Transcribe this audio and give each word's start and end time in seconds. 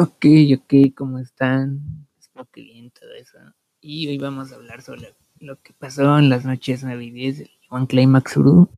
Ok, 0.00 0.26
ok, 0.56 0.94
¿cómo 0.94 1.18
están? 1.18 2.06
Espero 2.20 2.46
que 2.52 2.62
bien 2.62 2.92
todo 2.92 3.12
eso. 3.14 3.36
Y 3.80 4.06
hoy 4.06 4.16
vamos 4.16 4.52
a 4.52 4.54
hablar 4.54 4.80
sobre 4.80 5.12
lo 5.40 5.60
que 5.60 5.72
pasó 5.72 6.16
en 6.20 6.28
las 6.28 6.44
noches 6.44 6.84
navideñas 6.84 7.38
del 7.38 7.50
One 7.68 7.88
Climax 7.88 8.36
Uru, 8.36 8.68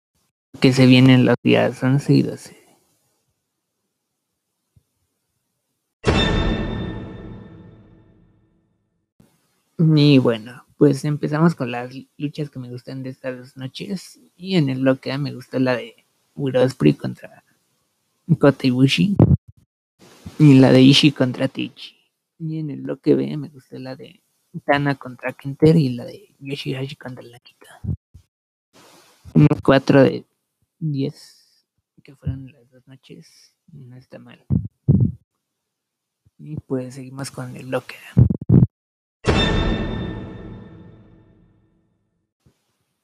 que 0.60 0.72
se 0.72 0.86
vienen 0.86 1.26
los 1.26 1.36
días 1.42 1.82
11 1.82 2.14
y 2.14 2.22
12. 2.22 2.56
Y 9.76 10.18
bueno, 10.20 10.64
pues 10.78 11.04
empezamos 11.04 11.54
con 11.54 11.70
las 11.70 11.92
luchas 12.16 12.48
que 12.48 12.58
me 12.60 12.70
gustan 12.70 13.02
de 13.02 13.10
estas 13.10 13.36
dos 13.36 13.56
noches. 13.58 14.18
Y 14.36 14.56
en 14.56 14.70
el 14.70 14.80
bloque 14.80 15.18
me 15.18 15.34
gustó 15.34 15.58
la 15.58 15.76
de 15.76 16.06
Will 16.34 16.56
Ospreay 16.56 16.94
contra 16.94 17.44
Kota 18.38 18.66
Ibushi 18.66 19.16
y 20.40 20.54
la 20.54 20.72
de 20.72 20.80
Ishii 20.80 21.12
contra 21.12 21.48
Tichi. 21.48 21.94
Y 22.38 22.58
en 22.60 22.70
el 22.70 22.80
bloque 22.80 23.14
B 23.14 23.36
me 23.36 23.50
gustó 23.50 23.78
la 23.78 23.94
de 23.94 24.22
Tana 24.64 24.94
contra 24.94 25.34
Kenter 25.34 25.76
y 25.76 25.90
la 25.90 26.06
de 26.06 26.34
Yoshihashi 26.38 26.96
contra 26.96 27.22
Nakita. 27.22 27.82
Unos 29.34 29.60
4 29.62 30.02
de 30.02 30.24
10 30.78 31.66
que 32.02 32.16
fueron 32.16 32.50
las 32.50 32.70
dos 32.70 32.88
noches. 32.88 33.54
No 33.70 33.96
está 33.96 34.18
mal. 34.18 34.42
Y 36.38 36.56
pues 36.56 36.94
seguimos 36.94 37.30
con 37.30 37.54
el 37.54 37.66
bloque. 37.66 37.96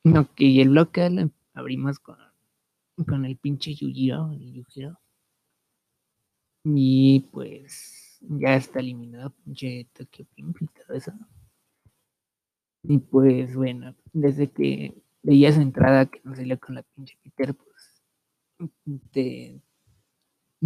Ok, 0.04 0.36
el 0.38 0.70
bloque 0.70 1.10
lo 1.10 1.30
abrimos 1.52 1.98
con, 1.98 2.16
con 3.06 3.26
el 3.26 3.36
pinche 3.36 3.74
Yujiro, 3.74 4.32
el 4.32 4.54
Yujiro. 4.54 4.98
Y 6.68 7.20
pues 7.30 8.18
ya 8.22 8.56
está 8.56 8.80
eliminado 8.80 9.30
pinche 9.30 9.86
Tokyo 9.92 10.26
Pimp 10.34 10.62
y 10.62 10.66
todo 10.66 10.96
eso. 10.96 11.12
Y 12.82 12.98
pues 12.98 13.54
bueno, 13.54 13.94
desde 14.12 14.50
que 14.50 15.00
veía 15.22 15.50
esa 15.50 15.62
entrada 15.62 16.06
que 16.06 16.20
no 16.24 16.34
salió 16.34 16.58
con 16.58 16.74
la 16.74 16.82
pinche 16.82 17.16
Peter, 17.22 17.54
pues 17.54 18.02
te, 19.12 19.60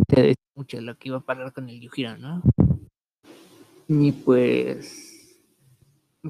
te 0.07 0.23
decía 0.23 0.45
mucho 0.55 0.81
lo 0.81 0.97
que 0.97 1.09
iba 1.09 1.19
a 1.19 1.25
parar 1.25 1.53
con 1.53 1.69
el 1.69 1.79
Yujiro, 1.83 2.17
¿no? 2.17 2.43
Y 3.87 4.13
pues 4.13 5.39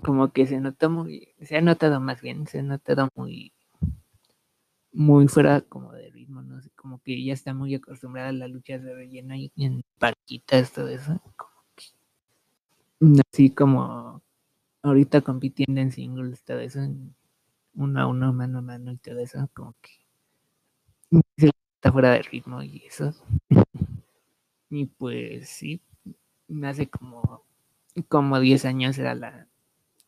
como 0.02 0.32
que 0.32 0.48
se 0.48 0.58
notó 0.60 0.90
muy, 0.90 1.28
se 1.42 1.56
ha 1.56 1.60
notado 1.60 2.00
más 2.00 2.20
bien, 2.20 2.48
se 2.48 2.58
ha 2.58 2.62
notado 2.62 3.08
muy, 3.14 3.52
muy 4.92 5.28
fuera 5.28 5.60
como 5.60 5.92
de 5.92 6.09
no 6.30 6.60
como 6.76 7.00
que 7.02 7.22
ya 7.22 7.32
está 7.32 7.54
muy 7.54 7.74
acostumbrada 7.74 8.28
a 8.28 8.32
las 8.32 8.50
luchas 8.50 8.82
de 8.82 8.94
relleno 8.94 9.34
y 9.34 9.52
en 9.56 9.82
parquitas, 9.98 10.72
todo 10.72 10.88
eso, 10.88 11.20
como 11.36 11.64
que, 11.74 11.86
así 13.32 13.50
como 13.50 14.22
ahorita 14.82 15.20
compitiendo 15.22 15.80
en 15.80 15.92
singles, 15.92 16.42
todo 16.42 16.60
eso, 16.60 16.80
uno 17.74 18.00
a 18.00 18.06
uno, 18.06 18.32
mano 18.32 18.58
a 18.58 18.62
mano 18.62 18.92
y 18.92 18.96
todo 18.96 19.18
eso, 19.20 19.48
como 19.54 19.74
que 19.82 19.90
está 21.80 21.92
fuera 21.92 22.12
de 22.12 22.22
ritmo 22.22 22.62
y 22.62 22.82
eso. 22.86 23.14
y 24.70 24.86
pues 24.86 25.48
sí, 25.48 25.80
hace 26.62 26.88
como, 26.88 27.42
como 28.08 28.40
10 28.40 28.64
años 28.64 28.98
era 28.98 29.14
la, 29.14 29.46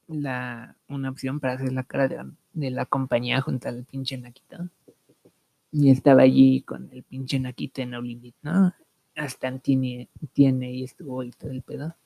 la, 0.08 0.76
una 0.88 1.10
opción 1.10 1.40
para 1.40 1.54
hacer 1.54 1.72
la 1.72 1.84
cara 1.84 2.08
de, 2.08 2.24
de 2.52 2.70
la 2.70 2.86
compañía 2.86 3.40
junto 3.40 3.68
al 3.68 3.84
pinche 3.84 4.18
Nakita. 4.18 4.68
Y 5.72 5.90
estaba 5.90 6.22
allí 6.22 6.62
con 6.62 6.90
el 6.92 7.02
pinche 7.02 7.40
Nakita 7.40 7.82
en 7.82 7.90
No 7.90 8.00
Limit, 8.00 8.36
¿no? 8.42 8.74
Hasta 9.16 9.58
tiene, 9.58 10.08
tiene 10.32 10.72
y 10.72 10.84
estuvo 10.84 11.22
y 11.22 11.30
todo 11.30 11.50
el 11.50 11.62
pedo. 11.62 11.96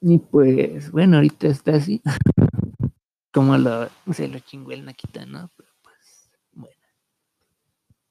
Y 0.00 0.18
pues, 0.18 0.90
bueno, 0.90 1.16
ahorita 1.16 1.48
está 1.48 1.76
así. 1.76 2.02
Como 3.32 3.58
lo, 3.58 3.88
se 4.12 4.26
lo 4.26 4.38
chingó 4.40 4.72
el 4.72 4.84
Nakita, 4.84 5.26
¿no? 5.26 5.50
Pero 5.56 5.68
pues, 5.82 6.30
bueno. 6.52 6.74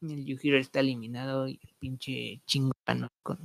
El 0.02 0.25
Yujiro 0.25 0.57
está 0.57 0.80
eliminado 0.80 1.47
y 1.47 1.59
el 1.62 1.75
pinche 1.80 2.41
chingano 2.46 3.09
con, 3.24 3.40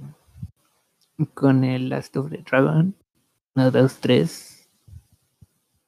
con 1.34 1.64
el 1.64 1.88
Last 1.88 2.16
of 2.16 2.30
the 2.30 2.38
Dragon. 2.38 2.94
1, 3.54 3.70
2, 3.70 4.00
3 4.00 4.62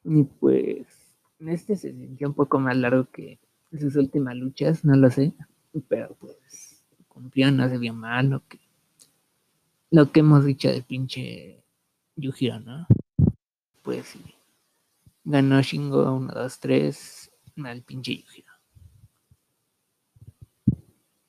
y 0.04 0.24
pues, 0.24 0.86
este 1.38 1.76
se 1.76 1.92
sintió 1.92 2.28
un 2.28 2.34
poco 2.34 2.60
más 2.60 2.76
largo 2.76 3.06
que 3.10 3.40
sus 3.78 3.96
últimas 3.96 4.36
luchas, 4.36 4.84
no 4.84 4.96
lo 4.96 5.10
sé, 5.10 5.34
pero 5.88 6.14
pues 6.20 6.84
cumplió, 7.08 7.50
no 7.50 7.68
se 7.68 7.78
vio 7.78 7.94
mal 7.94 8.30
lo 8.30 8.46
que, 8.46 8.60
lo 9.90 10.10
que 10.12 10.20
hemos 10.20 10.44
dicho 10.44 10.68
del 10.68 10.84
pinche 10.84 11.62
Yujiro, 12.16 12.60
¿no? 12.60 12.86
Pues 13.82 14.06
sí, 14.06 14.22
ganó 15.24 15.60
Shingo 15.62 16.12
1, 16.12 16.32
2, 16.32 16.60
3 16.60 17.30
al 17.64 17.82
pinche 17.82 18.16
Yujiro. 18.16 18.52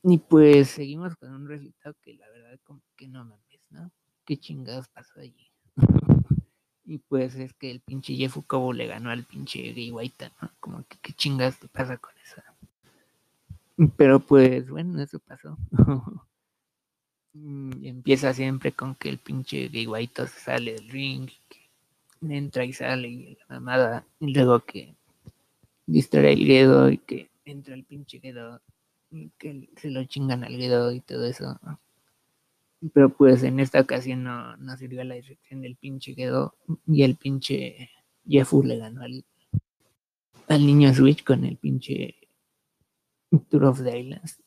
Y 0.04 0.20
pues 0.20 0.70
seguimos 0.70 1.16
con 1.16 1.32
un 1.34 1.48
resultado 1.48 1.96
que 2.02 2.14
la 2.14 2.30
verdad 2.30 2.60
como 2.64 2.82
que 2.96 3.08
no 3.08 3.26
mames, 3.26 3.72
¿no? 3.72 3.92
¿Qué 4.24 4.38
chingados 4.38 4.88
pasó 4.90 5.20
allí? 5.20 5.52
Y 6.86 7.00
pues 7.00 7.36
es 7.36 7.54
que 7.54 7.72
el 7.72 7.80
pinche 7.80 8.16
Jeff 8.16 8.38
Kobo 8.46 8.72
le 8.72 8.86
ganó 8.86 9.10
al 9.10 9.24
pinche 9.24 9.74
Gay 9.74 9.92
White, 9.92 10.32
¿no? 10.42 10.52
Como 10.60 10.86
que 10.88 10.98
qué 11.02 11.14
chingas 11.14 11.60
te 11.60 11.68
pasa 11.68 11.98
con 11.98 12.14
eso. 12.24 12.42
Pero 13.98 14.20
pues 14.20 14.70
bueno, 14.70 15.02
eso 15.02 15.20
pasó. 15.20 15.58
y 17.34 17.88
empieza 17.88 18.34
siempre 18.34 18.72
con 18.72 18.96
que 18.96 19.10
el 19.10 19.18
pinche 19.18 19.68
Gay 19.70 19.88
se 20.14 20.28
sale 20.28 20.74
del 20.74 20.90
ring, 20.90 21.28
que 21.50 22.36
entra 22.38 22.64
y 22.64 22.74
sale 22.74 23.08
y 23.08 23.36
la 23.36 23.46
mamada, 23.60 24.06
y 24.20 24.34
luego 24.34 24.60
que 24.62 24.96
distrae 25.88 26.34
el 26.34 26.46
Guedo 26.46 26.90
y 26.90 26.98
que 27.00 27.30
entra 27.46 27.74
el 27.74 27.84
pinche 27.84 28.20
Guedo 28.20 28.62
y 29.12 29.30
que 29.38 29.70
se 29.78 29.90
lo 29.90 30.04
chingan 30.06 30.44
al 30.44 30.56
Guedo 30.56 30.92
y 30.92 31.02
todo 31.02 31.26
eso. 31.26 31.60
Pero 32.94 33.10
pues 33.10 33.44
en 33.44 33.60
esta 33.60 33.80
ocasión 33.82 34.24
no, 34.24 34.58
no 34.58 34.78
sirvió 34.78 35.04
la 35.04 35.16
dirección 35.16 35.62
del 35.62 35.76
pinche 35.76 36.16
quedó 36.16 36.56
y 36.86 37.04
el 37.04 37.16
pinche 37.16 37.90
Jefu 38.28 38.64
le 38.64 38.78
ganó 38.78 39.02
al, 39.02 39.26
al 40.48 40.66
niño 40.66 40.94
Switch 40.94 41.24
con 41.24 41.46
el 41.46 41.58
pinche 41.58 42.16
Tour 43.50 43.66
of 43.66 43.84
the 43.84 44.00
Islands 44.00 44.42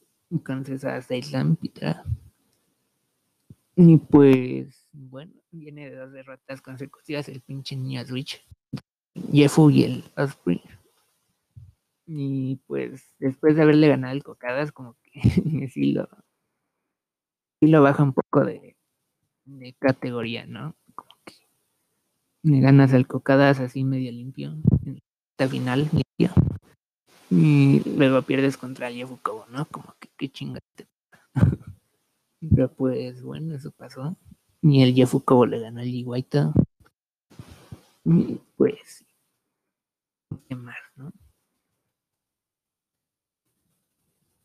con 0.44 0.64
César 0.64 1.02
Island 1.10 1.58
Pitra. 1.58 2.04
Y 3.76 3.96
pues 3.96 4.88
bueno, 4.92 5.32
viene 5.50 5.88
de 5.88 5.96
dos 5.96 6.12
derrotas 6.12 6.60
consecutivas 6.60 7.28
el 7.28 7.40
pinche 7.40 7.76
niño 7.76 8.04
Switch, 8.04 8.44
Jefu 9.32 9.70
y 9.70 9.84
el 9.84 10.04
Osprey. 10.16 10.60
Y 12.06 12.56
pues 12.66 13.14
después 13.18 13.54
de 13.54 13.62
haberle 13.62 13.88
ganado 13.88 14.14
el 14.14 14.22
Cocadas, 14.22 14.72
como 14.72 14.96
que 15.02 15.68
sí 15.72 15.92
lo, 15.92 16.08
y 17.60 17.66
lo 17.68 17.82
baja 17.82 18.02
un 18.02 18.12
poco 18.12 18.44
de, 18.44 18.76
de 19.44 19.72
categoría, 19.74 20.46
¿no? 20.46 20.76
Como 20.94 21.10
que 21.24 21.34
me 22.42 22.60
ganas 22.60 22.92
al 22.94 23.06
cocadas 23.06 23.60
así 23.60 23.84
medio 23.84 24.12
limpio, 24.12 24.56
en 24.84 25.00
la 25.38 25.48
final 25.48 25.88
limpio. 25.92 26.32
Y 27.30 27.80
luego 27.96 28.22
pierdes 28.22 28.56
contra 28.56 28.90
Yefukobo, 28.90 29.46
¿no? 29.50 29.66
Como 29.66 29.94
que 30.00 30.08
qué 30.16 30.30
chingate. 30.30 30.88
Pero 32.40 32.72
pues 32.72 33.22
bueno, 33.22 33.54
eso 33.54 33.70
pasó. 33.72 34.16
Ni 34.62 34.82
el 34.82 34.94
Yefukobo 34.94 35.46
le 35.46 35.60
ganó 35.60 35.80
al 35.80 35.88
Iguaita. 35.88 36.52
Y 38.04 38.40
pues, 38.56 39.04
¿qué 40.48 40.54
más, 40.54 40.78
no? 40.96 41.12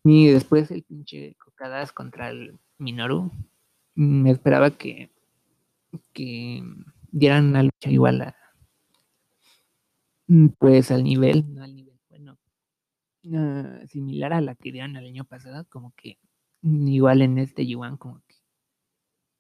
Y 0.04 0.28
después 0.28 0.70
el 0.72 0.84
pinche 0.84 1.36
contra 1.94 2.30
el 2.30 2.60
Minoru, 2.78 3.32
me 3.96 4.32
esperaba 4.32 4.72
que, 4.72 5.12
que 6.14 6.64
dieran 7.12 7.48
una 7.48 7.64
lucha 7.64 7.90
igual 7.90 8.22
a, 8.22 8.36
pues 10.58 10.92
al 10.92 11.04
nivel, 11.04 11.54
no 11.54 11.64
al 11.64 11.76
nivel, 11.76 12.00
bueno, 12.10 12.38
similar 13.88 14.34
a 14.34 14.42
la 14.42 14.56
que 14.56 14.72
dieron 14.72 14.96
el 14.96 15.06
año 15.06 15.26
pasado, 15.26 15.66
como 15.70 15.94
que 15.96 16.18
igual 16.62 17.22
en 17.22 17.38
este 17.38 17.66
Yuan, 17.68 17.98
como 17.98 18.22
que 18.28 18.36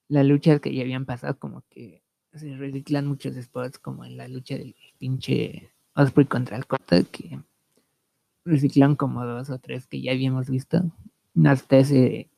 las 0.08 0.26
luchas 0.26 0.60
que 0.62 0.74
ya 0.74 0.84
habían 0.84 1.06
pasado, 1.06 1.38
como 1.40 1.64
que 1.70 2.04
se 2.34 2.56
reciclan 2.58 3.08
muchos 3.08 3.36
spots, 3.36 3.80
como 3.80 4.06
en 4.06 4.18
la 4.18 4.28
lucha 4.28 4.58
del 4.58 4.76
pinche 4.98 5.72
Osprey 5.96 6.26
contra 6.28 6.58
el 6.58 6.66
Kota, 6.66 7.04
que 7.04 7.40
reciclan 8.46 8.96
como 8.96 9.26
dos 9.26 9.50
o 9.50 9.60
tres 9.60 9.88
que 9.88 10.02
ya 10.02 10.12
habíamos 10.12 10.50
visto, 10.50 10.92
hasta 11.46 11.78
ese 11.78 12.30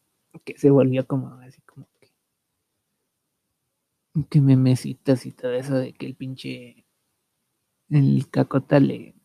que 0.44 0.58
se 0.58 0.70
volvió 0.70 1.08
como 1.08 1.28
así 1.42 1.62
como 1.62 1.88
que 2.00 2.12
que 4.30 4.42
memecitas 4.42 5.26
y 5.26 5.32
todo 5.32 5.54
eso 5.54 5.76
de 5.76 5.94
que 5.94 6.06
el 6.06 6.16
pinche 6.16 6.86
el 7.90 8.30
cacota 8.30 8.80
le, 8.80 9.16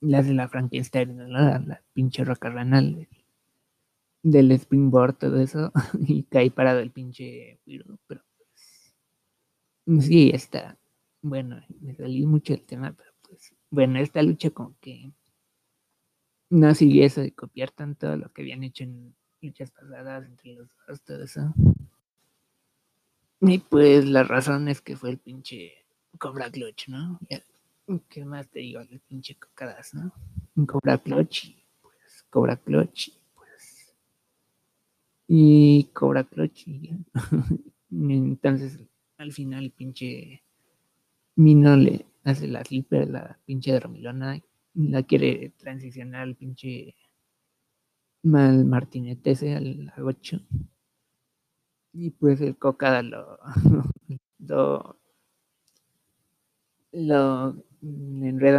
le 0.00 0.16
hace 0.16 0.32
la 0.32 0.48
Frankenstein, 0.48 1.16
¿no? 1.16 1.26
la, 1.26 1.58
la 1.58 1.82
pinche 1.92 2.24
roca 2.24 2.50
ranal 2.50 3.08
del 4.22 4.50
springboard, 4.52 5.18
todo 5.18 5.40
eso, 5.40 5.72
y 6.06 6.24
caí 6.24 6.50
parado 6.50 6.80
el 6.80 6.90
pinche 6.90 7.60
pero 8.06 8.24
pues, 9.84 10.04
sí, 10.04 10.30
está, 10.32 10.78
bueno, 11.22 11.62
me 11.80 11.94
salí 11.94 12.26
mucho 12.26 12.54
el 12.54 12.64
tema, 12.64 12.92
pero 12.92 13.10
pues, 13.22 13.54
bueno, 13.70 13.98
esta 13.98 14.22
lucha 14.22 14.50
como 14.50 14.76
que 14.80 15.12
no 16.50 16.74
sigue 16.74 17.04
eso 17.04 17.20
de 17.20 17.32
copiar 17.32 17.70
tanto 17.70 18.16
lo 18.16 18.32
que 18.32 18.42
habían 18.42 18.62
hecho 18.62 18.84
en 18.84 19.14
luchas 19.40 19.70
pasadas 19.70 20.26
entre 20.26 20.54
los 20.54 20.68
dos, 20.86 21.02
todo 21.02 21.24
eso. 21.24 21.54
Y 23.40 23.58
pues 23.58 24.04
la 24.04 24.22
razón 24.22 24.68
es 24.68 24.80
que 24.80 24.96
fue 24.96 25.10
el 25.10 25.18
pinche 25.18 25.72
Cobra 26.18 26.50
Clutch, 26.50 26.88
¿no? 26.88 27.18
¿Qué 28.08 28.24
más 28.24 28.48
te 28.48 28.60
digo? 28.60 28.80
El 28.80 29.00
pinche 29.00 29.36
cocadas, 29.36 29.94
¿no? 29.94 30.12
Cobra 30.66 30.98
Clutch 30.98 31.54
pues 31.82 32.24
Cobra 32.30 32.56
Clutch 32.56 33.10
pues 33.34 33.94
y 35.28 35.84
Cobra 35.92 36.24
Clutch 36.24 36.66
y 36.66 36.90
entonces 37.90 38.78
al 39.18 39.32
final 39.32 39.64
el 39.64 39.70
pinche 39.70 40.42
Mino 41.36 41.76
le 41.76 42.06
hace 42.24 42.48
la 42.48 42.64
slipper, 42.64 43.08
la 43.08 43.38
pinche 43.44 43.72
de 43.72 43.80
Romilona, 43.80 44.40
la 44.76 45.02
quiere 45.02 45.52
transicionar 45.56 46.22
al 46.22 46.36
pinche 46.36 46.94
mal 48.22 48.64
Martinete 48.64 49.32
ese 49.32 49.54
al 49.54 49.92
8 49.98 50.40
y 51.92 52.10
pues 52.10 52.40
el 52.42 52.56
cocada 52.56 53.02
lo, 53.02 53.38
lo, 54.38 54.96
lo 56.92 57.56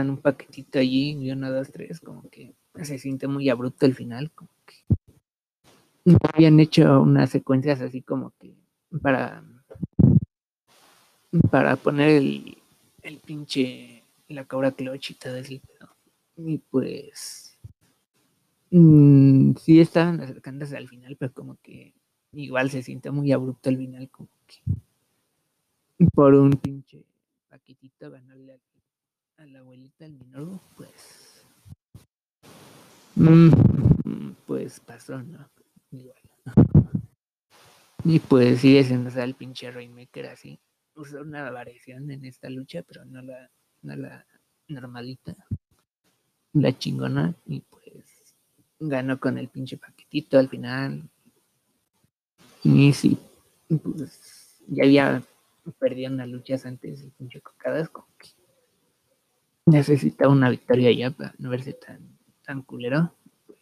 un 0.10 0.18
paquetito 0.22 0.80
allí, 0.80 1.12
y 1.12 1.32
uno, 1.32 1.52
dos, 1.52 1.72
tres, 1.72 2.00
como 2.00 2.28
que 2.30 2.56
se 2.82 2.98
siente 2.98 3.28
muy 3.28 3.50
abrupto 3.50 3.86
el 3.86 3.94
final, 3.94 4.32
como 4.32 4.50
que 4.66 4.76
no 6.06 6.18
habían 6.34 6.60
hecho 6.60 7.02
unas 7.02 7.30
secuencias 7.30 7.82
así 7.82 8.02
como 8.02 8.32
que 8.40 8.56
para 9.02 9.44
para 11.52 11.76
poner 11.76 12.10
el, 12.10 12.58
el 13.02 13.18
pinche 13.20 14.04
la 14.30 14.46
cabra 14.46 14.72
clutch 14.72 15.12
y 15.12 15.14
eso 15.36 15.77
y 16.38 16.60
pues 16.60 17.60
mmm, 18.72 19.54
sí 19.56 19.80
estaban 19.80 20.22
acercándose 20.22 20.78
al 20.78 20.88
final 20.88 21.18
pero 21.18 21.34
como 21.34 21.58
que 21.62 21.94
igual 22.34 22.70
se 22.70 22.84
siente 22.84 23.12
muy 23.12 23.32
abrupto 23.32 23.70
el 23.70 23.78
final, 23.78 24.10
como 24.10 24.30
que 24.46 24.62
por 26.14 26.34
un 26.36 26.52
pinche 26.52 27.04
paquetito 27.50 28.12
ganarle 28.12 28.60
a, 29.38 29.46
la 29.46 29.60
abuelita 29.60 30.06
el 30.06 30.14
Minoru, 30.14 30.60
pues. 30.76 31.46
Mm, 33.16 34.32
pues 34.46 34.80
pasó, 34.80 35.22
¿no? 35.24 35.50
Igual. 35.92 36.22
Y 38.04 38.20
pues 38.20 38.62
sigue 38.62 38.84
siendo 38.84 39.10
el 39.10 39.36
pinche 39.36 39.72
Rainmaker 39.72 40.28
así. 40.28 40.60
Usó 40.96 41.22
una 41.22 41.50
variación 41.52 42.10
en 42.12 42.26
esta 42.26 42.50
lucha, 42.50 42.84
pero 42.84 43.06
no 43.06 43.22
la, 43.22 43.50
no 43.82 43.96
la 43.96 44.26
normalita. 44.68 45.36
La 46.62 46.78
chingona. 46.78 47.36
Y 47.46 47.62
pues 47.62 48.36
ganó 48.80 49.20
con 49.20 49.38
el 49.38 49.48
pinche 49.48 49.78
paquetito 49.78 50.38
al 50.38 50.50
final. 50.50 51.10
Y 52.64 52.94
sí, 52.94 53.18
pues 53.68 54.62
ya 54.68 54.84
había 54.84 55.24
perdido 55.80 56.12
unas 56.12 56.28
luchas 56.28 56.66
antes 56.66 57.02
y 57.02 57.10
pinche 57.12 57.42
cocadas, 57.42 57.90
como 57.90 58.08
que 58.18 58.30
necesita 59.66 60.28
una 60.28 60.50
victoria 60.50 60.92
ya 60.92 61.12
para 61.12 61.34
no 61.38 61.50
verse 61.50 61.74
tan, 61.74 62.18
tan 62.44 62.62
culero. 62.62 63.14
Pues 63.46 63.60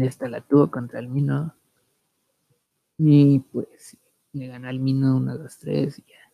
esta 0.00 0.28
la 0.28 0.40
tuvo 0.40 0.70
contra 0.70 1.00
el 1.00 1.08
Mino. 1.08 1.54
Y 2.98 3.40
pues 3.40 3.96
le 4.32 4.48
ganó 4.48 4.68
al 4.68 4.80
Mino 4.80 5.16
1, 5.16 5.38
2, 5.38 5.58
3 5.58 5.98
y 5.98 6.02
ya. 6.02 6.27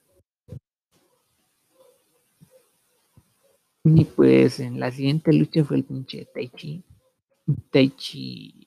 Y 3.84 4.06
pues 4.06 4.60
en 4.60 4.80
la 4.80 4.90
siguiente 4.90 5.30
lucha 5.30 5.62
fue 5.62 5.76
el 5.76 5.84
pinche 5.84 6.26
Taichi. 6.32 6.82
Taichi 7.70 8.66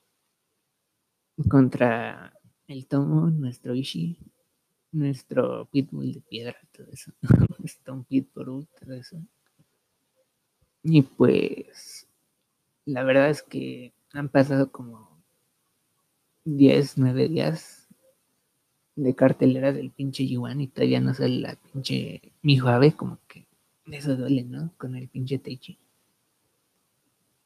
contra 1.49 2.33
el 2.67 2.85
tomo, 2.85 3.27
nuestro 3.31 3.73
Ishi, 3.73 4.19
nuestro 4.91 5.65
Pitbull 5.71 6.13
de 6.13 6.21
piedra, 6.21 6.55
todo 6.71 6.87
eso. 6.91 7.11
Stone 7.63 8.05
Pitbull, 8.07 8.67
todo 8.79 8.93
eso. 8.93 9.17
Y 10.83 11.01
pues, 11.01 12.07
la 12.85 13.03
verdad 13.03 13.31
es 13.31 13.41
que 13.41 13.93
han 14.13 14.29
pasado 14.29 14.71
como 14.71 15.19
10, 16.45 16.99
9 16.99 17.27
días 17.27 17.87
de 18.95 19.15
cartelera 19.15 19.73
del 19.73 19.89
pinche 19.89 20.27
Yuan 20.27 20.61
y 20.61 20.67
todavía 20.67 21.01
no 21.01 21.15
sale 21.15 21.39
la 21.39 21.55
pinche 21.55 22.33
mi 22.43 22.59
Ave, 22.59 22.95
como 22.95 23.19
que 23.27 23.46
eso 23.93 24.15
duele, 24.15 24.43
¿no? 24.43 24.73
Con 24.77 24.95
el 24.95 25.07
pinche 25.09 25.39
Teichi. 25.39 25.79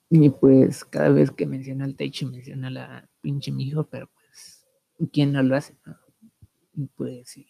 Y 0.09 0.29
pues 0.29 0.83
cada 0.83 1.09
vez 1.09 1.31
que 1.31 1.45
menciona 1.45 1.85
el 1.85 1.95
Teichi 1.95 2.25
menciona 2.25 2.69
la 2.69 3.09
pinche 3.21 3.51
Mijo, 3.51 3.85
pero 3.85 4.09
quién 5.11 5.31
no 5.31 5.41
lo 5.43 5.55
hace, 5.55 5.75
¿no? 5.85 5.97
Y 6.73 6.87
pues 6.87 7.29
sí. 7.29 7.47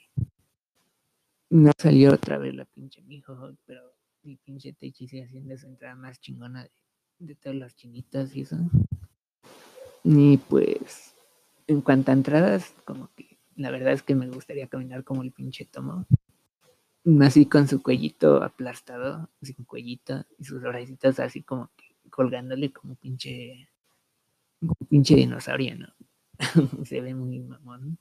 No 1.50 1.72
salió 1.78 2.14
otra 2.14 2.38
vez 2.38 2.56
la 2.56 2.66
pinche 2.66 3.02
mijo, 3.02 3.36
pero 3.66 3.82
mi 4.24 4.38
pinche 4.38 4.74
Techi 4.74 5.08
sigue 5.08 5.26
haciendo 5.26 5.54
esa 5.54 5.68
entrada 5.68 5.96
más 5.96 6.20
chingona 6.22 6.64
de, 6.64 6.72
de 7.20 7.36
todas 7.36 7.58
las 7.58 7.76
chinitas 7.76 8.36
y 8.36 8.42
eso. 8.42 8.58
Y 10.04 10.38
pues, 10.38 11.14
en 11.68 11.82
cuanto 11.82 12.12
a 12.12 12.14
entradas, 12.14 12.74
como 12.86 13.10
que 13.16 13.38
la 13.56 13.70
verdad 13.70 13.94
es 13.94 14.02
que 14.02 14.16
me 14.16 14.28
gustaría 14.28 14.68
caminar 14.68 15.04
como 15.04 15.24
el 15.24 15.32
pinche 15.32 15.66
Tomo. 15.66 16.06
Así 17.22 17.48
con 17.48 17.68
su 17.68 17.82
cuellito 17.82 18.44
aplastado, 18.44 19.30
sin 19.42 19.66
cuellito, 19.66 20.24
y 20.38 20.44
sus 20.44 20.64
orejitas 20.64 21.20
así 21.20 21.42
como 21.42 21.72
que 21.76 21.96
colgándole 22.12 22.72
como 22.72 22.96
pinche, 22.96 23.70
como 24.60 24.76
pinche 24.88 25.16
dinosaurio, 25.16 25.78
¿no? 25.78 25.88
se 26.86 27.02
ve 27.02 27.16
muy 27.16 27.40
mamón, 27.40 27.98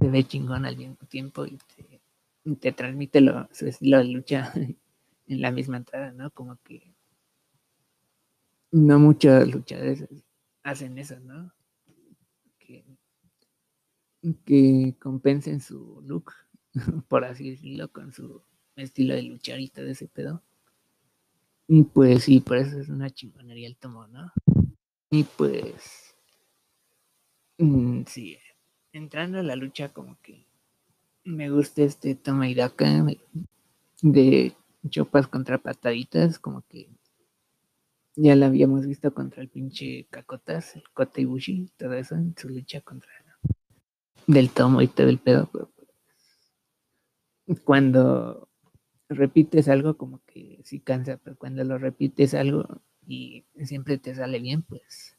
se 0.00 0.10
ve 0.10 0.24
chingón 0.24 0.66
al 0.66 0.76
mismo 0.76 0.96
tiempo 1.08 1.46
y 1.46 1.58
te, 2.56 2.72
transmite 2.72 3.22
lo, 3.22 3.48
su 3.52 3.68
estilo 3.68 3.98
de 3.98 4.04
lucha 4.04 4.52
en 5.26 5.40
la 5.40 5.50
misma 5.50 5.78
entrada, 5.78 6.12
¿no? 6.12 6.30
Como 6.30 6.58
que 6.62 6.94
no 8.70 8.98
muchos 8.98 9.48
luchadores 9.48 10.04
hacen 10.62 10.98
eso, 10.98 11.18
¿no? 11.20 11.52
Que, 12.58 12.84
que 14.44 14.96
compensen 14.98 15.60
su 15.60 16.02
look, 16.04 16.32
por 17.08 17.24
así 17.24 17.50
decirlo, 17.50 17.88
con 17.92 18.12
su 18.12 18.42
estilo 18.76 19.14
de 19.14 19.22
luchar 19.22 19.60
y 19.60 19.68
todo 19.68 19.86
ese 19.86 20.08
pedo. 20.08 20.42
Y 21.68 21.82
pues 21.82 22.24
sí, 22.24 22.40
por 22.40 22.58
eso 22.58 22.78
es 22.78 22.88
una 22.88 23.10
chingonería 23.10 23.68
el 23.68 23.76
tomo, 23.76 24.06
¿no? 24.06 24.32
Y 25.10 25.24
pues 25.24 26.04
Mm, 27.58 28.04
sí, 28.06 28.38
entrando 28.92 29.38
a 29.38 29.42
la 29.42 29.56
lucha 29.56 29.92
como 29.92 30.18
que 30.22 30.46
me 31.24 31.50
gusta 31.50 31.82
este 31.82 32.14
toma 32.14 32.48
y 32.48 32.54
daca 32.54 33.06
de 34.02 34.54
chopas 34.88 35.28
contra 35.28 35.58
pataditas, 35.58 36.38
como 36.38 36.62
que 36.68 36.88
ya 38.16 38.34
la 38.34 38.46
habíamos 38.46 38.86
visto 38.86 39.14
contra 39.14 39.40
el 39.42 39.48
pinche 39.48 40.06
Cacotas, 40.10 40.74
el 40.76 40.84
Kota 40.92 41.20
Ibushi, 41.20 41.70
todo 41.76 41.94
eso 41.94 42.16
en 42.16 42.34
su 42.36 42.48
lucha 42.48 42.80
contra 42.80 43.10
del 44.26 44.50
tomo 44.50 44.82
y 44.82 44.88
todo 44.88 45.08
el 45.08 45.18
pedo. 45.18 45.46
Pues, 45.50 45.64
cuando 47.64 48.48
repites 49.08 49.68
algo 49.68 49.96
como 49.96 50.20
que 50.26 50.60
sí 50.64 50.80
cansa, 50.80 51.18
pero 51.22 51.36
cuando 51.36 51.64
lo 51.64 51.78
repites 51.78 52.34
algo 52.34 52.82
y 53.06 53.44
siempre 53.62 53.98
te 53.98 54.14
sale 54.14 54.40
bien, 54.40 54.62
pues 54.62 55.16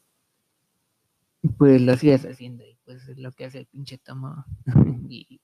pues 1.58 1.80
lo 1.80 1.96
sigues 1.96 2.24
haciendo 2.24 2.64
y 2.64 2.76
pues 2.84 3.08
es 3.08 3.18
lo 3.18 3.30
que 3.30 3.44
hace 3.44 3.58
el 3.58 3.66
pinche 3.66 3.98
tomo 3.98 4.44
y 5.08 5.40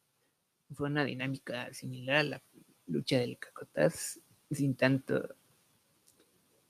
fue 0.74 0.88
una 0.88 1.04
dinámica 1.04 1.72
similar 1.72 2.16
a 2.16 2.22
la 2.24 2.42
lucha 2.86 3.18
del 3.18 3.38
cacotas 3.38 4.20
sin 4.50 4.74
tanto 4.74 5.36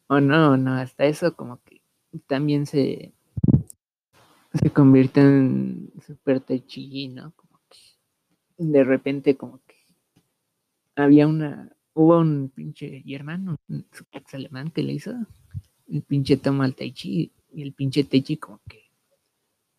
o 0.09 0.21
no, 0.21 0.57
no, 0.59 0.75
hasta 0.75 1.07
eso 1.07 1.35
como 1.35 1.62
que 1.62 1.81
también 2.26 2.66
se 2.66 3.14
se 4.61 4.71
convierte 4.71 5.21
en 5.21 5.90
super 6.07 6.40
techilli, 6.40 7.09
¿no? 7.09 7.33
Como 7.37 7.59
que 7.71 7.78
de 8.59 8.85
repente 8.85 9.37
como 9.37 9.61
que 9.66 9.71
había 10.96 11.26
una 11.26 11.70
hubo 11.94 12.18
un 12.18 12.49
pinche 12.49 13.02
hermano 13.06 13.56
un 13.68 13.87
alemán 14.32 14.70
que 14.70 14.82
le 14.82 14.94
hizo 14.94 15.12
el 15.88 16.02
pinche 16.02 16.37
tomo 16.37 16.62
al 16.62 16.75
Taichi 16.75 17.32
y 17.52 17.62
el 17.62 17.72
pinche 17.72 18.04
Taichi 18.04 18.37
como 18.38 18.61
que 18.68 18.82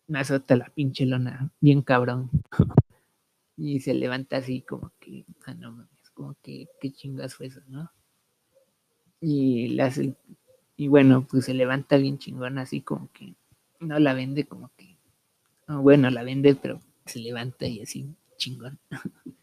me 0.06 0.18
azota 0.20 0.56
la 0.56 0.66
pinche 0.66 1.06
lona, 1.06 1.50
bien 1.60 1.82
cabrón. 1.82 2.30
y 3.56 3.80
se 3.80 3.94
levanta 3.94 4.38
así 4.38 4.62
como 4.62 4.92
que, 5.00 5.24
ah, 5.46 5.54
no 5.54 5.72
mames, 5.72 6.10
como 6.12 6.34
que, 6.42 6.68
qué 6.80 6.92
chingas 6.92 7.34
fue 7.34 7.46
eso, 7.46 7.60
¿no? 7.68 7.90
Y 9.20 9.68
le 9.68 9.82
hace, 9.82 10.14
y 10.76 10.88
bueno, 10.88 11.26
pues 11.26 11.46
se 11.46 11.54
levanta 11.54 11.96
bien 11.96 12.18
chingón, 12.18 12.58
así 12.58 12.82
como 12.82 13.10
que 13.12 13.34
no 13.80 13.98
la 13.98 14.12
vende 14.14 14.46
como 14.46 14.70
que, 14.76 14.98
bueno, 15.68 16.10
la 16.10 16.22
vende, 16.22 16.54
pero 16.54 16.80
se 17.06 17.20
levanta 17.20 17.66
y 17.66 17.80
así, 17.80 18.14
chingón. 18.36 18.78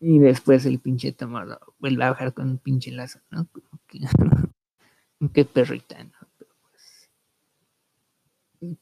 y 0.00 0.18
después 0.18 0.66
el 0.66 0.78
pinche 0.78 1.12
tomo 1.12 1.42
lo 1.42 1.58
vuelve 1.78 2.04
a 2.04 2.10
bajar 2.10 2.34
con 2.34 2.50
un 2.50 2.58
pinche 2.58 2.90
lazo, 2.90 3.20
¿no? 3.30 3.46
Como 3.46 3.80
que, 3.86 4.00
qué 5.32 5.44
perrita, 5.44 6.02
¿no? 6.04 6.12
pues, 6.38 7.10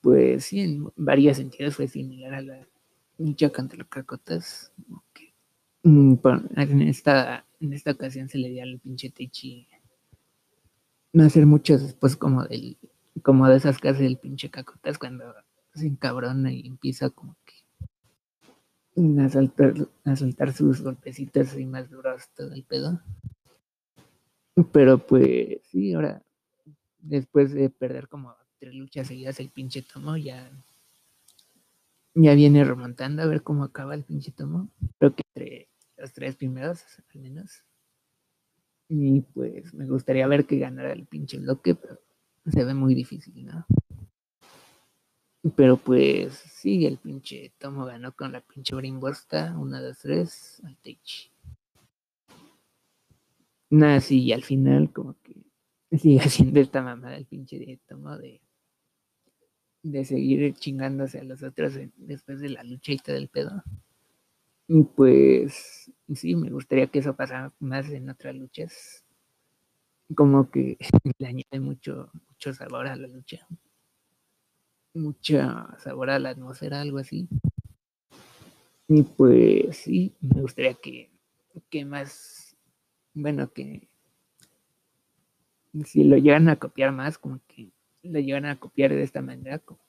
pues 0.00 0.44
sí, 0.44 0.60
en 0.60 0.88
varios 0.96 1.36
sentidos 1.36 1.76
fue 1.76 1.88
similar 1.88 2.34
a 2.34 2.42
la 2.42 2.66
lucha 3.18 3.50
contra 3.50 3.78
los 3.78 3.88
cacotas. 3.88 4.72
Mm, 5.82 6.14
en 6.56 6.82
esta, 6.82 7.46
en 7.60 7.72
esta 7.72 7.92
ocasión 7.92 8.28
se 8.28 8.38
le 8.38 8.50
dio 8.50 8.62
al 8.62 8.80
pinche 8.80 9.10
Techi 9.10 9.68
no 11.14 11.24
hacer 11.24 11.46
muchos 11.46 11.80
después 11.80 12.16
como 12.16 12.44
del 12.44 12.76
como 13.22 13.48
de 13.48 13.56
esas 13.56 13.78
casas 13.78 14.00
del 14.00 14.18
pinche 14.18 14.50
cacotas 14.50 14.98
cuando 14.98 15.24
se 15.72 15.86
encabrona 15.86 16.52
y 16.52 16.66
empieza 16.66 17.08
como 17.10 17.36
que 17.46 17.54
a 18.96 19.28
soltar, 19.28 19.74
a 20.04 20.16
soltar 20.16 20.52
sus 20.52 20.82
golpecitos 20.82 21.58
y 21.58 21.66
más 21.66 21.90
duros 21.90 22.28
todo 22.36 22.52
el 22.52 22.64
pedo. 22.64 23.00
Pero 24.72 24.98
pues 24.98 25.58
sí, 25.64 25.92
ahora 25.94 26.22
después 26.98 27.52
de 27.52 27.70
perder 27.70 28.08
como 28.08 28.34
tres 28.58 28.74
luchas 28.74 29.08
seguidas 29.08 29.40
el 29.40 29.50
pinche 29.50 29.82
tomo 29.82 30.16
ya 30.16 30.50
ya 32.14 32.34
viene 32.34 32.64
remontando 32.64 33.22
a 33.22 33.26
ver 33.26 33.42
cómo 33.42 33.64
acaba 33.64 33.94
el 33.94 34.04
pinche 34.04 34.30
tomo. 34.30 34.70
Creo 34.98 35.14
que 35.14 35.22
entre 35.34 35.68
los 35.96 36.12
tres 36.12 36.36
primeros 36.36 36.84
al 37.12 37.20
menos. 37.20 37.64
Y 38.88 39.22
pues 39.22 39.74
me 39.74 39.86
gustaría 39.86 40.26
ver 40.28 40.46
que 40.46 40.58
ganara 40.58 40.92
el 40.92 41.06
pinche 41.06 41.38
bloque, 41.38 41.74
pero 41.74 41.98
se 42.46 42.64
ve 42.64 42.74
muy 42.74 42.94
difícil, 42.94 43.44
¿no? 43.44 43.66
Pero 45.56 45.76
pues 45.76 46.32
sí, 46.34 46.86
el 46.86 46.96
pinche 46.96 47.52
Tomo 47.58 47.84
ganó 47.84 48.12
con 48.12 48.32
la 48.32 48.40
pinche 48.40 48.74
brimbosta, 48.74 49.54
una, 49.58 49.80
dos, 49.82 49.98
tres, 49.98 50.62
al 50.64 50.76
Teichi. 50.78 51.30
Nada, 53.70 54.00
sí, 54.00 54.22
y 54.22 54.32
al 54.32 54.42
final 54.42 54.90
como 54.92 55.16
que 55.22 55.36
sigue 55.98 56.20
haciendo 56.20 56.60
esta 56.60 56.80
mamada 56.80 57.16
el 57.16 57.26
pinche 57.26 57.58
de 57.58 57.78
Tomo 57.86 58.16
de, 58.16 58.40
de 59.82 60.04
seguir 60.06 60.54
chingándose 60.54 61.20
a 61.20 61.24
los 61.24 61.42
otros 61.42 61.74
después 61.96 62.40
de 62.40 62.48
la 62.48 62.64
lucha 62.64 62.92
y 62.92 62.98
todo 62.98 63.16
el 63.16 63.28
pedo. 63.28 63.62
Y 64.66 64.82
pues 64.82 65.90
sí, 66.14 66.34
me 66.36 66.50
gustaría 66.50 66.86
que 66.86 67.00
eso 67.00 67.14
pasara 67.14 67.52
más 67.58 67.90
en 67.90 68.08
otras 68.08 68.34
luchas. 68.34 69.04
Como 70.16 70.50
que 70.50 70.78
le 71.18 71.26
añade 71.26 71.60
mucho, 71.60 72.10
mucho 72.28 72.54
sabor 72.54 72.86
a 72.86 72.96
la 72.96 73.06
lucha. 73.06 73.46
Mucho 74.94 75.38
sabor 75.78 76.10
a 76.10 76.18
la 76.18 76.30
atmósfera, 76.30 76.80
algo 76.80 76.98
así. 76.98 77.28
Y 78.88 79.02
pues 79.02 79.76
sí, 79.76 80.14
me 80.20 80.40
gustaría 80.40 80.74
que, 80.74 81.10
que 81.68 81.84
más, 81.84 82.56
bueno, 83.12 83.52
que 83.52 83.88
si 85.84 86.04
lo 86.04 86.16
llegan 86.16 86.48
a 86.48 86.56
copiar 86.56 86.92
más, 86.92 87.18
como 87.18 87.40
que 87.48 87.72
lo 88.02 88.20
llegan 88.20 88.46
a 88.46 88.58
copiar 88.60 88.92
de 88.92 89.02
esta 89.02 89.20
manera, 89.20 89.58
como 89.58 89.84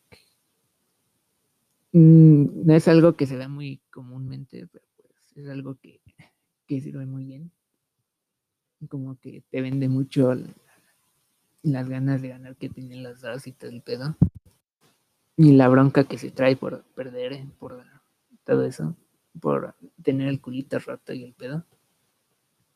Mm, 1.95 2.65
no 2.65 2.75
es 2.75 2.89
algo 2.89 3.15
que 3.15 3.25
se 3.25 3.37
da 3.37 3.47
muy 3.47 3.79
comúnmente, 3.89 4.67
pero 4.67 4.83
pues 4.97 5.37
es 5.37 5.47
algo 5.47 5.75
que, 5.75 6.01
que 6.67 6.81
sirve 6.81 7.05
muy 7.05 7.23
bien. 7.23 7.51
Como 8.89 9.17
que 9.17 9.43
te 9.49 9.61
vende 9.61 9.87
mucho 9.87 10.35
las 11.63 11.87
ganas 11.87 12.21
de 12.21 12.27
ganar 12.27 12.57
que 12.57 12.67
tienen 12.67 13.01
los 13.01 13.21
dos 13.21 13.47
y 13.47 13.53
todo 13.53 13.71
el 13.71 13.81
pedo. 13.81 14.17
Y 15.37 15.53
la 15.53 15.67
bronca 15.67 16.05
que 16.05 16.17
se 16.17 16.31
trae 16.31 16.55
por 16.55 16.83
perder, 16.95 17.33
eh, 17.33 17.47
por 17.59 17.83
todo 18.45 18.63
eso, 18.63 18.95
por 19.39 19.75
tener 20.01 20.27
el 20.29 20.39
culito 20.39 20.79
roto 20.79 21.13
y 21.13 21.23
el 21.23 21.33
pedo. 21.33 21.65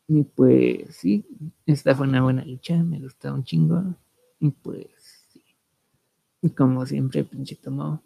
Y 0.08 0.24
pues 0.24 0.96
sí, 0.96 1.26
esta 1.66 1.96
fue 1.96 2.08
una 2.08 2.22
buena 2.22 2.44
lucha, 2.44 2.84
me 2.84 3.00
gustó 3.00 3.34
un 3.34 3.44
chingo. 3.44 3.96
Y 4.40 4.50
pues 4.52 5.26
sí. 5.30 5.44
Y 6.42 6.50
como 6.50 6.86
siempre, 6.86 7.24
pinche 7.24 7.56
tomó 7.56 8.02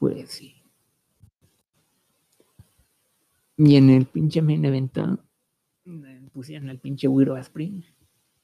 pues 0.00 0.30
sí. 0.30 0.54
Y 3.58 3.76
en 3.76 3.90
el 3.90 4.06
pinche 4.06 4.40
main 4.40 4.64
evento 4.64 5.18
pusieron 6.32 6.70
al 6.70 6.78
pinche 6.78 7.06
Willow 7.06 7.36
Asprey, 7.36 7.84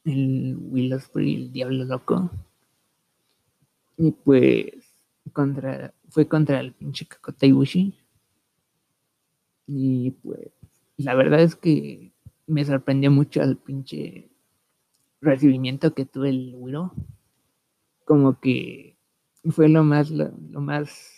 el 0.05 0.57
Willow 0.61 0.99
Asprey, 0.99 1.35
el 1.35 1.53
Diablo 1.53 1.85
Loco. 1.87 2.31
Y 3.97 4.13
pues 4.13 4.73
contra, 5.33 5.95
fue 6.11 6.29
contra 6.29 6.61
el 6.61 6.73
pinche 6.73 7.07
Kakota 7.07 7.47
Ibushi. 7.47 7.99
Y 9.67 10.11
pues 10.23 10.51
la 10.97 11.15
verdad 11.15 11.41
es 11.41 11.57
que 11.57 12.13
me 12.47 12.65
sorprendió 12.65 13.11
mucho 13.11 13.43
el 13.43 13.57
pinche 13.57 14.31
recibimiento 15.21 15.95
que 15.95 16.07
tuve 16.07 16.31
el 16.31 16.55
Willow. 16.55 16.93
Como 18.05 18.39
que 18.41 18.97
fue 19.51 19.69
lo 19.69 19.83
más, 19.83 20.11
lo 20.11 20.61
más 20.61 21.17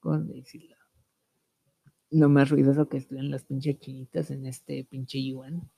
¿cómo 0.00 0.18
decirlo? 0.18 0.76
Lo 2.10 2.28
más 2.28 2.50
ruidoso 2.50 2.88
que 2.88 2.98
estuvieron 2.98 3.30
las 3.30 3.44
pinches 3.44 3.78
chinitas 3.80 4.30
en 4.30 4.46
este 4.46 4.84
pinche 4.84 5.22
Yuan. 5.22 5.68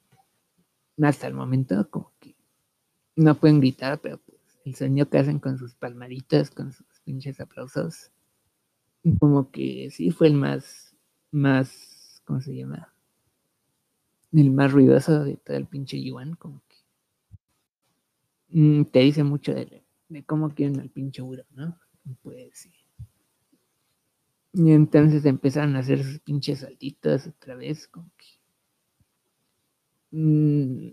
Hasta 1.03 1.27
el 1.27 1.35
momento, 1.35 1.89
como 1.91 2.13
que 2.21 2.37
no 3.17 3.35
pueden 3.35 3.61
gritar, 3.61 4.01
pero 4.01 4.21
el 4.71 4.77
sonido 4.77 5.09
que 5.09 5.19
hacen 5.19 5.41
con 5.41 5.59
sus 5.59 5.75
palmaditas, 5.75 6.51
con 6.51 6.73
sus 6.73 6.87
pinches 7.05 7.41
aplausos, 7.41 8.13
como 9.19 9.51
que 9.51 9.91
sí 9.91 10.11
fue 10.11 10.29
el 10.29 10.35
más, 10.35 10.95
más, 11.33 12.23
¿cómo 12.25 12.41
se 12.41 12.55
llama? 12.55 12.95
El 14.33 14.53
más 14.53 14.73
ruidoso 14.73 15.25
de 15.25 15.37
todo 15.37 15.57
el 15.57 15.67
pinche 15.67 16.01
Yuan, 16.01 16.35
como 16.37 16.63
que 16.69 16.77
mm, 18.59 18.85
te 18.87 19.01
dice 19.01 19.25
mucho 19.25 19.53
de, 19.55 19.83
cómo 20.27 20.55
quieren 20.55 20.79
al 20.81 20.91
pinche 20.91 21.21
Uro, 21.21 21.45
¿no? 21.51 21.77
Pues 22.23 22.51
sí. 22.55 22.71
Y 24.53 24.73
entonces 24.73 25.25
empezaron 25.25 25.77
a 25.77 25.81
hacer 25.81 26.03
sus 26.03 26.21
pinches 26.21 26.61
saltitos 26.61 27.27
otra 27.27 27.57
vez, 27.57 27.89
como 27.89 28.11
que. 28.17 28.27
Mmm, 30.13 30.91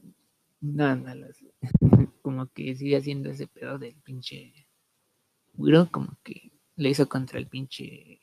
nada, 0.59 1.27
como 2.21 2.47
que 2.47 2.75
sigue 2.75 2.97
haciendo 2.97 3.29
ese 3.29 3.47
pedo 3.47 3.77
del 3.77 3.95
pinche 3.95 4.67
Wiro, 5.55 5.89
como 5.91 6.17
que 6.23 6.51
le 6.75 6.89
hizo 6.89 7.09
contra 7.09 7.39
el 7.39 7.47
pinche 7.47 8.19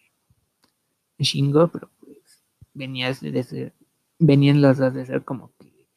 Shingo, 1.18 1.68
pero 1.68 1.90
pues 2.00 2.44
venía 2.72 3.12
de 3.12 3.42
ser, 3.42 3.74
venían 4.18 4.60
los 4.60 4.78
dos 4.78 4.94
de 4.94 5.06
ser 5.06 5.24
como 5.24 5.52
que 5.58 5.88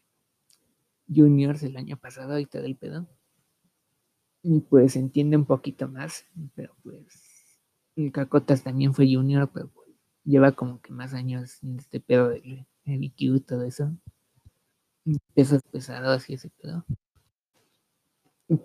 juniors 1.08 1.63
el 1.63 1.77
año 1.77 1.98
pasado 1.98 2.39
y 2.39 2.46
todo 2.46 2.63
el 2.63 2.75
pedo. 2.75 3.08
Y 4.44 4.62
pues 4.62 4.94
se 4.94 5.00
entiende 5.00 5.38
un 5.38 5.46
poquito 5.46 5.88
más, 5.88 6.25
pero 6.56 6.75
pues 6.84 7.60
el 7.96 8.12
Cacotas 8.12 8.63
también 8.63 8.94
fue 8.94 9.13
junior, 9.13 9.50
pero 9.53 9.70
pues, 9.70 9.89
lleva 10.24 10.51
como 10.51 10.82
que 10.82 10.94
más 10.94 11.13
años 11.13 11.62
en 11.63 11.79
este 11.79 12.00
pedo 12.00 12.29
de 12.29 12.65
BQ 12.86 13.22
y 13.36 13.39
todo 13.41 13.63
eso. 13.63 13.91
Pesos 15.34 15.62
pesados 15.72 16.30
y 16.30 16.34
ese 16.34 16.50
pedo. 16.50 16.86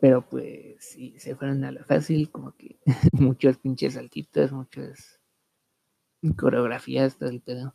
Pero 0.01 0.29
pues 0.29 0.77
sí, 0.85 1.15
se 1.19 1.35
fueron 1.35 1.65
a 1.65 1.73
la 1.73 1.85
fácil, 1.85 2.31
como 2.31 2.53
que 2.57 2.79
muchos 3.13 3.59
pinches 3.59 3.95
saltitos, 3.95 4.53
muchas 4.53 5.21
coreografías, 6.37 7.19
todo 7.19 7.31
el 7.31 7.41
pedo. 7.41 7.75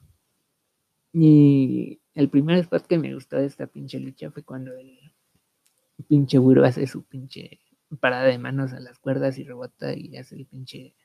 Y 1.14 2.00
el 2.14 2.30
primer 2.30 2.58
spot 2.60 2.88
que 2.88 2.98
me 2.98 3.14
gustó 3.14 3.38
de 3.38 3.46
esta 3.46 3.68
pinche 3.68 4.00
lucha 4.00 4.32
fue 4.32 4.44
cuando 4.44 4.74
el 4.74 4.98
pinche 6.08 6.40
Wiro 6.40 6.64
hace 6.64 6.88
su 6.88 7.04
pinche 7.04 7.60
parada 8.00 8.26
de 8.26 8.38
manos 8.38 8.74
a 8.74 8.80
las 8.80 9.00
cuerdas 9.00 9.38
y 9.38 9.44
rebota 9.44 9.94
y 9.94 10.16
hace 10.18 10.36
el 10.36 10.46
pinche 10.46 10.96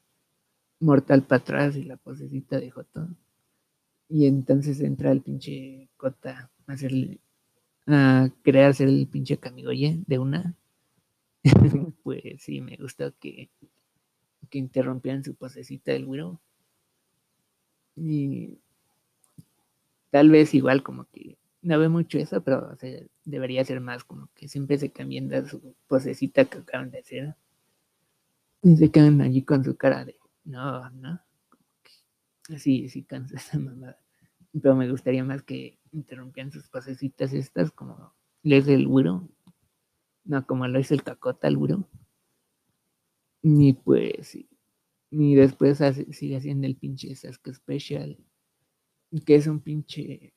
mortal 0.80 1.22
para 1.22 1.40
atrás 1.40 1.76
y 1.76 1.84
la 1.84 1.96
posecita 1.96 2.58
de 2.60 2.70
Joto. 2.70 3.08
Y 4.08 4.26
entonces 4.26 4.80
entra 4.80 5.12
el 5.12 5.22
pinche 5.22 5.88
Cota 5.96 6.50
a 6.66 6.72
hacerle, 6.72 7.20
a 7.86 8.30
hacer 8.68 8.88
el 8.88 9.06
pinche 9.08 9.38
Kamigoye 9.38 10.02
de 10.06 10.18
una. 10.18 10.54
pues 12.02 12.22
sí, 12.38 12.60
me 12.60 12.76
gustó 12.76 13.12
que, 13.18 13.50
que 14.50 14.58
interrumpieran 14.58 15.24
su 15.24 15.34
posecita 15.34 15.92
del 15.92 16.06
Wiro. 16.06 16.40
Y 17.96 18.58
tal 20.10 20.30
vez 20.30 20.54
igual 20.54 20.82
como 20.82 21.06
que 21.12 21.36
no 21.62 21.78
ve 21.78 21.88
mucho 21.88 22.18
eso, 22.18 22.42
pero 22.42 22.76
debería 23.24 23.64
ser 23.64 23.80
más 23.80 24.04
como 24.04 24.28
que 24.34 24.48
siempre 24.48 24.78
se 24.78 24.90
cambian 24.90 25.28
de 25.28 25.48
su 25.48 25.74
posecita 25.86 26.44
que 26.44 26.58
acaban 26.58 26.90
de 26.90 26.98
hacer. 26.98 27.36
Y 28.62 28.76
se 28.76 28.90
quedan 28.90 29.20
allí 29.20 29.42
con 29.42 29.64
su 29.64 29.76
cara 29.76 30.04
de 30.04 30.16
no, 30.44 30.90
no. 30.90 31.20
Sí, 32.58 32.88
sí 32.88 33.04
cansa 33.04 33.36
esa 33.36 33.58
mamada. 33.58 34.01
Pero 34.60 34.76
me 34.76 34.90
gustaría 34.90 35.24
más 35.24 35.42
que 35.42 35.78
interrumpieran 35.92 36.52
sus 36.52 36.68
pasecitas 36.68 37.32
estas 37.32 37.70
como 37.70 38.14
les 38.42 38.66
del 38.66 38.86
Wiro. 38.86 39.28
No, 40.24 40.46
como 40.46 40.66
lo 40.68 40.78
hizo 40.78 40.94
el 40.94 41.02
Cacota 41.02 41.48
el 41.48 41.56
Wiro. 41.56 41.88
Ni 43.42 43.72
pues, 43.72 44.38
ni 45.10 45.34
después 45.34 45.78
sigue 46.10 46.36
haciendo 46.36 46.66
el 46.66 46.76
pinche 46.76 47.14
Sasuke 47.14 47.54
Special, 47.54 48.18
que 49.26 49.34
es 49.34 49.46
un 49.46 49.60
pinche 49.60 50.32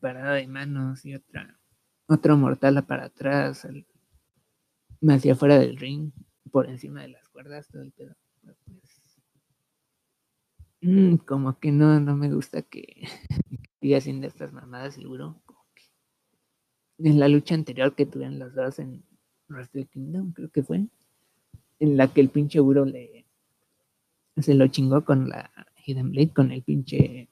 parada 0.00 0.34
de 0.34 0.48
manos 0.48 1.04
y 1.06 1.14
otra, 1.14 1.58
otro 2.08 2.36
mortal 2.36 2.84
para 2.84 3.04
atrás, 3.04 3.66
hacia 5.08 5.32
afuera 5.32 5.58
del 5.58 5.76
ring, 5.76 6.10
por 6.50 6.68
encima 6.68 7.02
de 7.02 7.08
las 7.08 7.28
cuerdas, 7.28 7.68
todo 7.68 7.82
el 7.82 7.92
pedo. 7.92 8.16
Mm, 10.86 11.16
como 11.26 11.58
que 11.58 11.72
no, 11.72 12.00
no 12.00 12.16
me 12.16 12.32
gusta 12.32 12.62
que, 12.62 13.08
siga 13.80 13.98
haciendo 13.98 14.26
estas 14.26 14.52
mamadas, 14.52 14.94
seguro. 14.94 15.40
en 16.98 17.18
la 17.20 17.28
lucha 17.28 17.54
anterior 17.54 17.94
que 17.94 18.06
tuvieron 18.06 18.38
los 18.38 18.54
dos 18.54 18.78
en 18.78 19.04
Wrestle 19.48 19.86
Kingdom, 19.86 20.32
creo 20.32 20.50
que 20.50 20.62
fue, 20.62 20.86
en 21.78 21.96
la 21.96 22.08
que 22.08 22.20
el 22.20 22.30
pinche 22.30 22.60
Uro 22.60 22.84
le 22.84 23.26
se 24.38 24.54
lo 24.54 24.66
chingó 24.68 25.04
con 25.04 25.28
la 25.28 25.50
Hidden 25.84 26.10
Blade, 26.10 26.32
con 26.32 26.52
el 26.52 26.62
pinche 26.62 27.28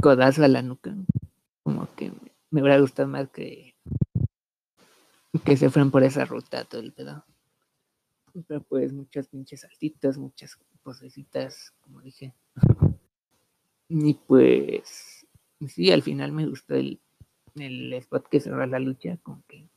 codazo 0.00 0.44
a 0.44 0.48
la 0.48 0.62
nuca. 0.62 0.94
Como 1.62 1.88
que 1.96 2.12
me 2.50 2.62
hubiera 2.62 2.80
gustado 2.80 3.08
más 3.08 3.28
que 3.30 3.74
que 5.44 5.56
se 5.56 5.68
fueran 5.68 5.90
por 5.90 6.04
esa 6.04 6.24
ruta 6.24 6.64
todo 6.64 6.80
el 6.80 6.92
pedo. 6.92 7.24
Pero 8.48 8.62
pues 8.62 8.92
muchas 8.92 9.28
pinches 9.28 9.60
saltitas, 9.60 10.18
muchas 10.18 10.58
posecitas, 10.82 11.72
como 11.80 12.00
dije. 12.00 12.34
Y 13.88 14.14
pues 14.14 15.26
sí, 15.68 15.90
al 15.90 16.02
final 16.02 16.32
me 16.32 16.46
gustó 16.46 16.74
el, 16.74 17.00
el 17.56 17.92
spot 17.94 18.28
que 18.28 18.40
cerró 18.40 18.66
la 18.66 18.78
lucha, 18.78 19.16
con 19.18 19.42
que 19.42 19.68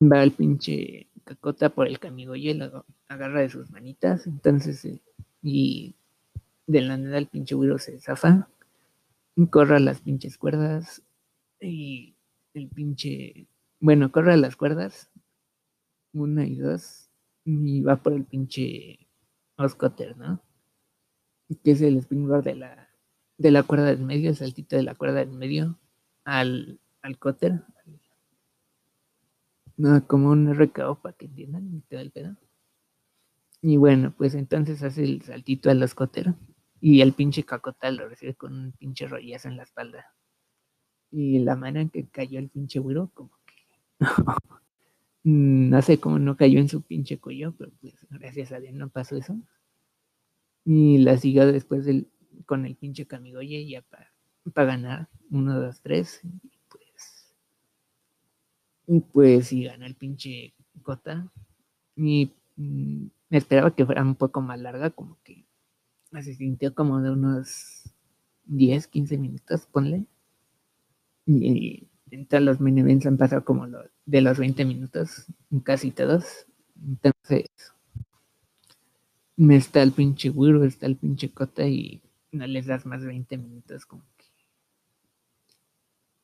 va 0.00 0.22
el 0.22 0.32
pinche 0.32 1.08
cacota 1.24 1.70
por 1.70 1.86
el 1.88 1.98
camigoye, 1.98 2.54
lo 2.54 2.86
agarra 3.08 3.40
de 3.40 3.50
sus 3.50 3.70
manitas, 3.70 4.26
entonces, 4.26 4.84
eh, 4.84 5.00
y 5.42 5.94
de 6.66 6.80
la 6.82 6.96
nada 6.96 7.18
el 7.18 7.26
pinche 7.26 7.54
güiro 7.54 7.78
se 7.78 8.00
zafa, 8.00 8.48
corre 9.50 9.80
las 9.80 10.00
pinches 10.00 10.38
cuerdas, 10.38 11.02
y 11.60 12.14
el 12.54 12.68
pinche, 12.68 13.46
bueno, 13.80 14.10
corre 14.10 14.36
las 14.36 14.56
cuerdas, 14.56 15.10
una 16.12 16.46
y 16.46 16.56
dos, 16.56 17.10
y 17.44 17.80
va 17.82 17.96
por 18.02 18.12
el 18.12 18.24
pinche 18.24 19.08
Oscotter, 19.56 20.16
¿no? 20.16 20.42
Que 21.64 21.72
es 21.72 21.80
el 21.80 21.98
springboard 21.98 22.44
de 22.44 22.56
la, 22.56 22.88
de 23.38 23.50
la 23.50 23.62
cuerda 23.62 23.86
del 23.86 24.04
medio, 24.04 24.30
el 24.30 24.36
saltito 24.36 24.76
de 24.76 24.82
la 24.82 24.94
cuerda 24.94 25.20
del 25.20 25.32
medio 25.32 25.78
al, 26.24 26.80
al 27.02 27.18
cotter, 27.18 27.62
no, 29.78 30.04
como 30.08 30.30
un 30.30 30.52
RKO 30.52 31.00
para 31.00 31.16
que 31.16 31.26
entiendan 31.26 31.82
todo 31.88 32.00
el 32.00 32.10
pedo. 32.10 32.36
Y 33.62 33.76
bueno, 33.76 34.12
pues 34.16 34.34
entonces 34.34 34.82
hace 34.82 35.04
el 35.04 35.22
saltito 35.22 35.70
al 35.70 35.82
escotero 35.84 36.34
y 36.80 37.00
el 37.00 37.12
pinche 37.12 37.44
cacotal 37.44 37.96
lo 37.96 38.08
recibe 38.08 38.34
con 38.34 38.54
un 38.54 38.72
pinche 38.72 39.06
rollazo 39.06 39.48
en 39.48 39.56
la 39.56 39.62
espalda. 39.62 40.04
Y 41.12 41.38
la 41.38 41.54
manera 41.54 41.82
en 41.82 41.90
que 41.90 42.08
cayó 42.08 42.40
el 42.40 42.50
pinche 42.50 42.80
güiro, 42.80 43.12
como 43.14 43.30
que 43.46 43.54
no 45.24 45.82
sé 45.82 45.98
cómo 45.98 46.18
no 46.18 46.36
cayó 46.36 46.58
en 46.58 46.68
su 46.68 46.82
pinche 46.82 47.18
cuello, 47.18 47.54
pero 47.56 47.70
pues 47.80 47.94
gracias 48.10 48.52
a 48.52 48.60
Dios 48.60 48.74
no 48.74 48.88
pasó 48.88 49.16
eso. 49.16 49.36
Y 50.64 50.98
la 50.98 51.16
siguió 51.16 51.46
después 51.46 51.86
con 52.46 52.66
el 52.66 52.76
pinche 52.76 53.06
Camigoye 53.06 53.66
ya 53.66 53.82
para 54.52 54.66
ganar. 54.66 55.08
Uno, 55.30 55.58
dos, 55.60 55.80
tres. 55.80 56.20
Y 58.86 59.00
pues 59.00 59.48
sí, 59.48 59.64
gana 59.64 59.86
el 59.86 59.94
pinche 59.94 60.54
Cota. 60.82 61.30
Y 61.94 62.32
mm, 62.56 63.06
me 63.28 63.38
esperaba 63.38 63.74
que 63.74 63.84
fuera 63.84 64.02
un 64.02 64.14
poco 64.14 64.40
más 64.40 64.58
larga, 64.58 64.90
como 64.90 65.18
que 65.22 65.44
se 66.22 66.34
sintió 66.34 66.74
como 66.74 67.02
de 67.02 67.10
unos 67.10 67.92
10, 68.46 68.86
15 68.88 69.18
minutos, 69.18 69.66
ponle. 69.66 70.06
Y, 71.26 71.86
entre 72.10 72.40
los 72.40 72.60
mini 72.60 72.80
han 73.04 73.18
pasado 73.18 73.44
como 73.44 73.66
de 74.08 74.22
los 74.22 74.38
20 74.38 74.64
minutos, 74.64 75.26
casi 75.64 75.90
todos. 75.92 76.46
Entonces, 76.82 77.46
me 79.38 79.56
está 79.56 79.82
el 79.82 79.92
pinche 79.92 80.28
Wiro, 80.28 80.64
está 80.64 80.84
el 80.84 80.96
pinche 80.96 81.32
Cota 81.32 81.66
y 81.66 82.02
no 82.32 82.46
les 82.46 82.66
das 82.66 82.84
más 82.84 83.02
20 83.02 83.38
minutos, 83.38 83.86
como 83.86 84.04
que. 84.18 84.26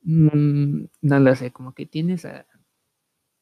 Mm, 0.02 0.86
no 1.02 1.18
lo 1.20 1.34
sé, 1.34 1.50
como 1.50 1.72
que 1.74 1.86
tienes 1.86 2.24
a, 2.26 2.46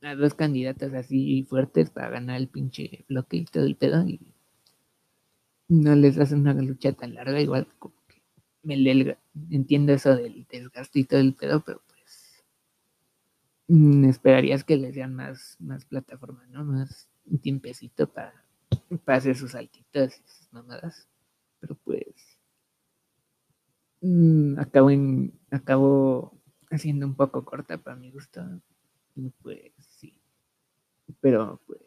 a 0.03 0.15
dos 0.17 0.35
candidatas 0.35 0.95
así 0.95 1.45
fuertes 1.45 1.91
para 1.91 2.11
ganar 2.11 2.37
el 2.39 2.49
pinche 2.49 3.05
bloque 3.09 3.39
y 3.39 3.45
todo 3.47 3.65
el 3.67 3.77
pedo 3.77 4.07
y 4.07 4.21
no 5.69 5.95
les 5.97 6.19
hace 6.19 6.35
una 6.37 6.55
lucha 6.55 6.93
tan 6.93 7.15
larga, 7.15 7.41
igual 7.41 7.67
como 7.79 7.95
que 8.07 8.23
me 8.63 8.75
entiendo 9.51 9.93
eso 9.93 10.15
del 10.15 10.47
desgaste 10.51 11.01
y 11.01 11.05
todo 11.05 11.21
el 11.21 11.35
pedo, 11.35 11.65
pero 11.65 11.83
esperarías 14.05 14.65
que 14.65 14.77
les 14.77 14.95
dieran 14.95 15.15
más, 15.15 15.57
más 15.61 15.85
plataforma, 15.85 16.45
¿no? 16.49 16.65
Más 16.65 17.09
un 17.27 17.39
tiempecito 17.39 18.07
para, 18.07 18.45
para 19.05 19.19
hacer 19.19 19.37
sus 19.37 19.53
saltitos 19.53 20.19
y 20.19 20.29
sus 20.29 20.53
mamadas. 20.53 21.09
Pero 21.61 21.77
pues 21.85 22.07
mm, 24.01 24.59
acabo 24.59 24.91
en, 24.91 25.33
acabo 25.51 26.39
haciendo 26.71 27.07
un 27.07 27.15
poco 27.15 27.45
corta 27.45 27.79
para 27.79 27.97
mi 27.97 28.11
gusto. 28.11 28.43
Y 29.15 29.31
pues 29.43 29.73
pero 31.21 31.61
pues 31.67 31.81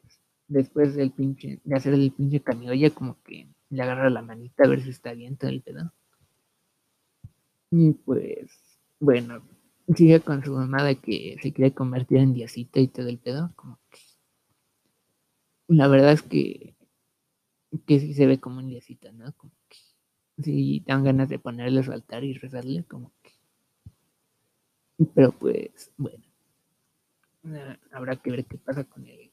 después 0.48 0.96
del 0.96 1.12
pinche, 1.12 1.60
de 1.64 1.76
hacer 1.76 1.94
el 1.94 2.12
pinche 2.12 2.42
ya 2.78 2.90
como 2.92 3.22
que 3.24 3.48
le 3.70 3.82
agarra 3.82 4.10
la 4.10 4.22
manita 4.22 4.64
a 4.64 4.68
ver 4.68 4.82
si 4.82 4.90
está 4.90 5.14
bien 5.14 5.38
todo 5.38 5.50
el 5.50 5.62
pedo. 5.62 5.92
Y 7.72 7.92
pues, 7.94 8.52
bueno, 9.00 9.44
sigue 9.96 10.22
con 10.22 10.44
su 10.44 10.54
mamá 10.54 10.84
de 10.84 10.98
que 10.98 11.38
se 11.42 11.54
quiere 11.54 11.74
convertir 11.74 12.20
en 12.20 12.34
diosita 12.34 12.80
y 12.80 12.88
todo 12.88 13.08
el 13.08 13.20
pedo, 13.20 13.52
como 13.56 13.80
que 13.92 14.00
la 15.68 15.88
verdad 15.88 16.14
es 16.14 16.22
que 16.22 16.76
que 17.86 18.00
sí 18.00 18.14
se 18.14 18.26
ve 18.26 18.40
como 18.40 18.60
un 18.60 18.68
diosita, 18.70 19.12
¿no? 19.12 19.34
Como 19.34 19.52
que 19.68 19.78
sí 20.44 20.84
dan 20.88 21.04
ganas 21.04 21.30
de 21.30 21.40
ponerle 21.40 21.84
su 21.84 21.92
altar 21.92 22.24
y 22.24 22.34
rezarle, 22.34 22.86
como 22.86 23.12
que 23.22 23.32
pero 25.14 25.32
pues, 25.34 25.92
bueno, 25.98 26.24
habrá 27.92 28.16
que 28.16 28.32
ver 28.32 28.46
qué 28.46 28.58
pasa 28.58 28.84
con 28.86 29.06
el, 29.06 29.32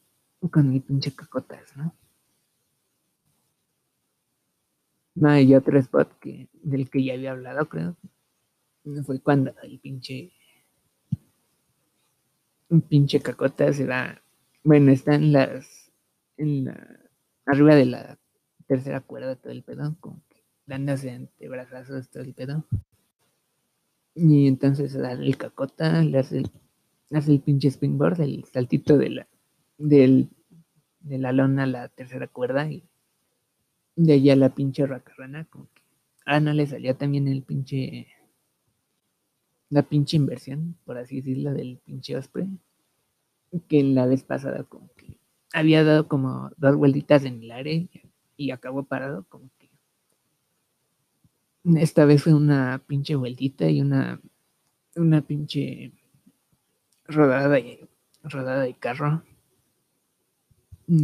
con 0.50 0.68
mi 0.68 0.80
pinche 0.80 1.14
cacotas, 1.14 1.76
¿no? 1.76 1.94
No, 5.14 5.28
hay 5.28 5.54
otro 5.54 5.78
spot 5.78 6.18
que, 6.18 6.48
del 6.62 6.88
que 6.90 7.04
ya 7.04 7.14
había 7.14 7.32
hablado, 7.32 7.68
creo. 7.68 7.96
Fue 9.04 9.20
cuando 9.20 9.54
el 9.62 9.78
pinche. 9.78 10.32
Un 12.72 12.80
pinche 12.80 13.20
cacota 13.20 13.72
se 13.72 13.86
va. 13.86 14.20
Bueno, 14.64 14.90
está 14.90 15.14
en 15.14 15.32
las. 15.32 15.92
En 16.36 16.64
la. 16.64 16.74
Arriba 17.46 17.74
de 17.74 17.86
la 17.86 18.18
tercera 18.66 19.00
cuerda, 19.00 19.36
todo 19.36 19.52
el 19.52 19.62
pedo. 19.62 19.96
Como 20.00 20.22
que 20.28 20.42
dándose 20.66 21.10
antebrazazos, 21.10 22.10
todo 22.10 22.22
el 22.22 22.34
pedo. 22.34 22.64
Y 24.14 24.48
entonces 24.48 24.92
da 24.94 25.12
el 25.12 25.36
cacota, 25.36 26.02
le 26.02 26.18
hace 26.18 26.38
el 26.38 26.50
hace 27.16 27.32
el 27.32 27.40
pinche 27.40 27.68
springboard, 27.68 28.20
el 28.20 28.44
saltito 28.44 28.96
de 28.96 29.10
la, 29.10 29.28
del, 29.78 30.30
de 31.00 31.18
la 31.18 31.32
lona 31.32 31.64
a 31.64 31.66
la 31.66 31.88
tercera 31.88 32.26
cuerda 32.26 32.70
y 32.70 32.84
de 33.96 34.14
allá 34.14 34.36
la 34.36 34.54
pinche 34.54 34.86
racarrana, 34.86 35.44
como 35.44 35.68
que, 35.74 35.82
ah, 36.24 36.40
no 36.40 36.52
le 36.52 36.66
salía 36.66 36.94
también 36.94 37.28
el 37.28 37.42
pinche, 37.42 38.08
la 39.72 39.82
pinche 39.82 40.18
inversión, 40.18 40.76
por 40.84 40.98
así 40.98 41.16
decirlo, 41.16 41.54
del 41.54 41.78
pinche 41.78 42.14
Osprey, 42.14 42.46
que 43.68 43.82
la 43.82 44.04
vez 44.04 44.22
pasada 44.22 44.64
como 44.64 44.92
que 44.98 45.18
había 45.54 45.82
dado 45.82 46.08
como 46.08 46.50
dos 46.58 46.76
vueltitas 46.76 47.24
en 47.24 47.42
el 47.42 47.50
aire 47.50 47.88
y 48.36 48.50
acabó 48.50 48.82
parado, 48.82 49.24
como 49.30 49.48
que 49.58 49.70
esta 51.80 52.04
vez 52.04 52.22
fue 52.22 52.34
una 52.34 52.82
pinche 52.86 53.14
vueltita 53.14 53.70
y 53.70 53.80
una, 53.80 54.20
una 54.94 55.22
pinche 55.22 55.92
rodada 57.06 57.48
de, 57.48 57.88
rodada 58.24 58.64
de 58.64 58.74
carro. 58.74 59.22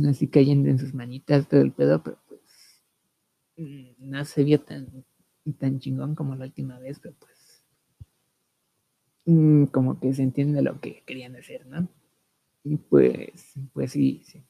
Así 0.07 0.28
cayendo 0.28 0.68
en 0.68 0.78
sus 0.78 0.92
manitas 0.92 1.48
todo 1.48 1.62
el 1.62 1.72
pedo, 1.72 2.02
pero 2.02 2.18
pues 2.28 2.42
mm, 3.57 4.11
no 4.11 4.22
se 4.26 4.44
vio 4.44 4.61
tan, 4.61 5.07
tan 5.59 5.78
chingón 5.78 6.14
como 6.14 6.35
la 6.35 6.44
última 6.44 6.78
vez, 6.78 6.98
pero 7.00 7.14
pues 7.18 7.38
mm, 9.29 9.67
como 9.67 10.01
que 10.01 10.12
se 10.14 10.23
entiende 10.23 10.62
lo 10.62 10.81
que 10.81 11.03
querían 11.07 11.37
hacer, 11.37 11.67
¿no? 11.67 11.88
Y 12.64 12.77
pues, 12.79 13.55
pues 13.73 13.93
sí, 13.93 14.23
sí. 14.27 14.45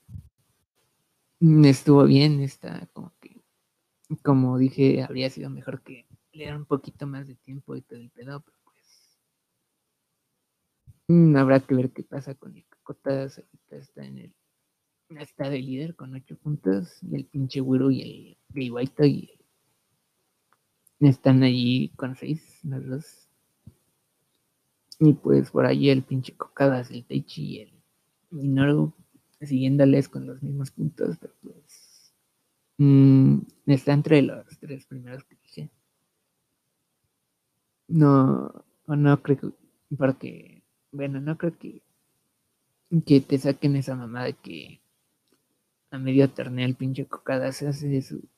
Mm, 1.41 1.64
estuvo 1.67 2.05
bien, 2.05 2.41
está 2.41 2.88
como 2.93 3.12
que, 3.21 3.37
como 4.23 4.59
dije, 4.59 5.03
habría 5.03 5.31
sido 5.31 5.51
mejor 5.51 5.83
que 5.83 6.07
le 6.33 6.45
dieran 6.45 6.59
un 6.61 6.67
poquito 6.67 7.07
más 7.07 7.27
de 7.29 7.37
tiempo 7.37 7.77
y 7.77 7.83
todo 7.83 8.01
el 8.01 8.11
pedo, 8.11 8.41
pero 8.43 8.59
Mm, 11.09 11.37
habrá 11.37 11.61
que 11.61 11.75
ver 11.75 11.91
qué 11.93 12.03
pasa 12.03 12.35
con 12.35 12.55
el 12.57 12.64
Cacota. 12.67 13.23
Ahorita 13.23 13.77
está 13.77 14.05
en 14.05 14.19
el 14.19 14.35
está 15.19 15.51
de 15.51 15.59
líder 15.61 15.97
con 15.97 16.14
ocho 16.14 16.37
puntos 16.37 17.03
y 17.03 17.17
el 17.17 17.27
pinche 17.27 17.61
Wiro 17.62 17.91
y 17.91 18.03
el 18.03 18.38
Gay 18.51 18.71
White 18.71 19.07
y 19.09 19.31
están 21.01 21.43
allí 21.43 21.91
con 21.97 22.14
seis 22.14 22.61
los 22.64 22.87
dos. 22.87 23.28
Y 25.01 25.13
pues 25.15 25.51
por 25.51 25.67
ahí 25.67 25.91
el 25.91 26.03
pinche 26.03 26.37
Cocadas, 26.37 26.91
el 26.91 27.05
Teichi 27.05 27.43
y 27.45 27.61
el 27.61 27.73
Minoru 28.31 28.93
siguiéndoles 29.41 30.09
con 30.09 30.27
los 30.27 30.43
mismos 30.43 30.71
puntos, 30.73 31.17
pero 31.21 31.33
pues 31.43 32.13
mmm, 32.79 33.39
está 33.67 33.93
entre 33.93 34.23
los 34.23 34.47
tres 34.59 34.87
primeros 34.87 35.25
que 35.25 35.37
dije. 35.37 35.71
No, 37.89 38.65
no 38.87 39.23
creo 39.23 39.39
que, 39.39 39.97
porque, 39.97 40.63
bueno, 40.93 41.21
no 41.21 41.39
creo 41.39 41.57
que, 41.57 41.83
que 43.07 43.21
te 43.21 43.39
saquen 43.39 43.77
esa 43.77 43.95
mamá 43.95 44.25
de 44.25 44.35
que 44.35 44.81
a 45.91 45.99
medio 45.99 46.29
torneo 46.29 46.67
el 46.67 46.75
pinche 46.75 47.07
Cocada 47.07 47.53
se 47.53 47.69
hace 47.69 48.03
su, 48.03 48.29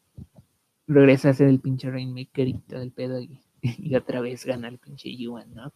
regresa 0.87 1.31
a 1.31 1.35
ser 1.35 1.49
el 1.49 1.61
pinche 1.61 1.91
Rainmaker 1.91 2.49
y 2.49 2.59
todo 2.59 2.83
el 2.83 2.93
pedo 2.93 3.21
y, 3.21 3.41
otra 3.97 4.21
vez 4.21 4.45
gana 4.45 4.69
el 4.69 4.79
pinche 4.79 5.15
Yuan, 5.17 5.55
¿no? 5.55 5.73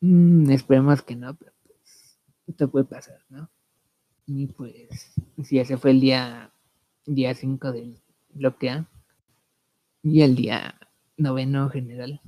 Mm, 0.00 0.50
esperemos 0.50 1.02
que 1.02 1.16
no, 1.16 1.34
pero 1.34 1.52
esto 2.46 2.70
puede 2.70 2.84
pasar, 2.84 3.20
¿no? 3.28 3.50
Y 4.26 4.46
pues, 4.46 5.14
si 5.42 5.58
ese 5.58 5.76
fue 5.76 5.92
el 5.92 6.00
día 6.00 6.52
día 7.06 7.34
5 7.34 7.72
del 7.72 8.00
bloque 8.30 8.84
y 10.02 10.22
el 10.22 10.34
día 10.34 10.78
noveno 11.16 11.68
general, 11.70 12.20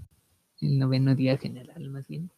el 0.61 0.79
noveno 0.79 1.15
día 1.15 1.37
general 1.37 1.91
más 1.91 2.07
bien. 2.07 2.31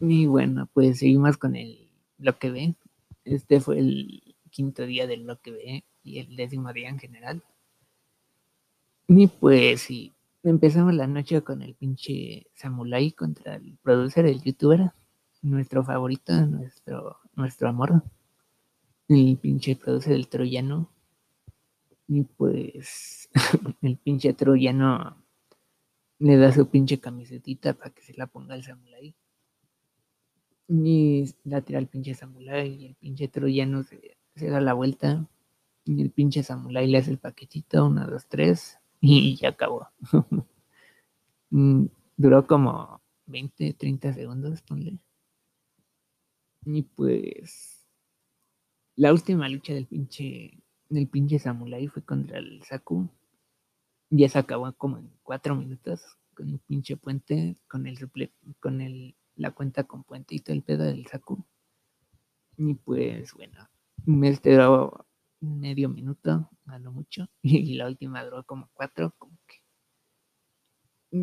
Y 0.00 0.26
bueno, 0.26 0.68
pues 0.74 0.98
seguimos 0.98 1.38
con 1.38 1.56
el 1.56 1.88
bloque 2.18 2.50
B. 2.50 2.74
Este 3.24 3.60
fue 3.60 3.78
el 3.78 4.36
quinto 4.50 4.84
día 4.84 5.06
del 5.06 5.24
bloque 5.24 5.50
B 5.50 5.84
y 6.02 6.18
el 6.18 6.36
décimo 6.36 6.72
día 6.74 6.90
en 6.90 6.98
general. 6.98 7.42
Y 9.06 9.26
pues 9.26 9.82
sí, 9.82 10.14
Empezamos 10.44 10.92
la 10.92 11.06
noche 11.06 11.40
con 11.40 11.62
el 11.62 11.74
pinche 11.74 12.48
Samurai 12.52 13.12
contra 13.12 13.54
el 13.54 13.78
producer, 13.82 14.26
el 14.26 14.42
youtuber, 14.42 14.92
nuestro 15.40 15.82
favorito, 15.82 16.34
nuestro, 16.44 17.16
nuestro 17.34 17.70
amor, 17.70 18.02
el 19.08 19.38
pinche 19.38 19.74
producer 19.74 20.12
del 20.12 20.28
troyano. 20.28 20.90
Y 22.06 22.24
pues 22.24 23.30
el 23.80 23.96
pinche 23.96 24.34
troyano 24.34 25.16
le 26.18 26.36
da 26.36 26.52
su 26.52 26.68
pinche 26.68 27.00
camisetita 27.00 27.72
para 27.72 27.88
que 27.88 28.02
se 28.02 28.12
la 28.12 28.26
ponga 28.26 28.54
el 28.54 28.64
Samurai. 28.64 29.14
Y 30.68 31.24
la 31.44 31.62
tira 31.62 31.78
el 31.78 31.86
pinche 31.86 32.12
Samurai 32.12 32.68
y 32.68 32.84
el 32.84 32.94
pinche 32.96 33.28
troyano 33.28 33.82
se, 33.82 34.18
se 34.36 34.50
da 34.50 34.60
la 34.60 34.74
vuelta. 34.74 35.26
Y 35.86 36.02
el 36.02 36.10
pinche 36.10 36.42
Samurai 36.42 36.86
le 36.86 36.98
hace 36.98 37.12
el 37.12 37.18
paquetito, 37.18 37.86
una, 37.86 38.06
dos, 38.06 38.26
tres 38.26 38.78
y 39.04 39.36
ya 39.36 39.50
acabó. 39.50 39.88
Mm, 41.50 41.86
duró 42.16 42.48
como 42.48 43.00
20, 43.26 43.74
30 43.74 44.12
segundos, 44.12 44.60
ponle. 44.62 44.98
Y 46.64 46.82
pues 46.82 47.86
la 48.96 49.12
última 49.12 49.48
lucha 49.48 49.72
del 49.72 49.86
pinche 49.86 50.58
del 50.88 51.06
pinche 51.06 51.38
Samurai 51.38 51.86
fue 51.86 52.02
contra 52.02 52.38
el 52.38 52.60
Saku. 52.64 53.08
Ya 54.10 54.28
se 54.28 54.40
acabó 54.40 54.72
como 54.72 54.98
en 54.98 55.12
cuatro 55.22 55.54
minutos 55.54 56.02
con 56.34 56.48
un 56.48 56.58
pinche 56.58 56.96
puente, 56.96 57.56
con 57.68 57.86
el 57.86 57.98
con 58.58 58.80
el 58.80 59.14
la 59.36 59.52
cuenta 59.52 59.84
con 59.84 60.02
puente 60.02 60.34
y 60.34 60.40
todo 60.40 60.56
el 60.56 60.62
pedo 60.62 60.82
del 60.82 61.06
Saku. 61.06 61.44
Y 62.56 62.74
pues 62.74 63.32
bueno, 63.34 63.68
me 64.06 64.32
duró 64.32 65.03
medio 65.44 65.88
minuto, 65.88 66.50
a 66.66 66.78
lo 66.78 66.92
mucho, 66.92 67.28
y 67.42 67.74
la 67.74 67.86
última 67.86 68.24
duró 68.24 68.44
como 68.44 68.68
cuatro, 68.74 69.14
como 69.18 69.36
que 69.46 69.64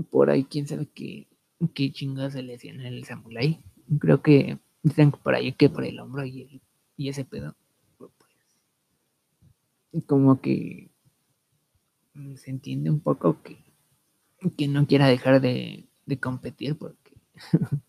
por 0.10 0.30
ahí 0.30 0.46
quién 0.46 0.68
sabe 0.68 0.88
qué, 0.88 1.28
qué 1.74 1.92
chingados 1.92 2.34
se 2.34 2.44
lesiona 2.44 2.88
el 2.88 3.04
Samurai. 3.04 3.62
Creo 4.00 4.22
que 4.22 4.60
dicen 4.84 5.12
por 5.12 5.36
ahí 5.36 5.52
que 5.54 5.70
por 5.70 5.84
el 5.84 6.00
hombro 6.00 6.26
y, 6.26 6.62
y 6.96 7.10
ese 7.10 7.26
pedo. 7.26 7.56
Pues, 7.98 8.12
como 10.06 10.40
que 10.40 10.92
se 12.36 12.50
entiende 12.50 12.90
un 12.90 13.02
poco 13.02 13.42
que, 13.42 13.58
que 14.58 14.68
no 14.68 14.88
quiera 14.88 15.08
dejar 15.08 15.42
de, 15.42 15.90
de 16.06 16.20
competir 16.20 16.78
porque 16.78 17.14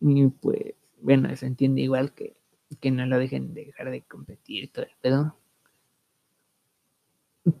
y 0.00 0.26
pues 0.28 0.74
bueno 1.00 1.34
se 1.36 1.46
entiende 1.46 1.82
igual 1.82 2.12
que, 2.14 2.36
que 2.76 2.90
no 2.90 3.06
lo 3.06 3.18
dejen 3.18 3.54
de 3.54 3.66
dejar 3.66 3.90
de 3.90 4.02
competir 4.02 4.70
todo 4.72 4.84
el 4.84 4.92
pedo 5.00 5.36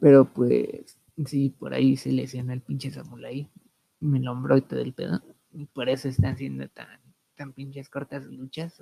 pero 0.00 0.32
pues, 0.32 0.96
sí, 1.26 1.50
por 1.50 1.74
ahí 1.74 1.96
se 1.96 2.12
lesiona 2.12 2.52
el 2.52 2.60
pinche 2.60 2.90
Samurai. 2.90 3.48
Me 4.00 4.20
lo 4.20 4.56
y 4.56 4.62
todo 4.62 4.80
el 4.80 4.92
pedo. 4.92 5.22
Y 5.52 5.66
por 5.66 5.88
eso 5.88 6.08
están 6.08 6.36
siendo 6.36 6.68
tan, 6.68 7.00
tan 7.36 7.52
pinches 7.52 7.88
cortas 7.88 8.26
luchas. 8.26 8.80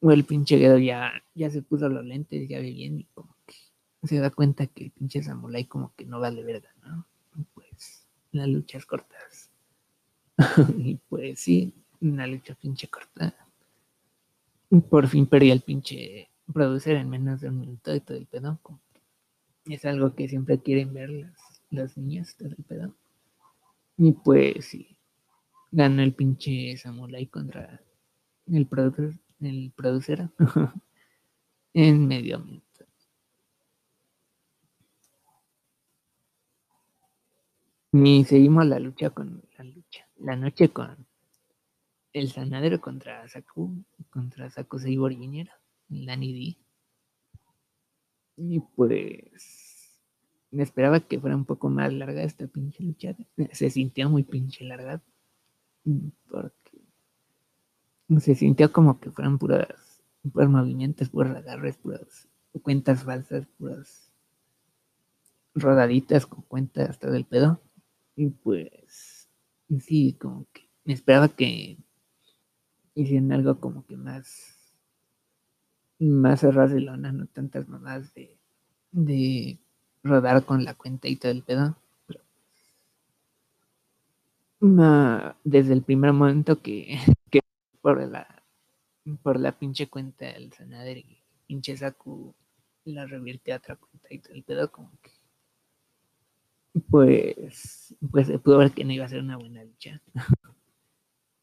O, 0.00 0.10
el 0.10 0.24
pinche 0.24 0.58
Gedo 0.58 0.78
ya, 0.78 1.22
ya 1.34 1.50
se 1.50 1.62
puso 1.62 1.88
los 1.88 2.04
lentes, 2.04 2.48
ya 2.48 2.58
ve 2.58 2.70
bien 2.70 2.98
y 2.98 3.04
como 3.14 3.36
que 3.46 3.54
se 4.02 4.18
da 4.18 4.30
cuenta 4.30 4.66
que 4.66 4.84
el 4.86 4.90
pinche 4.90 5.22
Samurai 5.22 5.64
como 5.66 5.94
que 5.94 6.04
no 6.04 6.18
vale 6.18 6.42
verga, 6.42 6.74
¿no? 6.82 7.06
Pues, 7.54 8.06
las 8.32 8.48
luchas 8.48 8.84
cortas. 8.84 9.50
y 10.76 10.96
pues 11.08 11.38
sí, 11.38 11.72
una 12.00 12.26
lucha 12.26 12.54
pinche 12.56 12.88
corta. 12.88 13.41
Por 14.80 15.06
fin 15.06 15.26
perdí 15.26 15.50
el 15.50 15.60
pinche 15.60 16.30
producer 16.50 16.96
en 16.96 17.10
menos 17.10 17.42
de 17.42 17.48
un 17.50 17.60
minuto 17.60 17.94
y 17.94 18.00
todo 18.00 18.16
el 18.16 18.26
pedo. 18.26 18.58
Es 19.66 19.84
algo 19.84 20.14
que 20.14 20.28
siempre 20.28 20.60
quieren 20.60 20.94
ver 20.94 21.10
las, 21.10 21.62
las 21.70 21.98
niñas, 21.98 22.34
todo 22.36 22.48
el 22.48 22.64
pedo. 22.64 22.94
Y 23.98 24.12
pues 24.12 24.64
sí, 24.64 24.96
gana 25.70 26.02
el 26.02 26.14
pinche 26.14 26.74
Samurai 26.78 27.26
contra 27.26 27.82
el 28.46 28.66
productor, 28.66 29.14
el 29.40 29.72
producer 29.76 30.30
en 31.74 32.08
medio 32.08 32.38
minuto. 32.38 32.86
Y 37.92 38.24
seguimos 38.24 38.64
la 38.66 38.78
lucha 38.78 39.10
con 39.10 39.42
la 39.58 39.64
lucha, 39.64 40.08
la 40.16 40.34
noche 40.34 40.70
con 40.70 41.06
el 42.12 42.30
sanadero 42.30 42.80
contra 42.80 43.26
Saku, 43.28 43.84
contra 44.10 44.50
Saku 44.50 44.78
Seibor 44.78 45.14
Jr., 45.14 45.48
Danny 45.88 46.32
D. 46.32 46.56
Y 48.36 48.60
pues 48.60 50.00
me 50.50 50.62
esperaba 50.62 51.00
que 51.00 51.20
fuera 51.20 51.36
un 51.36 51.44
poco 51.44 51.68
más 51.68 51.92
larga 51.92 52.22
esta 52.22 52.46
pinche 52.46 52.82
lucha. 52.82 53.16
Se 53.52 53.70
sintió 53.70 54.08
muy 54.08 54.22
pinche 54.22 54.64
larga. 54.64 55.02
Porque 56.28 56.80
se 58.20 58.34
sintió 58.34 58.72
como 58.72 59.00
que 59.00 59.10
fueran 59.10 59.38
puras, 59.38 60.02
puros 60.32 60.50
movimientos, 60.50 61.08
puros 61.08 61.36
agarres, 61.36 61.76
puras 61.78 62.28
cuentas 62.60 63.04
falsas, 63.04 63.46
puras 63.58 64.12
rodaditas 65.54 66.26
con 66.26 66.42
cuentas 66.42 66.98
todo 66.98 67.14
el 67.14 67.24
pedo. 67.24 67.60
Y 68.14 68.28
pues 68.28 69.28
sí, 69.80 70.14
como 70.20 70.46
que 70.52 70.68
me 70.84 70.92
esperaba 70.92 71.28
que 71.28 71.78
hicieran 72.94 73.32
algo 73.32 73.60
como 73.60 73.84
que 73.86 73.96
más 73.96 74.58
más 75.98 76.40
de 76.42 76.80
lona, 76.80 77.12
no 77.12 77.26
tantas 77.26 77.68
mamadas 77.68 78.12
de, 78.14 78.36
de 78.90 79.58
rodar 80.02 80.44
con 80.44 80.64
la 80.64 80.74
cuenta 80.74 81.08
y 81.08 81.16
todo 81.16 81.32
el 81.32 81.42
pedo. 81.42 81.76
desde 85.44 85.72
el 85.72 85.82
primer 85.82 86.12
momento 86.12 86.60
que, 86.62 86.96
que 87.30 87.40
por 87.80 88.00
la 88.08 88.26
por 89.22 89.40
la 89.40 89.52
pinche 89.58 89.88
cuenta 89.88 90.26
del 90.26 90.52
Sanader 90.52 90.98
y 90.98 91.22
pinche 91.46 91.76
Saku 91.76 92.34
la 92.84 93.06
revierte 93.06 93.52
a 93.52 93.56
otra 93.56 93.76
cuenta 93.76 94.08
y 94.10 94.18
todo 94.18 94.34
el 94.34 94.44
pedo 94.44 94.70
como 94.70 94.90
que 95.02 95.10
pues 96.90 97.94
pues 98.10 98.26
se 98.28 98.38
pudo 98.38 98.58
ver 98.58 98.72
que 98.72 98.84
no 98.84 98.92
iba 98.92 99.04
a 99.04 99.08
ser 99.08 99.20
una 99.20 99.36
buena 99.36 99.64
lucha 99.64 100.00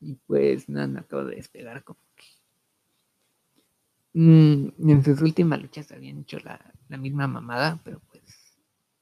y 0.01 0.15
pues 0.15 0.69
no 0.69 0.81
acabo 0.99 1.25
de 1.25 1.35
despegar 1.35 1.83
como 1.83 1.99
que 2.15 2.25
Mm, 4.13 4.69
en 4.89 5.03
sus 5.03 5.21
últimas 5.21 5.61
luchas 5.61 5.91
habían 5.91 6.19
hecho 6.19 6.39
la, 6.39 6.73
misma 6.97 7.27
mamada, 7.27 7.79
pero 7.83 8.01
pues 8.11 8.57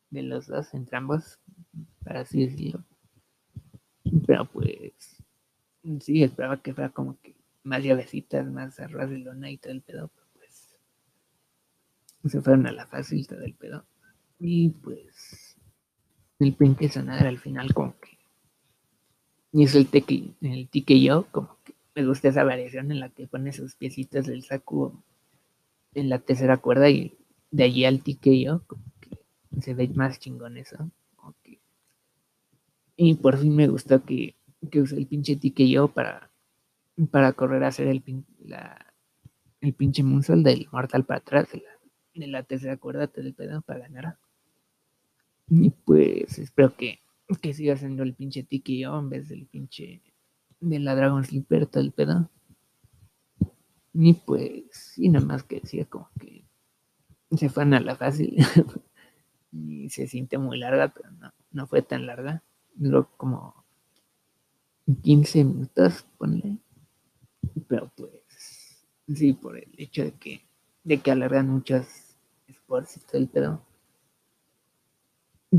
de 0.10 0.22
los 0.22 0.48
dos, 0.48 0.74
entre 0.74 0.98
ambos, 0.98 1.40
para 2.04 2.22
así 2.22 2.46
decirlo. 2.46 2.84
Pero 4.26 4.46
pues 4.46 5.24
sí, 6.02 6.24
esperaba 6.24 6.62
que 6.62 6.74
fuera 6.74 6.90
como 6.90 7.20
que 7.22 7.36
más 7.64 7.84
llavecitas, 7.84 8.46
más 8.48 8.80
arroz 8.80 9.10
de 9.10 9.20
lona 9.20 9.50
y 9.50 9.58
todo 9.58 9.72
el 9.74 9.82
pedo, 9.82 10.10
pero 10.10 10.28
pues 10.34 10.78
se 12.26 12.42
fueron 12.42 12.68
a 12.68 12.72
la 12.72 12.86
fácil 12.86 13.26
todo 13.28 13.42
el 13.42 13.54
pedo. 13.54 13.86
Y 14.40 14.70
pues 14.70 15.58
el 16.40 16.54
pinche 16.54 16.90
sonar 16.90 17.26
al 17.26 17.40
final 17.40 17.74
como 17.74 17.98
que 18.00 18.17
Y 19.58 19.64
es 19.64 19.74
el, 19.74 19.88
tequi, 19.88 20.36
el 20.42 20.70
yo, 21.02 21.26
como 21.32 21.58
que 21.64 21.74
me 21.96 22.06
gusta 22.06 22.28
esa 22.28 22.44
variación 22.44 22.92
en 22.92 23.00
la 23.00 23.10
que 23.10 23.26
pone 23.26 23.52
sus 23.54 23.74
piecitas 23.74 24.28
del 24.28 24.44
saco 24.44 25.04
en 25.96 26.10
la 26.10 26.20
tercera 26.20 26.58
cuerda 26.58 26.92
y 26.92 27.18
de 27.50 27.64
allí 27.64 27.84
al 27.84 28.04
yo, 28.04 28.62
como 28.68 28.84
que 29.02 29.18
se 29.60 29.74
ve 29.74 29.88
más 29.88 30.20
chingón 30.20 30.58
eso. 30.58 30.92
Y 32.98 33.16
por 33.16 33.40
fin 33.40 33.56
me 33.56 33.68
gustó 33.68 34.06
que, 34.06 34.36
que 34.70 34.80
use 34.80 34.96
el 34.96 35.08
pinche 35.08 35.40
yo 35.68 35.88
para, 35.88 36.30
para 37.10 37.34
correr 37.34 37.64
a 37.64 37.70
hacer 37.70 37.88
el, 37.88 38.04
la, 38.46 38.94
el 39.62 39.74
pinche 39.74 40.04
Moonsault 40.04 40.46
del 40.46 40.68
Mortal 40.72 41.04
para 41.04 41.18
atrás 41.18 41.52
de 41.52 41.64
la, 41.64 41.72
de 42.14 42.28
la 42.28 42.44
tercera 42.44 42.78
cuerda 42.78 43.08
del 43.08 43.34
pedo 43.34 43.64
para 43.64 43.80
ganar. 43.80 44.20
Y 45.50 45.72
pues 45.72 46.38
espero 46.38 46.76
que, 46.78 47.00
que 47.36 47.54
siga 47.54 47.74
haciendo 47.74 48.04
el 48.04 48.14
pinche 48.14 48.48
yo 48.50 49.00
en 49.00 49.10
vez 49.10 49.28
del 49.28 49.46
pinche 49.46 50.02
de 50.60 50.80
la 50.80 50.96
Dragon 50.96 51.24
Sleeper 51.24 51.68
todo 51.68 51.84
el 51.84 51.92
pedo. 51.92 52.30
Y 53.94 54.14
pues, 54.14 54.98
y 54.98 55.10
nada 55.10 55.26
más 55.26 55.44
que 55.44 55.60
decía 55.60 55.86
como 55.86 56.10
que 56.20 56.46
se 57.36 57.50
fueron 57.50 57.74
a 57.74 57.80
la 57.80 57.96
fácil. 57.96 58.38
y 59.52 59.90
se 59.90 60.08
siente 60.08 60.38
muy 60.38 60.58
larga, 60.60 60.90
pero 60.90 61.12
no, 61.12 61.34
no 61.52 61.68
fue 61.68 61.82
tan 61.82 62.06
larga. 62.06 62.44
Duró 62.76 63.10
como 63.18 63.66
15 65.04 65.44
minutos, 65.44 66.06
ponle. 66.18 66.58
Pero 67.68 67.92
pues, 67.96 68.86
sí, 69.14 69.34
por 69.34 69.58
el 69.58 69.70
hecho 69.78 70.04
de 70.04 70.12
que, 70.12 70.42
de 70.84 71.00
que 71.00 71.12
alargan 71.12 71.50
muchos 71.50 71.88
sports 72.48 72.98
y 72.98 73.00
todo 73.02 73.18
el 73.18 73.28
pedo. 73.28 73.62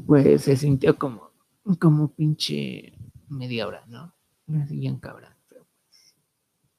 Pues 0.07 0.43
se 0.43 0.57
sintió 0.57 0.97
como, 0.97 1.31
como 1.79 2.15
pinche 2.15 2.93
media 3.29 3.67
hora, 3.67 3.85
¿no? 3.87 4.15
Así 4.63 4.79
bien 4.79 4.99
cabrón. 4.99 5.33
Pero 5.49 5.67
pues, 5.85 6.15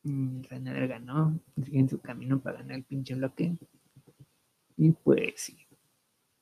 mm, 0.03 0.41
Renner 0.43 0.87
ganó, 0.87 1.39
sigue 1.63 1.79
en 1.79 1.89
su 1.89 1.99
camino 1.99 2.39
para 2.39 2.57
ganar 2.57 2.77
el 2.77 2.83
pinche 2.83 3.15
bloque. 3.15 3.57
Y 4.77 4.91
pues 4.91 5.41
sí, 5.41 5.57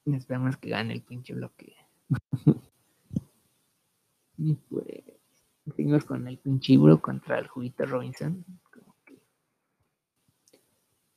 esperamos 0.05 0.57
que 0.57 0.69
gane 0.69 0.93
el 0.93 1.01
pinche 1.01 1.33
bloque. 1.33 1.75
y 4.37 4.53
pues 4.53 5.03
seguimos 5.75 6.05
con 6.05 6.27
el 6.27 6.37
pinche 6.37 6.73
Ibro 6.73 7.01
contra 7.01 7.39
el 7.39 7.47
Juguito 7.47 7.85
Robinson. 7.85 8.45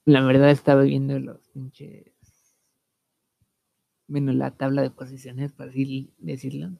La 0.06 0.24
verdad 0.24 0.50
estaba 0.50 0.82
viendo 0.82 1.18
los 1.20 1.46
pinches. 1.50 2.12
Bueno, 4.08 4.32
la 4.32 4.50
tabla 4.50 4.82
de 4.82 4.90
posiciones, 4.90 5.52
para 5.52 5.70
así 5.70 6.12
decirlo. 6.18 6.70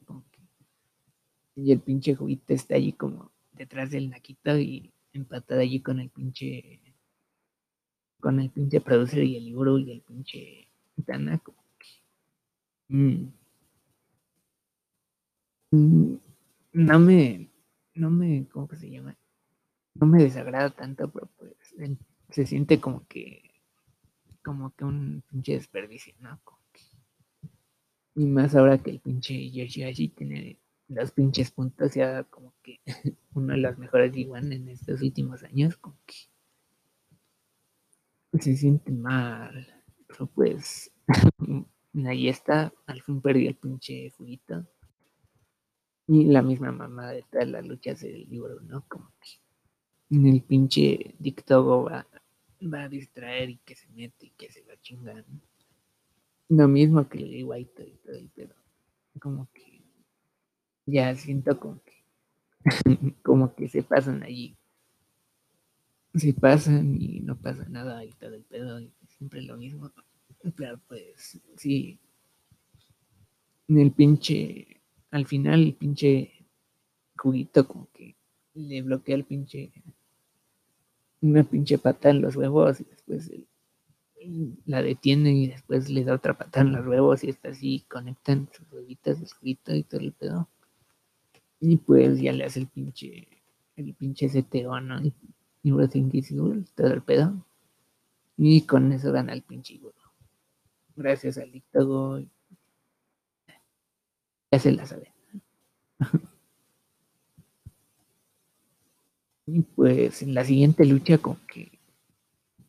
Y 1.63 1.71
el 1.71 1.79
pinche 1.79 2.15
juguito 2.15 2.53
está 2.53 2.75
allí 2.75 2.93
como 2.93 3.31
detrás 3.53 3.91
del 3.91 4.09
naquito 4.09 4.57
y 4.57 4.91
empatado 5.13 5.61
allí 5.61 5.81
con 5.81 5.99
el 5.99 6.09
pinche. 6.09 6.81
Con 8.19 8.39
el 8.39 8.49
pinche 8.49 8.81
producer 8.81 9.23
y 9.23 9.37
el 9.37 9.45
libro 9.45 9.77
y 9.79 9.91
el 9.91 10.01
pinche 10.01 10.67
Tana. 11.05 11.37
Como 11.39 11.63
que, 11.79 11.87
mm. 12.95 13.33
Mm, 15.71 16.15
no 16.73 16.99
me. 16.99 17.49
No 17.95 18.09
me. 18.09 18.47
¿Cómo 18.51 18.67
que 18.67 18.77
se 18.77 18.89
llama? 18.89 19.15
No 19.95 20.07
me 20.07 20.23
desagrada 20.23 20.69
tanto, 20.71 21.11
pero 21.11 21.29
pues 21.37 21.55
se 22.29 22.45
siente 22.45 22.79
como 22.79 23.05
que 23.07 23.49
como 24.43 24.73
que 24.75 24.85
un 24.85 25.23
pinche 25.29 25.53
desperdicio, 25.53 26.15
¿no? 26.19 26.39
y 28.15 28.25
más 28.25 28.55
ahora 28.55 28.77
que 28.77 28.89
el 28.89 28.99
pinche 28.99 29.51
Yoshihashi 29.51 30.09
tiene 30.09 30.60
los 30.93 31.11
pinches 31.11 31.51
puntos, 31.51 31.93
ya 31.93 32.23
como 32.25 32.53
que 32.61 32.79
uno 33.33 33.53
de 33.53 33.59
los 33.59 33.77
mejores 33.77 34.15
igual 34.15 34.51
en 34.51 34.69
estos 34.69 35.01
últimos 35.01 35.43
años, 35.43 35.77
como 35.77 35.97
que 36.05 36.15
se 38.39 38.55
siente 38.55 38.91
mal. 38.91 39.67
Pero 40.07 40.27
pues 40.27 40.91
ahí 42.05 42.27
está, 42.27 42.73
al 42.85 43.01
fin 43.01 43.21
perdió 43.21 43.49
el 43.49 43.55
pinche 43.55 44.09
juguito. 44.11 44.65
Y 46.07 46.25
la 46.25 46.41
misma 46.41 46.71
mamá 46.71 47.11
de 47.11 47.23
todas 47.31 47.47
las 47.47 47.65
luchas 47.65 48.01
del 48.01 48.27
libro, 48.29 48.59
¿no? 48.61 48.83
Como 48.87 49.11
que 49.21 50.15
en 50.15 50.27
el 50.27 50.41
pinche 50.41 51.15
Dictogo 51.19 51.83
va 51.83 52.05
va 52.61 52.83
a 52.83 52.89
distraer 52.89 53.49
y 53.49 53.57
que 53.57 53.75
se 53.75 53.87
mete 53.89 54.27
y 54.27 54.29
que 54.31 54.51
se 54.51 54.61
va 54.63 54.73
a 54.73 54.81
chingar. 54.81 55.25
Lo 56.49 56.67
mismo 56.67 57.07
que 57.07 57.19
el 57.19 57.43
White 57.43 57.87
y 57.87 57.97
todo 57.97 58.15
el 58.15 58.29
pedo. 58.29 58.55
Como 59.19 59.49
que 59.53 59.70
ya 60.85 61.15
siento 61.15 61.59
como 61.59 61.81
que 61.83 61.91
como 63.23 63.55
que 63.55 63.67
se 63.67 63.83
pasan 63.83 64.23
allí. 64.23 64.55
Se 66.13 66.33
pasan 66.33 66.97
y 66.99 67.21
no 67.21 67.37
pasa 67.37 67.65
nada 67.69 68.03
y 68.03 68.11
todo 68.11 68.35
el 68.35 68.43
pedo 68.43 68.79
y 68.79 68.91
siempre 69.07 69.41
lo 69.41 69.57
mismo. 69.57 69.91
Pero 70.55 70.79
pues 70.87 71.39
sí. 71.57 71.99
En 73.67 73.79
el 73.79 73.91
pinche, 73.91 74.81
al 75.11 75.25
final 75.25 75.61
el 75.61 75.75
pinche 75.75 76.45
juguito 77.15 77.67
como 77.67 77.89
que 77.93 78.15
le 78.55 78.81
bloquea 78.81 79.15
el 79.15 79.23
pinche 79.23 79.71
una 81.21 81.43
pinche 81.43 81.77
pata 81.77 82.09
en 82.09 82.21
los 82.21 82.35
huevos 82.35 82.81
y 82.81 82.83
después 82.83 83.31
la 84.65 84.81
detiene 84.81 85.31
y 85.33 85.47
después 85.47 85.89
le 85.89 86.03
da 86.03 86.15
otra 86.15 86.37
pata 86.37 86.61
en 86.61 86.73
los 86.73 86.85
huevos 86.85 87.23
y 87.23 87.29
está 87.29 87.49
así, 87.49 87.85
conectan 87.87 88.49
sus 88.51 88.71
huevitas, 88.71 89.17
su 89.17 89.35
huevito 89.37 89.73
y 89.75 89.83
todo 89.83 90.01
el 90.01 90.13
pedo. 90.13 90.49
Y 91.61 91.77
pues 91.77 92.19
ya 92.19 92.33
le 92.33 92.43
hace 92.43 92.59
el 92.59 92.67
pinche, 92.67 93.27
el 93.75 93.93
pinche 93.93 94.27
CTO, 94.27 94.81
¿no? 94.81 94.99
Y 95.01 95.13
everything 95.63 96.09
is 96.11 96.33
todo 96.75 96.93
el 96.93 97.01
pedo. 97.03 97.45
Y 98.35 98.61
con 98.61 98.91
eso 98.91 99.11
gana 99.11 99.33
el 99.33 99.43
pinche 99.43 99.77
güey. 99.77 99.93
Gracias 100.95 101.37
al 101.37 101.51
dictador. 101.51 102.25
Ya 104.51 104.59
se 104.59 104.71
la 104.71 104.85
sabe. 104.85 105.13
Y 109.47 109.63
pues 109.63 110.21
en 110.21 110.33
la 110.33 110.45
siguiente 110.45 110.85
lucha, 110.85 111.17
con 111.17 111.35
que 111.47 111.79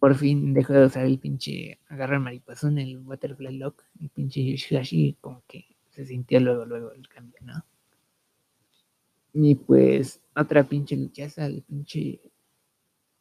por 0.00 0.16
fin 0.16 0.52
dejó 0.52 0.72
de 0.72 0.86
usar 0.86 1.06
el 1.06 1.18
pinche 1.20 1.78
agarrar 1.86 2.18
maripazón, 2.18 2.78
el 2.78 2.98
Butterfly 2.98 3.56
Lock, 3.56 3.84
el 4.00 4.08
pinche 4.08 4.44
Yoshihashi, 4.44 5.16
como 5.20 5.44
que 5.46 5.64
se 5.90 6.04
sintió 6.04 6.40
luego, 6.40 6.64
luego 6.64 6.90
el 6.92 7.06
cambio, 7.08 7.38
¿no? 7.42 7.64
Y 9.34 9.54
pues 9.54 10.20
otra 10.36 10.64
pinche 10.64 10.96
luchaza, 10.96 11.46
el 11.46 11.62
pinche. 11.62 12.20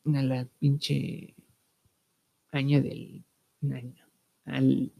A 0.05 0.21
la 0.23 0.45
pinche 0.59 1.35
año 2.51 2.81
del 2.81 3.23
año. 3.71 4.03
Al. 4.45 4.91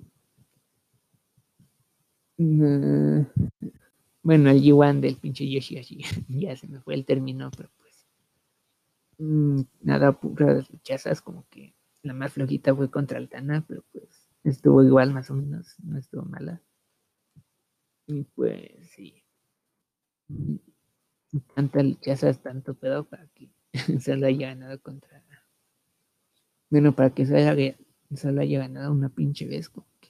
bueno, 4.23 4.49
al 4.49 4.61
G1 4.61 4.99
del 5.01 5.17
pinche 5.17 5.49
Yoshihashi. 5.49 6.01
ya 6.29 6.55
se 6.55 6.67
me 6.67 6.79
fue 6.81 6.93
el 6.93 7.05
término, 7.05 7.49
pero 7.55 7.69
Mm, 9.21 9.61
nada 9.83 10.19
puras 10.19 10.67
luchazas, 10.71 11.21
como 11.21 11.45
que 11.51 11.75
la 12.01 12.13
más 12.13 12.33
flojita 12.33 12.75
fue 12.75 12.89
contra 12.89 13.19
Altana, 13.19 13.63
pero 13.67 13.83
pues 13.91 14.27
estuvo 14.43 14.83
igual 14.83 15.13
más 15.13 15.29
o 15.29 15.35
menos, 15.35 15.75
no 15.83 15.99
estuvo 15.99 16.23
mala. 16.23 16.59
Y 18.07 18.23
pues 18.23 18.89
sí. 18.95 19.23
Tanta 21.55 21.81
luchazas, 21.81 22.41
tanto 22.41 22.73
pedo 22.73 23.05
para 23.07 23.27
que 23.27 23.49
solo 24.01 24.27
haya 24.27 24.49
ganado 24.49 24.81
contra. 24.81 25.23
Bueno, 26.69 26.95
para 26.95 27.13
que 27.13 27.25
solo 27.25 27.39
haya, 27.39 27.77
solo 28.15 28.41
haya 28.41 28.59
ganado 28.59 28.91
una 28.91 29.09
pinche 29.09 29.45
vez, 29.45 29.69
como 29.69 29.87
que 29.99 30.09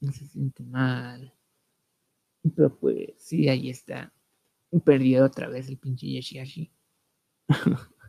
no 0.00 0.12
se 0.12 0.26
siente 0.26 0.62
mal. 0.64 1.32
Pero 2.56 2.76
pues 2.78 3.10
sí, 3.18 3.48
ahí 3.48 3.70
está. 3.70 4.12
Perdió 4.84 5.24
otra 5.24 5.48
vez 5.48 5.68
el 5.68 5.78
pinche 5.78 6.12
Yoshihashi. 6.12 6.70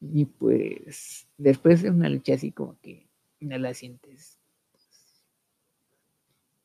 Y 0.00 0.26
pues 0.26 1.26
después 1.36 1.82
de 1.82 1.90
una 1.90 2.08
lucha 2.08 2.34
así 2.34 2.52
como 2.52 2.78
que 2.80 3.08
no 3.40 3.58
la 3.58 3.74
sientes. 3.74 4.38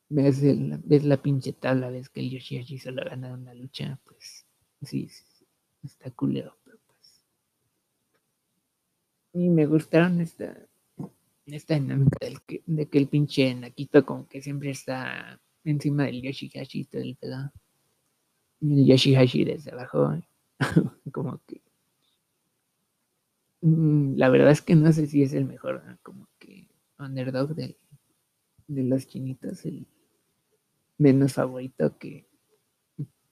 Ves, 0.08 0.40
ves 0.84 1.04
la 1.04 1.20
pinche 1.20 1.52
tabla, 1.52 1.90
ves 1.90 2.08
que 2.08 2.20
el 2.20 2.30
Yoshihashi 2.30 2.78
solo 2.78 3.02
ha 3.02 3.06
ganado 3.06 3.34
una 3.34 3.54
lucha, 3.54 3.98
pues 4.04 4.43
sí, 4.82 5.08
está 5.82 6.10
culero, 6.10 6.56
pero 6.64 6.78
pues. 6.86 7.24
Y 9.32 9.48
me 9.48 9.66
gustaron 9.66 10.20
esta, 10.20 10.56
esta 11.46 11.74
dinámica 11.74 12.18
del 12.20 12.42
que, 12.42 12.62
de 12.66 12.88
que 12.88 12.98
el 12.98 13.08
pinche 13.08 13.54
Nakito 13.54 14.04
como 14.04 14.26
que 14.28 14.42
siempre 14.42 14.70
está 14.70 15.40
encima 15.64 16.04
del 16.04 16.22
Yoshihashi 16.22 16.84
todo 16.84 17.02
el 17.02 17.16
pedo. 17.16 17.52
Y 18.60 18.80
el 18.80 18.86
Yoshihashi 18.86 19.44
desde 19.44 19.72
abajo, 19.72 20.22
como 21.12 21.40
que 21.46 21.60
Mm, 23.64 24.16
la 24.18 24.28
verdad 24.28 24.50
es 24.50 24.60
que 24.60 24.74
no 24.74 24.92
sé 24.92 25.06
si 25.06 25.22
es 25.22 25.32
el 25.32 25.46
mejor, 25.46 25.98
como 26.02 26.28
que 26.38 26.68
underdog 26.98 27.54
de, 27.54 27.78
de 28.66 28.82
los 28.84 29.06
chinitos, 29.06 29.64
el 29.64 29.86
menos 30.98 31.32
favorito 31.32 31.96
que, 31.98 32.28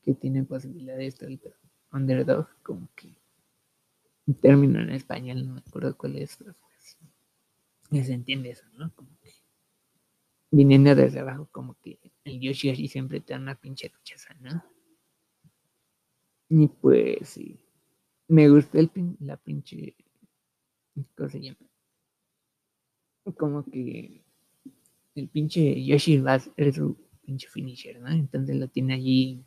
que 0.02 0.14
tiene 0.14 0.44
posibilidades 0.44 1.20
ahorita. 1.22 1.50
underdog, 1.92 2.48
como 2.62 2.88
que 2.94 3.14
un 4.26 4.34
término 4.34 4.80
en 4.80 4.90
español, 4.90 5.46
no 5.46 5.54
me 5.54 5.60
acuerdo 5.60 5.96
cuál 5.96 6.16
es, 6.16 6.36
pero 6.36 6.54
pues 7.90 8.06
se 8.06 8.12
entiende 8.12 8.50
eso, 8.50 8.64
¿no? 8.74 8.94
Como 8.94 9.10
que 9.20 9.30
viniendo 10.50 10.94
desde 10.94 11.20
abajo, 11.20 11.48
como 11.50 11.76
que 11.82 11.98
el 12.24 12.40
Yoshi 12.40 12.88
siempre 12.88 13.20
te 13.20 13.32
da 13.32 13.40
una 13.40 13.54
pinche 13.54 13.90
luchaza, 13.90 14.34
¿no? 14.40 14.62
Y 16.48 16.68
pues 16.68 17.28
sí, 17.30 17.58
me 18.28 18.48
gusta 18.48 18.78
el 18.78 18.90
la 19.20 19.36
pinche, 19.36 19.96
¿cómo 21.16 21.28
se 21.28 21.40
llama? 21.40 21.58
Como 23.36 23.64
que 23.64 24.22
el 25.14 25.28
pinche 25.28 25.84
Yoshi 25.84 26.18
va 26.18 26.34
a 26.34 26.40
su 26.40 26.96
pinche 27.24 27.48
finisher, 27.48 28.00
¿no? 28.00 28.10
Entonces 28.10 28.56
lo 28.56 28.68
tiene 28.68 28.94
allí 28.94 29.44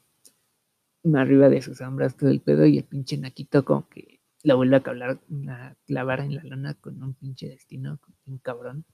arriba 1.14 1.50
de 1.50 1.62
sus 1.62 1.78
sombras 1.78 2.18
todo 2.18 2.30
el 2.30 2.42
pedo 2.42 2.66
y 2.66 2.80
el 2.80 2.84
pinche 2.84 3.18
Naquito 3.18 3.64
como 3.64 3.88
que 3.90 4.20
la 4.44 4.56
vuelve 4.56 4.78
a 4.78 4.84
clavar, 4.84 5.20
a 5.50 5.76
clavar 5.86 6.20
en 6.22 6.36
la 6.36 6.44
lona 6.44 6.74
con 6.76 7.02
un 7.02 7.14
pinche 7.14 7.48
destino, 7.50 8.00
un 8.26 8.38
cabrón. 8.40 8.86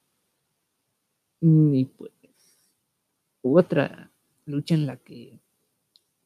Y 1.41 1.85
pues 1.85 2.11
hubo 3.41 3.59
otra 3.59 4.11
lucha 4.45 4.75
en 4.75 4.85
la 4.85 4.97
que 4.97 5.39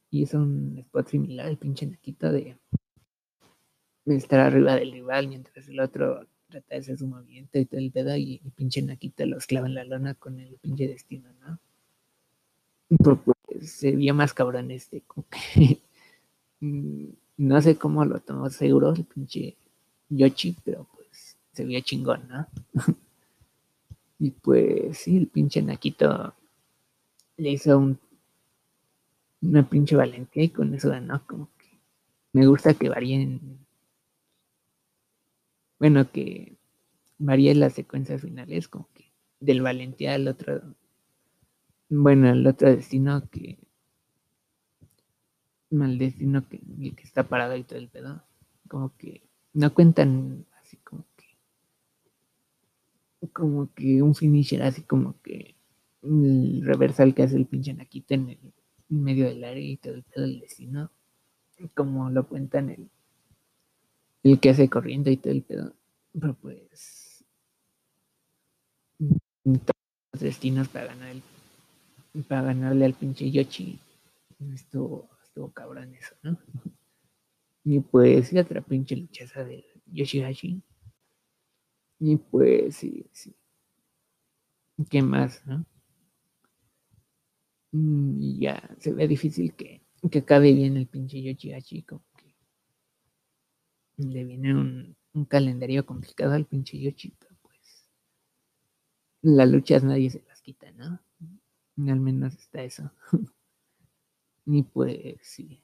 hizo 0.10 0.38
un 0.38 0.78
spot 0.80 1.08
similar, 1.08 1.48
el 1.48 1.58
pinche 1.58 1.86
Naquito 1.86 2.32
de 2.32 2.58
estar 4.06 4.40
arriba 4.40 4.76
del 4.76 4.92
rival 4.92 5.28
mientras 5.28 5.68
el 5.68 5.80
otro 5.80 6.28
trata 6.48 6.76
de 6.76 6.82
hacer 6.82 6.98
su 6.98 7.08
movimiento 7.08 7.58
y 7.58 7.66
todo 7.66 7.80
el 7.80 7.92
pedo 7.92 8.16
y 8.16 8.42
el 8.44 8.52
pinche 8.52 8.82
Naquito 8.82 9.26
los 9.26 9.48
clava 9.48 9.68
en 9.68 9.76
la 9.76 9.84
lona 9.84 10.14
con 10.14 10.40
el 10.40 10.58
pinche 10.58 10.88
destino, 10.88 11.32
¿no? 11.42 11.60
Pues, 12.98 13.35
se 13.62 13.96
veía 13.96 14.14
más 14.14 14.34
cabrón 14.34 14.72
este, 14.72 15.02
como 15.02 15.26
que 15.30 15.82
mm, 16.60 17.06
no 17.38 17.62
sé 17.62 17.78
cómo 17.78 18.06
lo 18.06 18.20
tomó 18.20 18.50
seguro 18.50 18.94
el 18.94 19.06
pinche 19.06 19.56
Yoshi, 20.10 20.56
pero 20.64 20.88
pues 20.96 21.38
se 21.54 21.66
veía 21.66 21.82
chingón, 21.82 22.28
¿no? 22.28 22.48
y 24.20 24.32
pues 24.32 24.98
sí, 24.98 25.18
el 25.18 25.28
pinche 25.28 25.62
Naquito 25.62 26.34
le 27.38 27.52
hizo 27.52 27.78
un, 27.78 28.00
una 29.42 29.68
pinche 29.68 29.96
valentía 29.96 30.44
y 30.44 30.50
con 30.50 30.74
eso 30.74 30.90
ganó, 30.90 31.26
como 31.28 31.50
que 31.58 31.78
me 32.34 32.48
gusta 32.48 32.74
que 32.74 32.90
varíen, 32.90 33.60
bueno, 35.80 36.10
que 36.12 36.56
varíen 37.18 37.60
las 37.60 37.74
secuencias 37.74 38.22
finales, 38.22 38.68
como 38.68 38.88
que 38.94 39.12
del 39.40 39.62
valentía 39.62 40.14
al 40.16 40.28
otro 40.28 40.62
bueno, 42.02 42.30
el 42.30 42.46
otro 42.46 42.70
destino 42.70 43.28
que. 43.30 43.58
Mal 45.72 45.98
destino 45.98 46.48
que 46.48 46.62
el 46.80 46.96
que 46.96 47.04
está 47.04 47.28
parado 47.28 47.56
y 47.56 47.64
todo 47.64 47.80
el 47.80 47.90
pedo. 47.90 48.24
Como 48.68 48.96
que 48.98 49.24
no 49.54 49.74
cuentan 49.74 50.46
así 50.62 50.78
como 50.78 51.06
que. 51.16 51.26
Como 53.34 53.74
que 53.74 54.02
un 54.02 54.16
finisher 54.16 54.64
así 54.64 54.84
como 54.84 55.22
que. 55.22 55.56
El 56.02 56.64
reversal 56.64 57.16
que 57.16 57.24
hace 57.24 57.36
el 57.36 57.48
pinche 57.48 57.74
Nakita 57.74 58.14
en 58.14 58.30
el 58.30 58.54
medio 58.90 59.26
del 59.26 59.44
área 59.44 59.64
y 59.64 59.78
todo 59.78 59.96
el 59.96 60.04
pedo 60.04 60.26
del 60.26 60.40
destino. 60.40 60.92
Como 61.74 62.10
lo 62.10 62.28
cuentan 62.28 62.70
el. 62.70 62.90
El 64.24 64.40
que 64.40 64.50
hace 64.50 64.70
corriendo 64.70 65.10
y 65.10 65.18
todo 65.18 65.34
el 65.34 65.44
pedo. 65.44 65.74
Pero 66.20 66.34
pues. 66.36 67.26
Los 69.00 70.22
destinos 70.22 70.68
para 70.70 70.88
ganar 70.88 71.10
el 71.10 71.22
para 72.24 72.44
ganarle 72.44 72.86
al 72.86 72.94
pinche 72.94 73.30
Yoshi. 73.32 73.80
Estuvo, 74.54 75.10
estuvo 75.24 75.52
cabrón 75.52 75.94
eso, 75.96 76.16
¿no? 76.24 76.38
Y 77.64 77.80
pues 77.80 78.32
y 78.32 78.38
otra 78.38 78.62
pinche 78.62 78.96
luchaza 78.96 79.44
de 79.44 79.66
Yoshihashi. 79.88 80.62
Y 82.00 82.18
pues 82.18 82.76
sí, 82.76 83.06
sí. 83.12 83.36
¿Qué 84.90 85.02
más, 85.02 85.46
no? 85.46 85.66
Mm, 87.72 88.20
y 88.22 88.40
ya 88.40 88.62
se 88.80 88.94
ve 88.94 89.08
difícil 89.08 89.54
que, 89.56 89.82
que 90.12 90.20
acabe 90.20 90.54
bien 90.54 90.78
el 90.78 90.88
pinche 90.88 91.22
Yoshihashi, 91.22 91.84
como 91.84 92.04
que 92.18 92.36
le 93.98 94.24
viene 94.24 94.54
un, 94.54 94.96
un 95.14 95.26
calendario 95.26 95.86
complicado 95.86 96.34
al 96.34 96.46
pinche 96.46 96.80
Yoshi, 96.80 97.16
pero 97.20 97.36
pues 97.42 97.90
las 99.22 99.50
luchas 99.50 99.84
nadie 99.84 100.10
se 100.10 100.24
las 100.28 100.42
quita, 100.42 100.72
¿no? 100.72 101.00
Al 101.78 102.00
menos 102.00 102.34
está 102.34 102.64
eso. 102.64 102.92
Ni 104.46 104.64
pues 104.64 105.18
sí. 105.22 105.62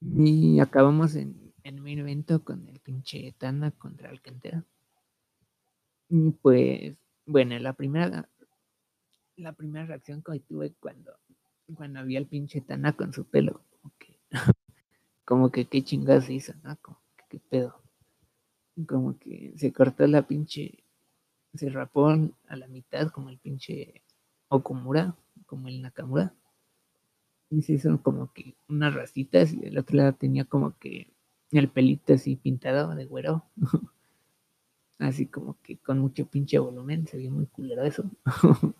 Y 0.00 0.60
acabamos 0.60 1.14
en, 1.16 1.52
en 1.62 1.82
mi 1.82 1.92
evento 1.98 2.42
con 2.44 2.68
el 2.68 2.80
pinche 2.80 3.34
Tana 3.38 3.70
contra 3.72 4.08
Alcantara. 4.08 4.64
Y 6.08 6.30
pues, 6.30 6.96
bueno, 7.26 7.58
la 7.58 7.72
primera, 7.72 8.30
la 9.36 9.52
primera 9.52 9.86
reacción 9.86 10.22
que 10.22 10.40
tuve 10.40 10.72
cuando, 10.80 11.12
cuando 11.74 12.04
vi 12.04 12.16
al 12.16 12.26
pinche 12.26 12.60
Tana 12.60 12.92
con 12.92 13.12
su 13.12 13.24
pelo, 13.24 13.62
como 13.70 13.92
que, 13.98 14.20
como 15.24 15.50
que 15.50 15.66
qué 15.66 15.82
chingados 15.82 16.30
hizo. 16.30 16.54
Como 16.82 17.00
que 17.16 17.24
qué 17.28 17.40
pedo 17.40 17.85
como 18.84 19.18
que 19.18 19.52
se 19.56 19.72
cortó 19.72 20.06
la 20.06 20.26
pinche, 20.26 20.84
se 21.54 21.70
rapó 21.70 22.08
a 22.08 22.56
la 22.56 22.68
mitad 22.68 23.08
como 23.10 23.30
el 23.30 23.38
pinche 23.38 24.02
Okumura, 24.48 25.16
como 25.46 25.68
el 25.68 25.80
Nakamura. 25.82 26.34
Y 27.48 27.62
se 27.62 27.74
hizo 27.74 28.02
como 28.02 28.32
que 28.32 28.56
unas 28.68 28.94
racitas 28.94 29.52
y 29.52 29.56
del 29.56 29.78
otro 29.78 29.96
lado 29.96 30.12
tenía 30.14 30.44
como 30.44 30.76
que 30.78 31.12
el 31.52 31.68
pelito 31.68 32.12
así 32.12 32.36
pintado 32.36 32.94
de 32.94 33.06
güero. 33.06 33.44
así 34.98 35.26
como 35.26 35.56
que 35.62 35.78
con 35.78 35.98
mucho 35.98 36.26
pinche 36.26 36.58
volumen, 36.58 37.06
se 37.06 37.16
veía 37.16 37.30
muy 37.30 37.46
culero 37.46 37.82
eso. 37.84 38.04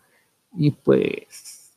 y 0.53 0.71
pues, 0.71 1.77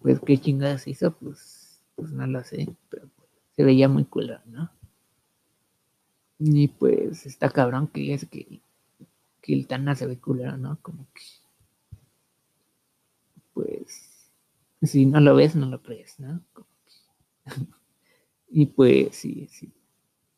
pues 0.00 0.20
qué 0.20 0.38
chingadas 0.38 0.86
hizo, 0.86 1.12
pues, 1.12 1.84
pues 1.94 2.12
no 2.12 2.26
lo 2.26 2.42
sé, 2.42 2.74
pero 2.88 3.08
se 3.52 3.64
veía 3.64 3.88
muy 3.88 4.04
culero, 4.04 4.40
¿no? 4.46 4.70
Y 6.38 6.68
pues 6.68 7.26
está 7.26 7.50
cabrón 7.50 7.88
que 7.88 8.12
es 8.12 8.26
que, 8.26 8.60
que 9.40 9.54
el 9.54 9.66
Tana 9.66 9.94
se 9.94 10.06
ve 10.06 10.18
culero, 10.18 10.56
¿no? 10.56 10.78
Como 10.82 11.06
que. 11.14 11.22
Pues. 13.54 14.30
Si 14.82 15.06
no 15.06 15.20
lo 15.20 15.34
ves, 15.34 15.56
no 15.56 15.66
lo 15.66 15.82
crees, 15.82 16.20
¿no? 16.20 16.42
Como 16.52 16.68
que, 16.84 17.52
y 18.50 18.66
pues 18.66 19.16
sí, 19.16 19.48
sí. 19.50 19.72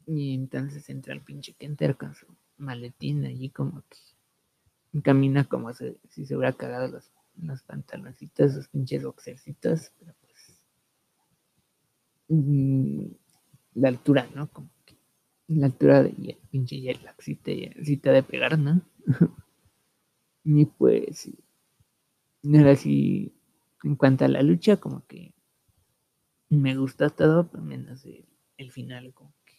Y 0.06 0.34
entonces 0.34 0.88
entra 0.88 1.12
el 1.12 1.20
pinche 1.20 1.52
Kenter 1.54 1.96
con 1.96 2.14
su 2.14 2.26
maletín 2.56 3.24
allí 3.24 3.50
como 3.50 3.82
que 3.88 5.02
camina 5.02 5.44
como 5.44 5.72
si 5.74 6.26
se 6.26 6.36
hubiera 6.36 6.52
cagado 6.54 6.88
los, 6.88 7.10
los 7.36 7.62
pantaloncitos, 7.62 8.52
esos 8.52 8.68
pinches 8.68 9.04
boxercitos, 9.04 9.92
pero 9.98 10.14
pues 10.20 10.62
mm, 12.28 13.06
la 13.74 13.88
altura, 13.88 14.28
¿no? 14.34 14.48
Como 14.48 14.70
la 15.48 15.66
altura 15.66 16.02
de 16.02 16.10
el 16.10 16.38
pinche 16.50 16.80
Jetlag 16.80 17.20
si 17.20 17.34
te, 17.34 17.74
si 17.82 17.96
te 17.96 18.10
ha 18.10 18.12
de 18.12 18.22
pegar, 18.22 18.58
¿no? 18.58 18.82
y 20.44 20.66
pues, 20.66 21.18
sí. 21.18 21.38
ahora 22.54 22.76
sí, 22.76 23.34
en 23.82 23.96
cuanto 23.96 24.24
a 24.24 24.28
la 24.28 24.42
lucha, 24.42 24.76
como 24.76 25.06
que 25.06 25.34
me 26.50 26.76
gustó 26.76 27.10
todo, 27.10 27.50
menos 27.60 28.04
el, 28.56 28.72
final, 28.72 29.12
como 29.14 29.34
que 29.44 29.54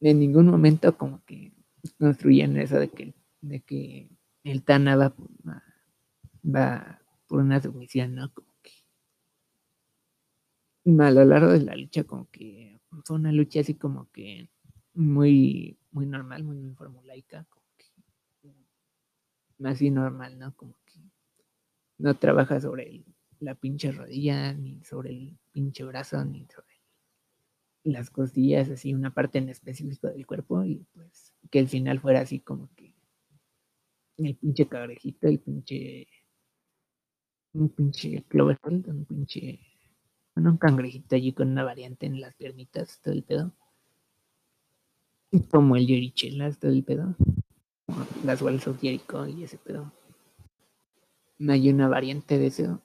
en 0.00 0.18
ningún 0.18 0.46
momento 0.46 0.96
como 0.98 1.24
que 1.24 1.52
construyen 1.98 2.56
eso 2.56 2.78
de 2.78 2.88
que, 2.88 3.14
de 3.40 3.60
que 3.60 4.10
el 4.44 4.62
Tana 4.62 4.96
va, 4.96 5.14
va 6.44 7.00
por 7.26 7.40
una 7.40 7.62
sumisión, 7.62 8.14
¿no? 8.14 8.32
Como 8.32 8.48
que 8.62 8.72
a 11.02 11.10
lo 11.10 11.24
largo 11.24 11.52
de 11.52 11.60
la 11.60 11.76
lucha 11.76 12.04
como 12.04 12.28
que 12.30 12.71
fue 13.04 13.16
una 13.16 13.32
lucha 13.32 13.60
así 13.60 13.74
como 13.74 14.10
que 14.10 14.48
muy, 14.94 15.78
muy 15.90 16.06
normal, 16.06 16.44
muy, 16.44 16.74
formulaica, 16.74 17.46
como 17.48 17.66
que 17.76 17.86
así 19.64 19.90
normal, 19.90 20.38
¿no? 20.38 20.54
Como 20.54 20.76
que 20.84 21.00
no 21.98 22.16
trabaja 22.16 22.60
sobre 22.60 23.04
la 23.40 23.54
pinche 23.54 23.92
rodilla, 23.92 24.52
ni 24.52 24.82
sobre 24.84 25.10
el 25.10 25.38
pinche 25.52 25.84
brazo, 25.84 26.24
ni 26.24 26.46
sobre 26.46 26.76
las 27.84 28.10
costillas, 28.10 28.70
así 28.70 28.94
una 28.94 29.12
parte 29.12 29.38
en 29.38 29.48
específico 29.48 30.08
del 30.08 30.26
cuerpo, 30.26 30.64
y 30.64 30.86
pues 30.92 31.34
que 31.50 31.58
el 31.58 31.68
final 31.68 32.00
fuera 32.00 32.20
así 32.20 32.40
como 32.40 32.72
que 32.74 32.94
el 34.18 34.36
pinche 34.36 34.68
cabrejito, 34.68 35.26
el 35.26 35.40
pinche 35.40 36.06
un 37.54 37.68
pinche 37.68 38.24
Cloverfield, 38.28 38.88
un 38.88 39.04
pinche 39.04 39.60
bueno, 40.34 40.50
un 40.50 40.56
cangrejito 40.56 41.16
allí 41.16 41.32
con 41.32 41.50
una 41.50 41.64
variante 41.64 42.06
en 42.06 42.20
las 42.20 42.34
piernitas, 42.34 43.00
todo 43.02 43.14
el 43.14 43.22
pedo. 43.22 43.52
Como 45.50 45.76
el 45.76 45.86
Yorichelas, 45.86 46.58
todo 46.58 46.72
el 46.72 46.84
pedo. 46.84 47.14
Las 48.24 48.42
of 48.42 48.80
Jericho 48.80 49.26
y 49.26 49.44
ese 49.44 49.58
pedo. 49.58 49.92
hay 51.48 51.70
una 51.70 51.88
variante 51.88 52.38
de 52.38 52.46
eso, 52.46 52.80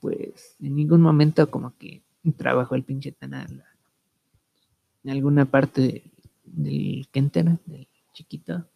pues 0.00 0.56
en 0.60 0.74
ningún 0.74 1.00
momento 1.00 1.50
como 1.50 1.76
que 1.76 2.02
trabajó 2.36 2.74
el 2.74 2.84
pinche 2.84 3.12
Tana 3.12 3.46
en 5.02 5.10
alguna 5.10 5.44
parte 5.44 6.10
del 6.44 7.08
Kenter, 7.10 7.58
del 7.66 7.88
chiquito. 8.12 8.66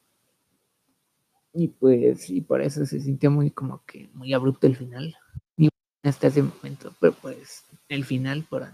Y 1.53 1.69
pues, 1.69 2.31
y 2.31 2.41
por 2.41 2.63
eso 2.63 2.85
se 2.85 3.01
sintió 3.01 3.31
muy 3.31 3.51
como 3.51 3.85
que 3.85 4.09
muy 4.13 4.33
abrupto 4.33 4.67
el 4.67 4.77
final. 4.77 5.15
Hasta 6.05 6.27
ese 6.27 6.43
momento, 6.43 6.95
pero 7.01 7.15
pues 7.15 7.65
el 7.89 8.05
final 8.05 8.45
por, 8.45 8.71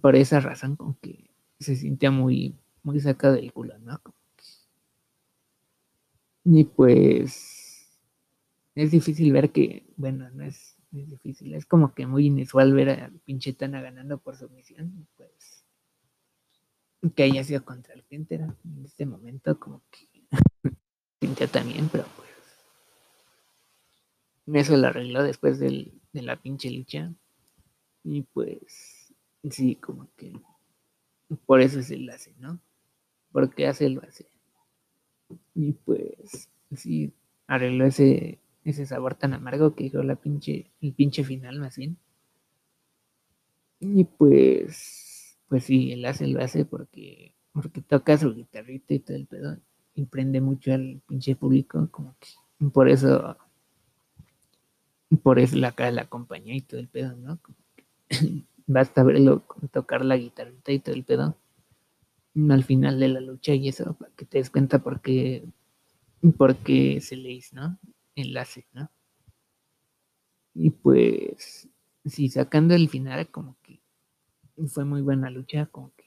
por 0.00 0.16
esa 0.16 0.40
razón 0.40 0.76
como 0.76 0.98
que 1.00 1.30
se 1.60 1.76
sentía 1.76 2.10
muy, 2.10 2.56
muy 2.82 2.98
sacado 3.00 3.34
del 3.34 3.52
culo, 3.52 3.78
¿no? 3.78 4.00
Y 6.44 6.64
pues 6.64 7.86
es 8.74 8.90
difícil 8.90 9.30
ver 9.32 9.50
que, 9.52 9.84
bueno, 9.98 10.30
no 10.30 10.42
es, 10.44 10.76
difícil, 10.90 11.52
es 11.52 11.66
como 11.66 11.92
que 11.92 12.06
muy 12.06 12.26
inusual 12.26 12.72
ver 12.72 12.88
a 12.88 13.12
pinche 13.26 13.52
Tana 13.52 13.82
ganando 13.82 14.16
por 14.16 14.36
su 14.36 14.48
misión, 14.48 15.06
pues 15.18 15.66
que 17.14 17.24
haya 17.24 17.44
sido 17.44 17.62
contra 17.62 17.92
el 17.92 18.02
gente 18.04 18.36
en 18.36 18.84
este 18.84 19.04
momento 19.04 19.60
como 19.60 19.82
que 19.90 20.08
sintió 21.20 21.46
también, 21.46 21.90
pero 21.92 22.06
pues 22.16 22.27
eso 24.54 24.76
lo 24.76 24.86
arregló 24.86 25.22
después 25.22 25.58
de 25.58 25.92
la 26.12 26.40
pinche 26.40 26.70
lucha 26.70 27.12
y 28.04 28.22
pues 28.22 29.14
sí, 29.50 29.76
como 29.76 30.08
que 30.16 30.32
por 31.46 31.60
eso 31.60 31.80
es 31.80 31.90
el 31.90 32.08
hace, 32.08 32.34
¿no? 32.38 32.60
Porque 33.32 33.66
hace 33.66 33.88
lo 33.90 34.02
hace. 34.02 34.26
Y 35.54 35.72
pues 35.72 36.48
sí, 36.74 37.12
arregló 37.46 37.84
ese, 37.84 38.38
ese 38.64 38.86
sabor 38.86 39.14
tan 39.14 39.34
amargo 39.34 39.74
que 39.74 39.84
dijo 39.84 40.02
la 40.02 40.16
pinche, 40.16 40.70
el 40.80 40.94
pinche 40.94 41.24
final 41.24 41.58
más 41.60 41.76
bien. 41.76 41.98
Y 43.80 44.04
pues, 44.04 45.38
pues 45.48 45.64
sí, 45.64 45.92
él 45.92 46.04
hace 46.06 46.26
lo 46.26 46.42
hace 46.42 46.64
porque, 46.64 47.34
porque 47.52 47.80
toca 47.82 48.16
su 48.16 48.34
guitarrita 48.34 48.94
y 48.94 49.00
todo 49.00 49.16
el 49.16 49.26
pedo. 49.26 49.58
Y 49.94 50.06
prende 50.06 50.40
mucho 50.40 50.72
al 50.72 51.02
pinche 51.06 51.36
público, 51.36 51.88
como 51.90 52.16
que 52.18 52.28
por 52.70 52.88
eso, 52.88 53.36
por 55.16 55.38
eso 55.38 55.56
la 55.56 55.74
la 55.90 56.06
compañía 56.06 56.54
y 56.54 56.60
todo 56.60 56.80
el 56.80 56.88
pedo, 56.88 57.16
¿no? 57.16 57.40
basta 58.66 59.02
verlo 59.02 59.44
tocar 59.72 60.04
la 60.04 60.16
guitarrita 60.16 60.72
y 60.72 60.78
todo 60.78 60.94
el 60.94 61.04
pedo 61.04 61.36
al 62.50 62.64
final 62.64 63.00
de 63.00 63.08
la 63.08 63.20
lucha 63.20 63.54
y 63.54 63.68
eso, 63.68 63.94
para 63.94 64.12
que 64.14 64.24
te 64.24 64.38
des 64.38 64.50
cuenta 64.50 64.78
por 64.78 65.00
qué, 65.00 65.42
se 67.00 67.16
le 67.16 67.32
hizo, 67.32 67.56
¿no? 67.56 67.78
Enlace, 68.14 68.66
¿no? 68.72 68.90
Y 70.54 70.70
pues, 70.70 71.68
sí, 72.04 72.28
sacando 72.28 72.74
el 72.74 72.88
final, 72.88 73.28
como 73.30 73.56
que 73.62 73.80
fue 74.66 74.84
muy 74.84 75.02
buena 75.02 75.30
lucha, 75.30 75.66
como 75.66 75.92
que 75.96 76.04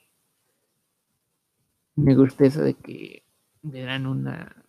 me 1.95 2.15
gusta 2.15 2.45
eso 2.45 2.61
de 2.61 2.73
que 2.75 3.23
le 3.63 3.81
dan 3.83 4.07
una, 4.07 4.65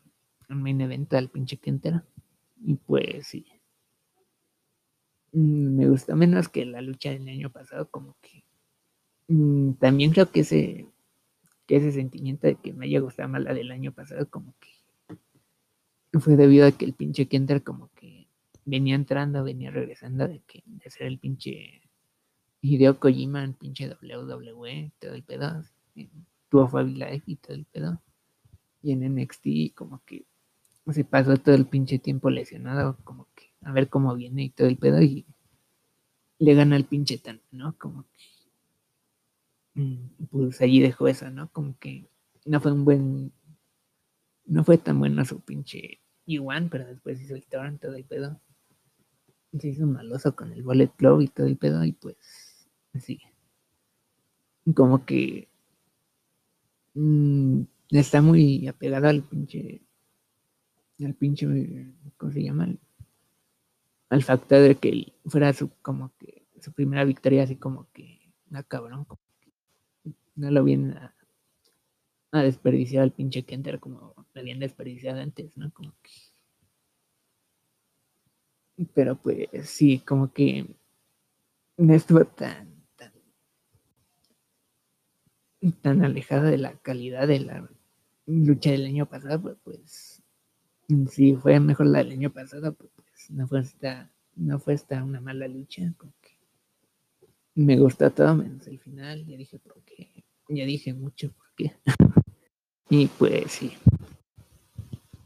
un 0.48 0.62
main 0.62 0.80
event 0.80 1.12
al 1.14 1.30
pinche 1.30 1.56
Kentera. 1.56 2.04
Y 2.64 2.74
pues 2.74 3.26
sí. 3.26 3.46
Mm, 5.32 5.76
me 5.76 5.88
gusta 5.88 6.14
menos 6.14 6.48
que 6.48 6.64
la 6.66 6.82
lucha 6.82 7.10
del 7.10 7.28
año 7.28 7.50
pasado, 7.50 7.88
como 7.90 8.16
que 8.20 8.44
mm, 9.28 9.74
también 9.74 10.12
creo 10.12 10.30
que 10.30 10.40
ese 10.40 10.86
que 11.66 11.76
ese 11.76 11.92
sentimiento 11.92 12.46
de 12.46 12.56
que 12.56 12.72
me 12.72 12.86
haya 12.86 13.00
gustado 13.00 13.28
más 13.28 13.42
la 13.42 13.54
del 13.54 13.70
año 13.70 13.92
pasado, 13.92 14.28
como 14.28 14.54
que 14.60 16.20
fue 16.20 16.36
debido 16.36 16.66
a 16.66 16.72
que 16.72 16.84
el 16.84 16.92
pinche 16.92 17.26
Kenter 17.26 17.62
como 17.62 17.90
que 17.94 18.28
venía 18.64 18.94
entrando, 18.94 19.44
venía 19.44 19.70
regresando 19.70 20.28
de 20.28 20.40
que 20.40 20.62
de 20.66 20.90
ser 20.90 21.06
el 21.06 21.18
pinche 21.18 21.82
Hideo 22.60 22.98
Kojima 23.00 23.44
en 23.44 23.54
pinche 23.54 23.88
WWE, 23.88 24.92
todo 24.98 25.14
el 25.14 25.22
pedo, 25.22 25.62
tuvo 26.48 26.68
Fabi 26.68 26.94
Life 26.94 27.24
y 27.26 27.36
todo 27.36 27.54
el 27.54 27.64
pedo. 27.64 28.00
Y 28.82 28.92
en 28.92 29.14
NXT 29.14 29.74
como 29.74 30.02
que 30.04 30.26
se 30.90 31.04
pasó 31.04 31.36
todo 31.36 31.54
el 31.54 31.66
pinche 31.66 31.98
tiempo 31.98 32.28
lesionado, 32.30 32.98
como 33.04 33.28
que 33.34 33.51
a 33.64 33.72
ver 33.72 33.88
cómo 33.88 34.14
viene 34.14 34.44
y 34.44 34.50
todo 34.50 34.68
el 34.68 34.76
pedo 34.78 35.00
y 35.02 35.26
le 36.38 36.54
gana 36.54 36.76
el 36.76 36.84
pinche 36.84 37.18
tan, 37.18 37.40
¿no? 37.52 37.76
Como 37.78 38.04
que 38.04 38.32
Mm, 39.74 40.26
pues 40.30 40.60
allí 40.60 40.80
dejó 40.80 41.08
eso, 41.08 41.30
¿no? 41.30 41.50
Como 41.50 41.78
que 41.78 42.08
no 42.44 42.60
fue 42.60 42.72
un 42.72 42.84
buen, 42.84 43.32
no 44.46 44.64
fue 44.64 44.78
tan 44.78 44.98
bueno 44.98 45.24
su 45.24 45.40
pinche 45.40 46.00
Yuan, 46.26 46.68
pero 46.70 46.86
después 46.86 47.20
hizo 47.20 47.34
el 47.34 47.46
torrent, 47.46 47.80
todo 47.80 47.94
el 47.94 48.04
pedo. 48.04 48.40
Se 49.58 49.68
hizo 49.68 49.86
maloso 49.86 50.34
con 50.34 50.52
el 50.52 50.62
Bullet 50.62 50.90
Club 50.96 51.20
y 51.22 51.28
todo 51.28 51.46
el 51.46 51.56
pedo, 51.56 51.84
y 51.84 51.92
pues, 51.92 52.16
sí. 53.00 53.20
Como 54.74 55.04
que 55.04 55.48
mm, 56.94 57.62
está 57.90 58.22
muy 58.22 58.66
apegado 58.68 59.08
al 59.08 59.22
pinche, 59.22 59.82
al 61.04 61.14
pinche, 61.14 61.46
¿cómo 62.16 62.32
se 62.32 62.42
llama? 62.42 62.68
Al, 64.12 64.22
factor 64.22 64.60
de 64.60 64.74
que 64.74 65.12
fuera 65.26 65.52
su, 65.52 65.70
como 65.80 66.12
que, 66.18 66.46
su 66.60 66.72
primera 66.72 67.04
victoria, 67.04 67.44
así 67.44 67.56
como 67.56 67.90
que, 67.92 68.20
una 68.50 68.62
cabrón, 68.62 69.04
como 69.04 69.20
no 70.34 70.50
lo 70.50 70.64
vienen 70.64 70.96
a, 70.96 71.14
desperdiciar 72.42 73.02
al 73.02 73.12
pinche 73.12 73.42
Kenter 73.42 73.78
como 73.78 74.14
lo 74.32 74.40
habían 74.40 74.58
desperdiciado 74.58 75.20
antes, 75.20 75.56
¿no? 75.56 75.70
Como 75.72 75.92
que... 76.02 76.10
Pero 78.94 79.16
pues 79.16 79.48
sí, 79.64 79.98
como 80.00 80.32
que 80.32 80.66
no 81.76 81.94
estuvo 81.94 82.24
tan, 82.24 82.84
tan, 82.96 83.12
tan 85.82 86.04
alejada 86.04 86.50
de 86.50 86.58
la 86.58 86.74
calidad 86.78 87.28
de 87.28 87.40
la 87.40 87.68
lucha 88.26 88.70
del 88.70 88.86
año 88.86 89.06
pasado, 89.06 89.40
pues, 89.42 89.58
pues 89.64 90.22
sí 91.10 91.36
fue 91.36 91.60
mejor 91.60 91.86
la 91.86 91.98
del 91.98 92.12
año 92.12 92.30
pasado, 92.30 92.72
pues 92.72 92.90
no 93.30 93.46
fue 93.46 93.60
esta, 93.60 94.10
no 94.36 94.58
fue 94.58 94.74
esta 94.74 95.02
una 95.02 95.20
mala 95.20 95.48
lucha, 95.48 95.92
como 95.96 96.12
me 97.54 97.78
gustó 97.78 98.10
todo 98.10 98.34
menos 98.34 98.66
el 98.66 98.78
final, 98.78 99.26
ya 99.26 99.36
dije 99.36 99.58
por 99.58 99.82
qué 99.82 100.22
ya 100.54 100.64
dije 100.64 100.92
mucho 100.94 101.32
por 101.32 101.46
qué. 101.56 101.72
y 102.90 103.06
pues 103.06 103.52
sí. 103.52 103.72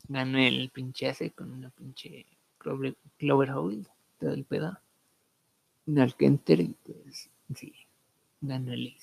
Ganó 0.09 0.39
el 0.39 0.71
pinche 0.71 1.09
hace 1.09 1.33
con 1.33 1.51
una 1.51 1.71
pinche 1.71 2.27
Clover, 2.59 2.97
Clover 3.17 3.51
todo 4.19 4.33
el 4.33 4.45
pedo. 4.45 4.79
Al 5.97 6.17
Kenter 6.17 6.61
y 6.61 6.77
pues 6.85 7.31
sí. 7.55 7.73
Ganó 8.41 8.73
el 8.73 8.97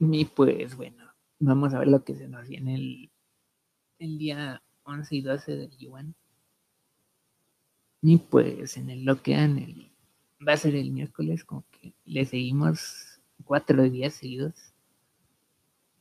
Y 0.00 0.24
pues 0.24 0.74
bueno, 0.76 1.01
vamos 1.42 1.74
a 1.74 1.80
ver 1.80 1.88
lo 1.88 2.04
que 2.04 2.14
se 2.14 2.28
nos 2.28 2.48
viene 2.48 2.76
el, 2.76 3.10
el 3.98 4.18
día 4.18 4.62
11 4.84 5.16
y 5.16 5.20
12 5.22 5.56
de 5.56 5.68
Yuan. 5.76 6.14
Y 8.00 8.18
pues 8.18 8.76
en 8.76 8.90
el 8.90 9.04
lo 9.04 9.22
que 9.22 9.34
en 9.34 9.58
el 9.58 9.92
va 10.46 10.54
a 10.54 10.56
ser 10.56 10.74
el 10.74 10.90
miércoles, 10.90 11.44
como 11.44 11.64
que 11.70 11.94
le 12.04 12.24
seguimos 12.24 13.20
cuatro 13.44 13.82
días 13.88 14.14
seguidos, 14.14 14.54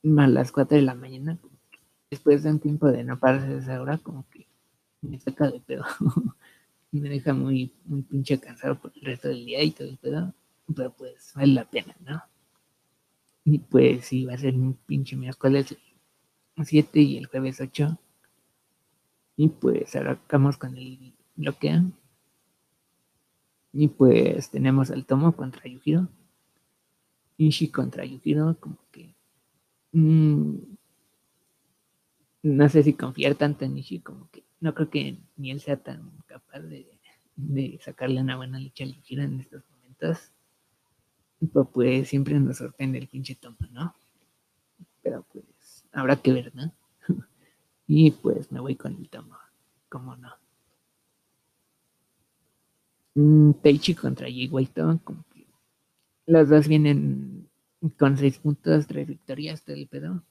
más 0.03 0.29
las 0.29 0.51
cuatro 0.51 0.77
de 0.77 0.83
la 0.83 0.95
mañana. 0.95 1.37
Después 2.09 2.43
de 2.43 2.51
un 2.51 2.59
tiempo 2.59 2.87
de 2.87 3.03
no 3.03 3.19
pararse 3.19 3.57
esa 3.57 3.81
hora, 3.81 3.97
como 3.97 4.27
que 4.29 4.47
me 5.01 5.19
saca 5.19 5.49
de 5.49 5.59
pedo. 5.59 5.85
me 6.91 7.09
deja 7.09 7.33
muy, 7.33 7.73
muy 7.85 8.01
pinche 8.01 8.39
cansado 8.39 8.79
por 8.79 8.91
el 8.95 9.01
resto 9.01 9.29
del 9.29 9.45
día 9.45 9.63
y 9.63 9.71
todo 9.71 9.87
el 9.87 9.97
pedo. 9.97 10.33
Pero 10.75 10.91
pues 10.93 11.33
vale 11.35 11.53
la 11.53 11.65
pena, 11.65 11.95
¿no? 12.01 12.21
Y 13.43 13.59
pues 13.59 14.05
sí, 14.05 14.25
va 14.25 14.33
a 14.33 14.37
ser 14.37 14.55
un 14.55 14.73
pinche 14.73 15.15
miércoles 15.15 15.75
7 16.63 16.99
y 16.99 17.17
el 17.17 17.25
jueves 17.27 17.59
8. 17.59 17.99
Y 19.37 19.49
pues 19.49 19.95
arrancamos 19.95 20.57
con 20.57 20.77
el 20.77 21.13
bloqueo. 21.35 21.91
Y 23.73 23.87
pues 23.87 24.49
tenemos 24.49 24.91
al 24.91 25.05
Tomo 25.05 25.35
contra 25.35 25.69
Yujiro. 25.69 26.09
Ishi 27.37 27.69
contra 27.69 28.05
Yujiro, 28.05 28.57
como 28.59 28.77
que. 28.91 29.15
Mm, 29.93 30.55
no 32.43 32.69
sé 32.69 32.83
si 32.83 32.93
confiar 32.93 33.35
tanto 33.35 33.65
en 33.65 33.77
Ishi, 33.77 33.99
como 33.99 34.29
que 34.31 34.43
no 34.59 34.73
creo 34.73 34.89
que 34.89 35.17
ni 35.37 35.51
él 35.51 35.59
sea 35.59 35.77
tan 35.77 36.11
capaz 36.27 36.59
de, 36.59 37.79
sacarle 37.81 38.21
una 38.21 38.37
buena 38.37 38.59
lucha 38.59 38.83
a 38.83 38.87
Yujiro 38.87 39.23
en 39.23 39.39
estos 39.39 39.63
momentos. 39.71 40.31
Pues 41.73 42.07
siempre 42.07 42.39
nos 42.39 42.57
sorprende 42.57 42.99
el 42.99 43.07
pinche 43.07 43.35
Tomo, 43.35 43.57
¿no? 43.71 43.95
Pero 45.01 45.25
pues 45.31 45.85
habrá 45.91 46.15
que 46.15 46.33
ver, 46.33 46.53
¿no? 46.55 46.71
y 47.87 48.11
pues 48.11 48.51
me 48.51 48.59
voy 48.59 48.75
con 48.75 48.95
el 48.95 49.09
Tomo, 49.09 49.37
como 49.89 50.15
no. 50.15 50.31
Teichi 53.61 53.93
contra 53.95 54.27
Jay 54.27 54.49
como 55.03 55.25
que 55.33 55.47
los 56.27 56.47
dos 56.47 56.67
vienen 56.67 57.49
con 57.97 58.17
seis 58.17 58.37
puntos, 58.37 58.87
tres 58.87 59.07
victorias, 59.07 59.63
todo 59.63 59.75
el 59.75 59.87
pedo. 59.87 60.23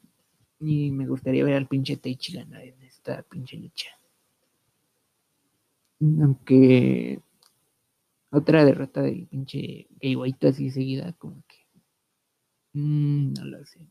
Y 0.60 0.90
me 0.90 1.06
gustaría 1.06 1.44
ver 1.44 1.54
al 1.54 1.66
pinche 1.66 1.96
Taichi 1.96 2.34
ganar 2.34 2.62
en 2.62 2.80
esta 2.82 3.22
pinche 3.22 3.56
lucha. 3.56 3.90
Aunque 6.00 7.20
otra 8.30 8.64
derrota 8.64 9.02
del 9.02 9.26
pinche 9.26 9.88
Gay 10.00 10.16
White 10.16 10.48
así 10.48 10.70
seguida, 10.70 11.12
como 11.14 11.42
que. 11.46 11.56
Mmm, 12.74 13.32
no 13.34 13.44
lo 13.44 13.64
sé. 13.64 13.90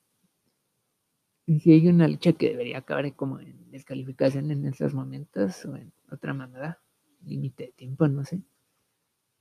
Si 1.48 1.72
hay 1.72 1.88
una 1.88 2.08
lucha 2.08 2.34
que 2.34 2.50
debería 2.50 2.78
acabar 2.78 3.14
como 3.16 3.40
en 3.40 3.72
descalificación 3.72 4.52
en 4.52 4.66
esos 4.66 4.94
momentos 4.94 5.66
o 5.66 5.76
en 5.76 5.92
otra 6.12 6.34
manera, 6.34 6.80
límite 7.26 7.66
de 7.66 7.72
tiempo, 7.72 8.08
no 8.08 8.24
sé. 8.24 8.40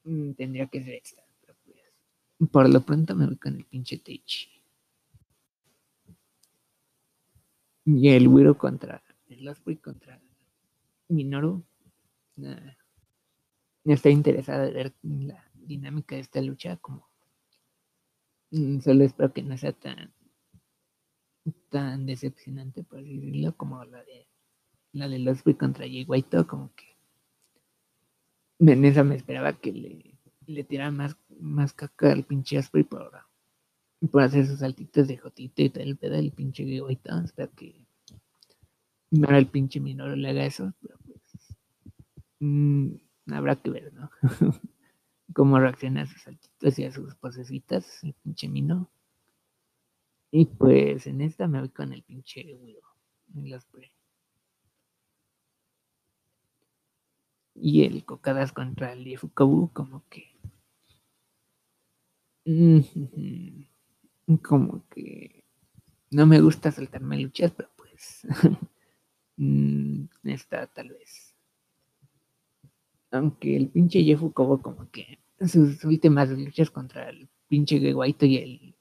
Mm, 0.05 0.33
tendría 0.33 0.67
que 0.69 0.83
ser 0.83 0.95
esta. 0.95 1.23
Pero 1.43 1.55
pues, 1.65 2.51
por 2.51 2.69
lo 2.69 2.81
pronto 2.81 3.15
me 3.15 3.27
voy 3.27 3.37
con 3.37 3.57
el 3.57 3.65
pinche 3.65 3.99
Teichi. 3.99 4.49
Y 7.85 8.09
el 8.11 8.29
Wiro 8.29 8.57
contra 8.57 9.03
el 9.29 9.49
Osprey 9.49 9.77
contra 9.77 10.21
Minoru. 11.09 11.63
Nah, 12.37 12.75
estoy 13.85 14.13
interesada 14.13 14.69
en 14.69 14.75
ver 14.75 14.95
la 15.03 15.45
dinámica 15.55 16.15
de 16.15 16.23
esta 16.23 16.41
lucha 16.41 16.77
como 16.77 17.09
mm, 18.51 18.81
solo 18.81 19.05
espero 19.05 19.33
que 19.33 19.43
no 19.43 19.57
sea 19.57 19.73
tan 19.73 20.13
tan 21.71 22.07
decepcionante 22.07 22.83
por 22.85 23.03
decirlo 23.03 23.57
como 23.57 23.85
la 23.85 24.03
de 24.05 24.27
la 24.93 25.09
de 25.09 25.31
Osprey 25.31 25.55
contra 25.55 25.87
Jay 25.87 26.05
White 26.07 26.45
como 26.45 26.73
que 26.75 26.97
en 28.61 28.85
esa 28.85 29.05
me 29.05 29.15
esperaba 29.15 29.53
que 29.53 29.73
le, 29.73 30.19
le 30.47 30.65
tirara 30.65 30.91
más, 30.91 31.17
más 31.39 31.73
caca 31.73 32.11
al 32.13 32.25
pinche 32.25 32.59
Osprey 32.59 32.83
por, 32.85 33.13
por 34.11 34.23
hacer 34.23 34.47
sus 34.47 34.59
saltitos 34.59 35.07
de 35.07 35.17
jotito 35.17 35.63
y 35.63 35.71
todo 35.71 35.85
el 35.85 35.97
pedo 35.97 36.15
del 36.15 36.33
pinche 36.33 36.65
Jay 36.65 36.81
White 36.81 37.11
espero 37.25 37.51
que 37.55 37.87
ahora 39.23 39.39
el 39.39 39.47
pinche 39.47 39.81
minor 39.81 40.17
le 40.17 40.29
haga 40.29 40.45
eso 40.45 40.73
pero 40.81 40.99
pues 41.07 41.21
mmm, 42.41 42.95
habrá 43.37 43.57
que 43.57 43.71
ver, 43.71 43.93
¿no? 43.93 44.11
Cómo 45.35 45.59
reacciona 45.59 46.03
a 46.03 46.07
sus 46.07 46.23
saltitos 46.23 46.79
y 46.79 46.85
a 46.85 46.93
sus 46.93 47.15
posecitas, 47.17 48.03
el 48.03 48.15
pinche 48.15 48.49
Mino. 48.49 48.91
Y 50.31 50.47
pues 50.47 51.07
en 51.07 51.21
esta 51.21 51.47
me 51.47 51.61
voy 51.61 51.69
con 51.71 51.93
el 51.93 52.03
pinche 52.03 52.55
Widow. 52.55 52.83
Y 57.55 57.85
el 57.85 58.05
Cocadas 58.05 58.53
contra 58.53 58.93
el 58.93 59.05
Yefukabu, 59.05 59.73
como 59.73 60.05
que. 60.09 60.39
Como 64.43 64.87
que. 64.89 65.45
No 66.11 66.27
me 66.27 66.41
gusta 66.41 66.71
saltarme 66.71 67.19
luchas, 67.21 67.53
pero 67.53 67.71
pues. 67.77 68.27
Mm, 69.41 70.07
esta 70.25 70.67
tal 70.67 70.89
vez 70.89 71.28
aunque 73.11 73.57
el 73.57 73.69
pinche 73.69 74.03
Jeff 74.03 74.21
Kobo 74.33 74.61
como 74.61 74.91
que 74.91 75.19
sus 75.41 75.85
últimas 75.85 76.29
luchas 76.31 76.71
contra 76.71 77.09
el 77.11 77.29
pinche 77.49 77.79
Geguaito 77.79 78.27
y 78.27 78.75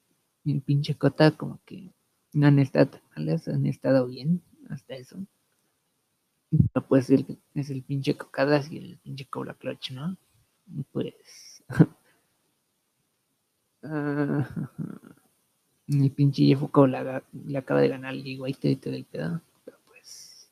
el, 0.45 0.61
pinche 0.61 0.95
Kota 0.95 1.32
como 1.32 1.59
que 1.65 1.91
no 2.34 2.47
han 2.47 2.59
estado 2.59 2.88
tan 2.88 3.01
malas, 3.15 3.47
han 3.47 3.65
estado 3.65 4.07
bien 4.07 4.41
hasta 4.69 4.95
eso. 4.95 5.17
Pero 6.49 6.88
pues 6.88 7.09
es 7.09 7.69
el 7.69 7.84
pinche 7.84 8.15
Cocadas 8.15 8.71
y 8.71 8.78
el 8.78 8.97
pinche 8.99 9.25
Cobra 9.25 9.53
Clutch, 9.53 9.91
¿no? 9.91 10.17
Pues... 10.91 11.63
uh, 13.84 14.43
el 15.88 16.11
pinche 16.11 16.45
Jeff 16.45 16.61
Kobo 16.71 16.88
le, 16.88 17.57
acaba 17.57 17.82
de 17.82 17.89
ganar 17.89 18.13
el 18.13 18.23
Geguaito 18.23 18.67
y 18.67 18.75
todo 18.78 18.93
el 18.93 19.05
pedo. 19.05 19.41
Pero 19.65 19.78
pues... 19.86 20.49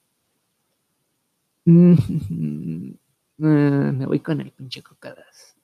Ah, 3.42 3.92
me 3.94 4.06
voy 4.06 4.20
con 4.20 4.40
el 4.42 4.52
pinche 4.52 4.82
cocadas. 4.82 5.58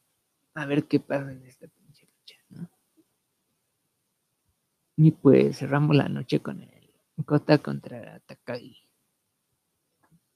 A 0.54 0.66
ver 0.66 0.86
qué 0.86 1.00
pasa 1.00 1.32
en 1.32 1.46
esta 1.46 1.68
pinche 1.68 2.06
lucha. 2.06 2.70
Y 4.98 5.12
pues 5.12 5.58
cerramos 5.58 5.96
la 5.96 6.10
noche 6.10 6.42
con 6.42 6.62
el 6.62 7.26
Kota 7.26 7.58
contra 7.60 8.20
Takagi. 8.20 8.78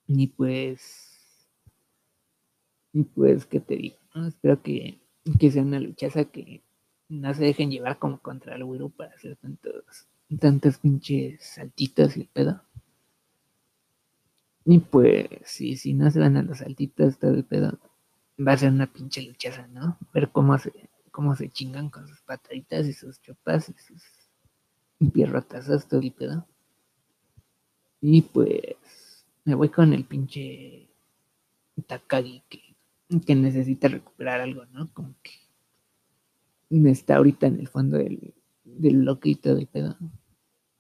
Y 0.08 0.28
pues. 0.28 1.12
Y 2.94 3.04
pues, 3.04 3.46
¿qué 3.46 3.60
te 3.60 3.76
digo? 3.76 3.98
Espero 4.28 4.62
que, 4.62 5.00
que 5.38 5.52
sea 5.52 5.64
una 5.64 5.80
luchaza 5.80 6.26
que 6.26 6.64
no 7.10 7.34
se 7.34 7.44
dejen 7.44 7.70
llevar 7.70 8.00
como 8.00 8.20
contra 8.20 8.56
el 8.56 8.64
Wiru 8.64 8.90
para 8.90 9.14
hacer 9.14 9.36
tantos, 9.36 10.08
tantos 10.40 10.78
pinches 10.78 11.44
saltitos 11.44 12.16
y 12.16 12.22
el 12.22 12.28
pedo. 12.28 12.62
Y 14.66 14.80
pues, 14.80 15.28
sí, 15.44 15.78
si 15.78 15.94
no 15.94 16.10
se 16.10 16.20
van 16.20 16.38
a 16.38 16.42
los 16.42 16.58
saltitos, 16.58 17.20
todo 17.20 17.36
el 17.36 17.46
pedo, 17.46 17.80
va 18.46 18.54
a 18.54 18.58
ser 18.58 18.72
una 18.72 18.92
pinche 18.92 19.22
luchaza, 19.22 19.68
¿no? 19.68 19.98
Ver 20.12 20.32
cómo 20.32 20.58
se, 20.58 20.74
cómo 21.12 21.36
se 21.36 21.50
chingan 21.50 21.90
con 21.92 22.08
sus 22.08 22.22
pataditas 22.22 22.88
y 22.88 22.94
sus 22.94 23.22
chopas 23.22 23.70
y 23.70 23.74
sus 23.74 24.02
pierrotazos, 25.14 25.88
todo 25.88 26.02
el 26.02 26.12
pedo. 26.12 26.48
Y 28.02 28.24
pues, 28.24 29.26
me 29.46 29.54
voy 29.54 29.70
con 29.70 29.94
el 29.94 30.04
pinche 30.04 30.90
Takagi 31.86 32.44
que, 32.50 32.76
que 33.24 33.36
necesita 33.36 33.88
recuperar 33.88 34.42
algo, 34.42 34.66
¿no? 34.66 34.92
Como 34.94 35.14
que 35.22 36.90
está 36.90 37.18
ahorita 37.18 37.46
en 37.46 37.60
el 37.60 37.68
fondo 37.68 37.98
del, 37.98 38.34
del 38.64 39.06
loquito 39.06 39.54
del 39.54 39.68
pedo. 39.68 39.96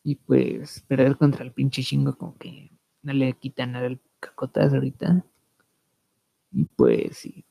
Y 0.04 0.16
pues, 0.16 0.84
perder 0.88 1.18
contra 1.18 1.44
el 1.46 1.52
pinche 1.52 1.84
chingo 1.84 2.18
como 2.18 2.36
que 2.38 2.75
no 3.06 3.14
le 3.14 3.34
quitan 3.34 3.74
nada 3.74 3.88
el 3.88 4.00
cacotas 4.20 4.74
ahorita. 4.74 5.24
Y 6.52 6.66
pues 6.66 7.18
sí. 7.18 7.46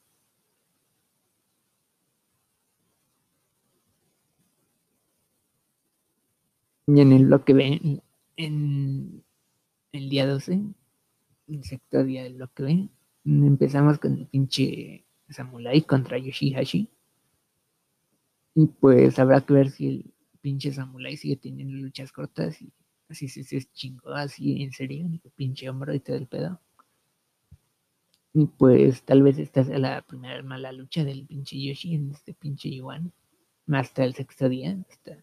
Y 6.86 7.00
en 7.00 7.12
el 7.12 7.26
bloque 7.26 7.55
B, 7.55 8.00
en 8.36 9.24
el 9.92 10.11
día 10.11 10.26
12, 10.26 10.61
el 11.48 11.64
sexto 11.64 12.05
día 12.05 12.24
del 12.24 12.34
bloque 12.34 12.62
B, 12.62 12.88
empezamos 13.24 13.98
con 13.98 14.18
el 14.18 14.26
pinche 14.26 15.07
Samurai 15.30 15.82
contra 15.82 16.18
Yoshihashi. 16.18 16.90
Y 18.57 18.66
pues 18.66 19.18
habrá 19.18 19.40
que 19.40 19.55
ver 19.55 19.70
si 19.70 19.88
el 19.88 20.14
pinche 20.40 20.72
Samurai 20.72 21.16
sigue 21.16 21.36
teniendo 21.36 21.74
luchas 21.74 22.12
cortas 22.12 22.61
y 22.61 22.70
Así 23.09 23.28
se, 23.28 23.44
se 23.44 23.62
chingó, 23.72 24.11
así 24.11 24.62
en 24.62 24.72
serio, 24.72 25.07
el 25.07 25.30
pinche 25.36 25.68
hombro 25.68 25.94
y 25.94 26.00
todo 26.00 26.16
el 26.16 26.26
pedo. 26.26 26.61
Y 28.32 28.46
pues 28.46 29.02
tal 29.05 29.22
vez 29.22 29.38
esta 29.38 29.62
sea 29.62 29.78
la 29.78 30.02
primera 30.02 30.42
mala 30.42 30.72
lucha 30.72 31.05
del 31.05 31.24
pinche 31.24 31.57
Yoshi 31.57 31.94
en 31.94 32.11
este 32.11 32.34
pinche 32.34 32.68
Yuan. 32.68 33.12
Hasta 33.68 34.05
el 34.05 34.14
sexto 34.14 34.48
día. 34.48 34.76
Está 34.90 35.22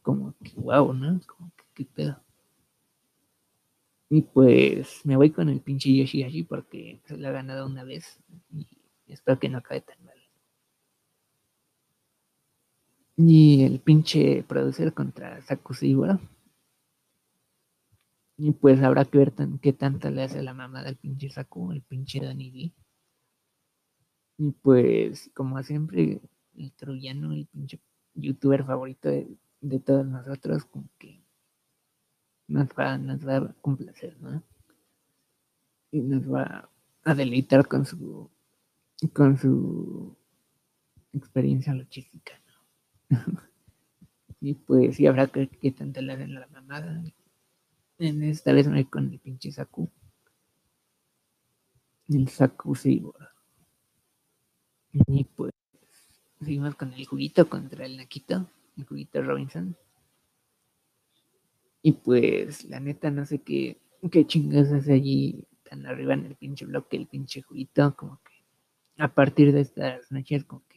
como 0.00 0.34
que 0.42 0.52
wow, 0.56 0.92
¿no? 0.94 1.20
Como 1.26 1.50
que 1.56 1.64
qué 1.74 1.84
pedo. 1.84 2.20
Y 4.08 4.22
pues 4.22 5.04
me 5.04 5.16
voy 5.16 5.30
con 5.30 5.48
el 5.50 5.60
pinche 5.60 5.92
Yoshi 5.94 6.44
porque 6.44 7.00
se 7.04 7.16
lo 7.16 7.28
ha 7.28 7.32
ganado 7.32 7.66
una 7.66 7.84
vez. 7.84 8.18
Y 8.50 8.66
espero 9.08 9.38
que 9.38 9.48
no 9.50 9.58
acabe 9.58 9.82
tan 9.82 10.02
mal. 10.02 10.13
Y 13.16 13.62
el 13.62 13.80
pinche 13.80 14.42
producer 14.42 14.92
contra 14.92 15.40
Sakusiwa. 15.42 16.18
Y 18.36 18.50
pues 18.52 18.82
habrá 18.82 19.04
que 19.04 19.18
ver 19.18 19.32
qué 19.62 19.72
tanto 19.72 20.10
le 20.10 20.24
hace 20.24 20.42
la 20.42 20.54
mamá 20.54 20.82
del 20.82 20.96
pinche 20.96 21.30
Saku, 21.30 21.70
el 21.70 21.82
pinche 21.82 22.20
Danny 22.20 22.74
Y 24.38 24.50
pues, 24.50 25.30
como 25.34 25.62
siempre, 25.62 26.20
el 26.56 26.72
troyano, 26.72 27.32
el 27.32 27.46
pinche 27.46 27.78
youtuber 28.14 28.64
favorito 28.64 29.08
de, 29.08 29.78
todos 29.80 30.06
nosotros, 30.06 30.64
como 30.64 30.88
que 30.98 31.22
nos 32.48 32.68
va, 32.70 32.98
nos 32.98 33.26
va 33.26 33.36
a 33.36 33.54
complacer, 33.60 34.20
¿no? 34.20 34.42
Y 35.92 36.00
nos 36.00 36.30
va 36.30 36.68
a 37.04 37.14
deleitar 37.14 37.68
con 37.68 37.86
su 37.86 38.28
con 39.12 39.36
su 39.36 40.16
experiencia 41.12 41.74
logística 41.74 42.32
y 44.40 44.54
pues 44.54 44.96
sí 44.96 45.06
habrá 45.06 45.26
que, 45.26 45.48
que 45.48 45.70
tanto 45.72 46.00
le 46.00 46.12
hacen 46.12 46.34
la 46.34 46.46
mamada. 46.48 47.02
En 47.98 48.22
esta 48.22 48.52
vez 48.52 48.66
me 48.66 48.74
voy 48.74 48.84
con 48.84 49.10
el 49.12 49.18
pinche 49.18 49.52
Saku. 49.52 49.88
El 52.08 52.28
Saku 52.28 52.74
sí, 52.74 53.02
Y 55.06 55.24
pues 55.24 55.52
seguimos 56.40 56.74
con 56.74 56.92
el 56.92 57.06
juguito 57.06 57.48
contra 57.48 57.86
el 57.86 57.96
Naquito, 57.96 58.46
el 58.76 58.84
juguito 58.84 59.22
Robinson. 59.22 59.76
Y 61.82 61.92
pues 61.92 62.64
la 62.64 62.80
neta 62.80 63.10
no 63.10 63.24
sé 63.26 63.42
qué, 63.42 63.78
qué 64.10 64.26
chingas 64.26 64.72
hace 64.72 64.92
allí 64.94 65.44
tan 65.62 65.86
arriba 65.86 66.14
en 66.14 66.26
el 66.26 66.36
pinche 66.36 66.64
bloque, 66.66 66.96
el 66.96 67.06
pinche 67.06 67.42
juguito, 67.42 67.94
como 67.96 68.20
que 68.22 68.32
a 69.02 69.08
partir 69.12 69.52
de 69.52 69.60
estas 69.60 70.10
noches 70.10 70.44
como 70.44 70.62
que 70.68 70.73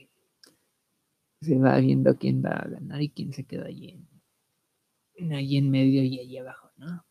se 1.41 1.57
va 1.57 1.77
viendo 1.77 2.17
quién 2.17 2.43
va 2.43 2.51
a 2.51 2.67
ganar 2.67 3.01
y 3.01 3.09
quién 3.09 3.33
se 3.33 3.45
queda 3.45 3.65
allí 3.65 4.07
ahí 5.33 5.57
en 5.57 5.69
medio 5.69 6.03
y 6.03 6.19
allí 6.19 6.38
abajo, 6.38 6.71
¿no? 6.77 7.03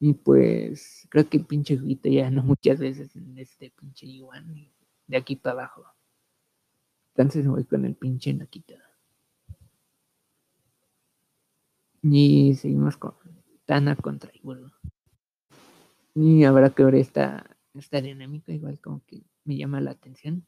Y 0.00 0.14
pues 0.14 1.06
creo 1.10 1.28
que 1.28 1.38
el 1.38 1.46
pinche 1.46 1.78
juguito 1.78 2.08
ya 2.08 2.30
no 2.30 2.42
muchas 2.42 2.80
veces 2.80 3.14
en 3.14 3.38
este 3.38 3.70
pinche 3.70 4.06
igual 4.06 4.44
de 5.06 5.16
aquí 5.16 5.36
para 5.36 5.52
abajo. 5.60 5.84
Entonces 7.14 7.46
voy 7.46 7.64
con 7.64 7.84
el 7.84 7.94
pinche 7.94 8.32
Nakita. 8.32 8.74
Y 12.02 12.54
seguimos 12.56 12.96
con 12.96 13.14
Tana 13.64 13.94
contra 13.94 14.32
Iburo. 14.34 14.72
Y 16.14 16.42
habrá 16.44 16.70
que 16.70 16.84
ver 16.84 16.96
esta, 16.96 17.56
esta 17.74 18.00
dinámica, 18.00 18.52
igual 18.52 18.80
como 18.80 19.04
que 19.06 19.22
me 19.44 19.56
llama 19.56 19.80
la 19.80 19.92
atención. 19.92 20.44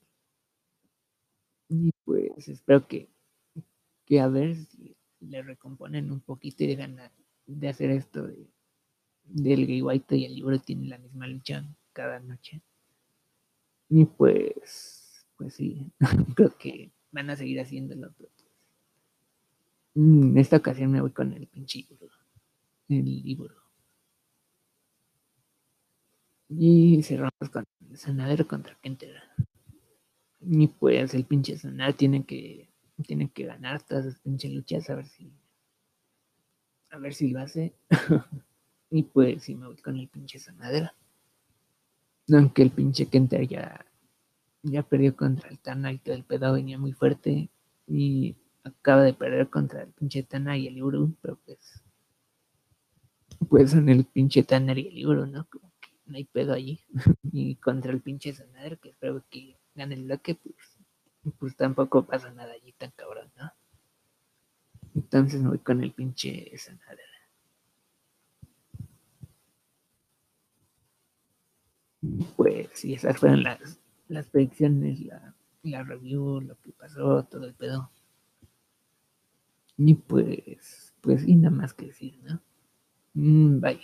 Pues 2.05 2.49
espero 2.49 2.87
que, 2.87 3.09
que 4.05 4.21
a 4.21 4.29
ver 4.29 4.57
si 4.57 4.97
le 5.21 5.43
recomponen 5.43 6.11
un 6.13 6.21
poquito 6.21 6.65
y 6.65 6.69
dejan 6.69 7.01
de 7.47 7.69
hacer 7.69 7.91
esto 7.91 8.27
de, 8.27 8.47
del 9.25 9.67
gay 9.67 9.83
white 9.83 10.17
y 10.17 10.25
el 10.27 10.35
libro 10.35 10.59
tienen 10.59 10.91
la 10.91 10.99
misma 10.99 11.27
lucha 11.27 11.65
cada 11.93 12.21
noche. 12.21 12.63
Y 13.89 14.05
pues, 14.05 15.27
pues 15.37 15.55
sí, 15.55 15.91
creo 16.37 16.57
que 16.59 16.93
van 17.11 17.31
a 17.31 17.37
seguir 17.37 17.61
haciéndolo. 17.61 18.13
Pero 18.17 18.31
en 19.95 20.37
esta 20.39 20.57
ocasión 20.57 20.91
me 20.91 21.01
voy 21.01 21.13
con 21.13 21.33
el 21.33 21.47
pinche 21.47 21.87
libro. 21.89 22.09
El 22.89 23.05
libro. 23.05 23.55
Y 26.49 27.03
cerramos 27.03 27.51
con 27.53 27.65
Sanadero 27.95 28.47
contra 28.47 28.77
Kenter. 28.81 29.23
Y 30.47 30.69
pues 30.69 31.15
el 31.15 31.25
pinche 31.25 31.57
Sanar 31.57 31.95
tiene 31.95 32.25
que, 32.25 32.69
tiene 33.07 33.31
que 33.31 33.47
ganar 33.47 33.83
todas 33.83 34.05
sus 34.05 34.19
pinches 34.19 34.53
luchas 34.53 34.91
a 34.91 34.97
ver 34.97 35.07
si 35.07 35.33
a 36.95 36.99
ver 36.99 37.13
si 37.13 37.29
lo 37.29 37.41
hace. 37.41 37.75
y 38.91 39.03
pues 39.03 39.43
si 39.43 39.55
me 39.55 39.67
voy 39.67 39.77
con 39.77 39.97
el 39.97 40.09
pinche 40.09 40.39
Sanadera. 40.39 40.95
Aunque 42.33 42.63
el 42.63 42.71
pinche 42.71 43.07
Kenter 43.07 43.47
ya, 43.47 43.85
ya 44.63 44.83
perdió 44.83 45.17
contra 45.17 45.49
el 45.51 45.59
Tana 45.59 45.93
y 45.93 45.99
todo 45.99 46.15
el 46.15 46.25
pedo 46.25 46.53
venía 46.53 46.79
muy 46.79 46.93
fuerte. 46.93 47.51
Y 47.87 48.37
acaba 48.63 49.03
de 49.03 49.13
perder 49.13 49.51
contra 49.51 49.83
el 49.83 49.93
pinche 49.93 50.23
Tana 50.23 50.57
y 50.57 50.69
el 50.69 50.79
Iburu, 50.79 51.15
pero 51.21 51.39
pues. 51.45 51.83
Pues 53.49 53.73
son 53.73 53.89
el 53.89 54.05
pinche 54.05 54.45
Tana 54.45 54.73
y 54.79 54.87
el 54.87 54.99
Iburu, 54.99 55.27
¿no? 55.27 55.47
Como 55.51 55.73
que 55.81 55.91
no 56.07 56.17
hay 56.17 56.25
pedo 56.25 56.53
allí. 56.53 56.81
y 57.33 57.57
contra 57.57 57.93
el 57.93 58.01
pinche 58.01 58.33
Sanadera, 58.33 58.77
que 58.77 58.91
espero 58.91 59.23
que 59.29 59.59
gane 59.75 59.95
el 59.95 60.05
bloque, 60.05 60.35
pues, 60.37 60.57
pues 61.39 61.57
tampoco 61.57 62.05
pasa 62.05 62.31
nada 62.33 62.53
allí 62.53 62.73
tan 62.73 62.91
cabrón, 62.93 63.31
¿no? 63.37 63.53
Entonces 64.95 65.43
me 65.43 65.49
voy 65.51 65.59
con 65.59 65.83
el 65.83 65.93
pinche 65.93 66.57
Sanadera. 66.57 67.03
Pues, 72.37 72.85
y 72.85 72.95
esas 72.95 73.19
fueron 73.19 73.43
las, 73.43 73.81
las 74.09 74.27
predicciones, 74.29 75.01
la, 75.01 75.35
la 75.63 75.83
review, 75.83 76.41
lo 76.41 76.61
que 76.61 76.71
pasó, 76.73 77.25
todo 77.25 77.47
el 77.47 77.55
pedo. 77.55 77.91
Y 79.77 79.95
pues, 79.95 80.95
pues, 81.01 81.27
y 81.27 81.35
nada 81.37 81.55
más 81.55 81.75
que 81.75 81.87
decir, 81.87 82.19
¿no? 82.25 82.41
Mm, 83.15 83.61
bye. 83.61 83.81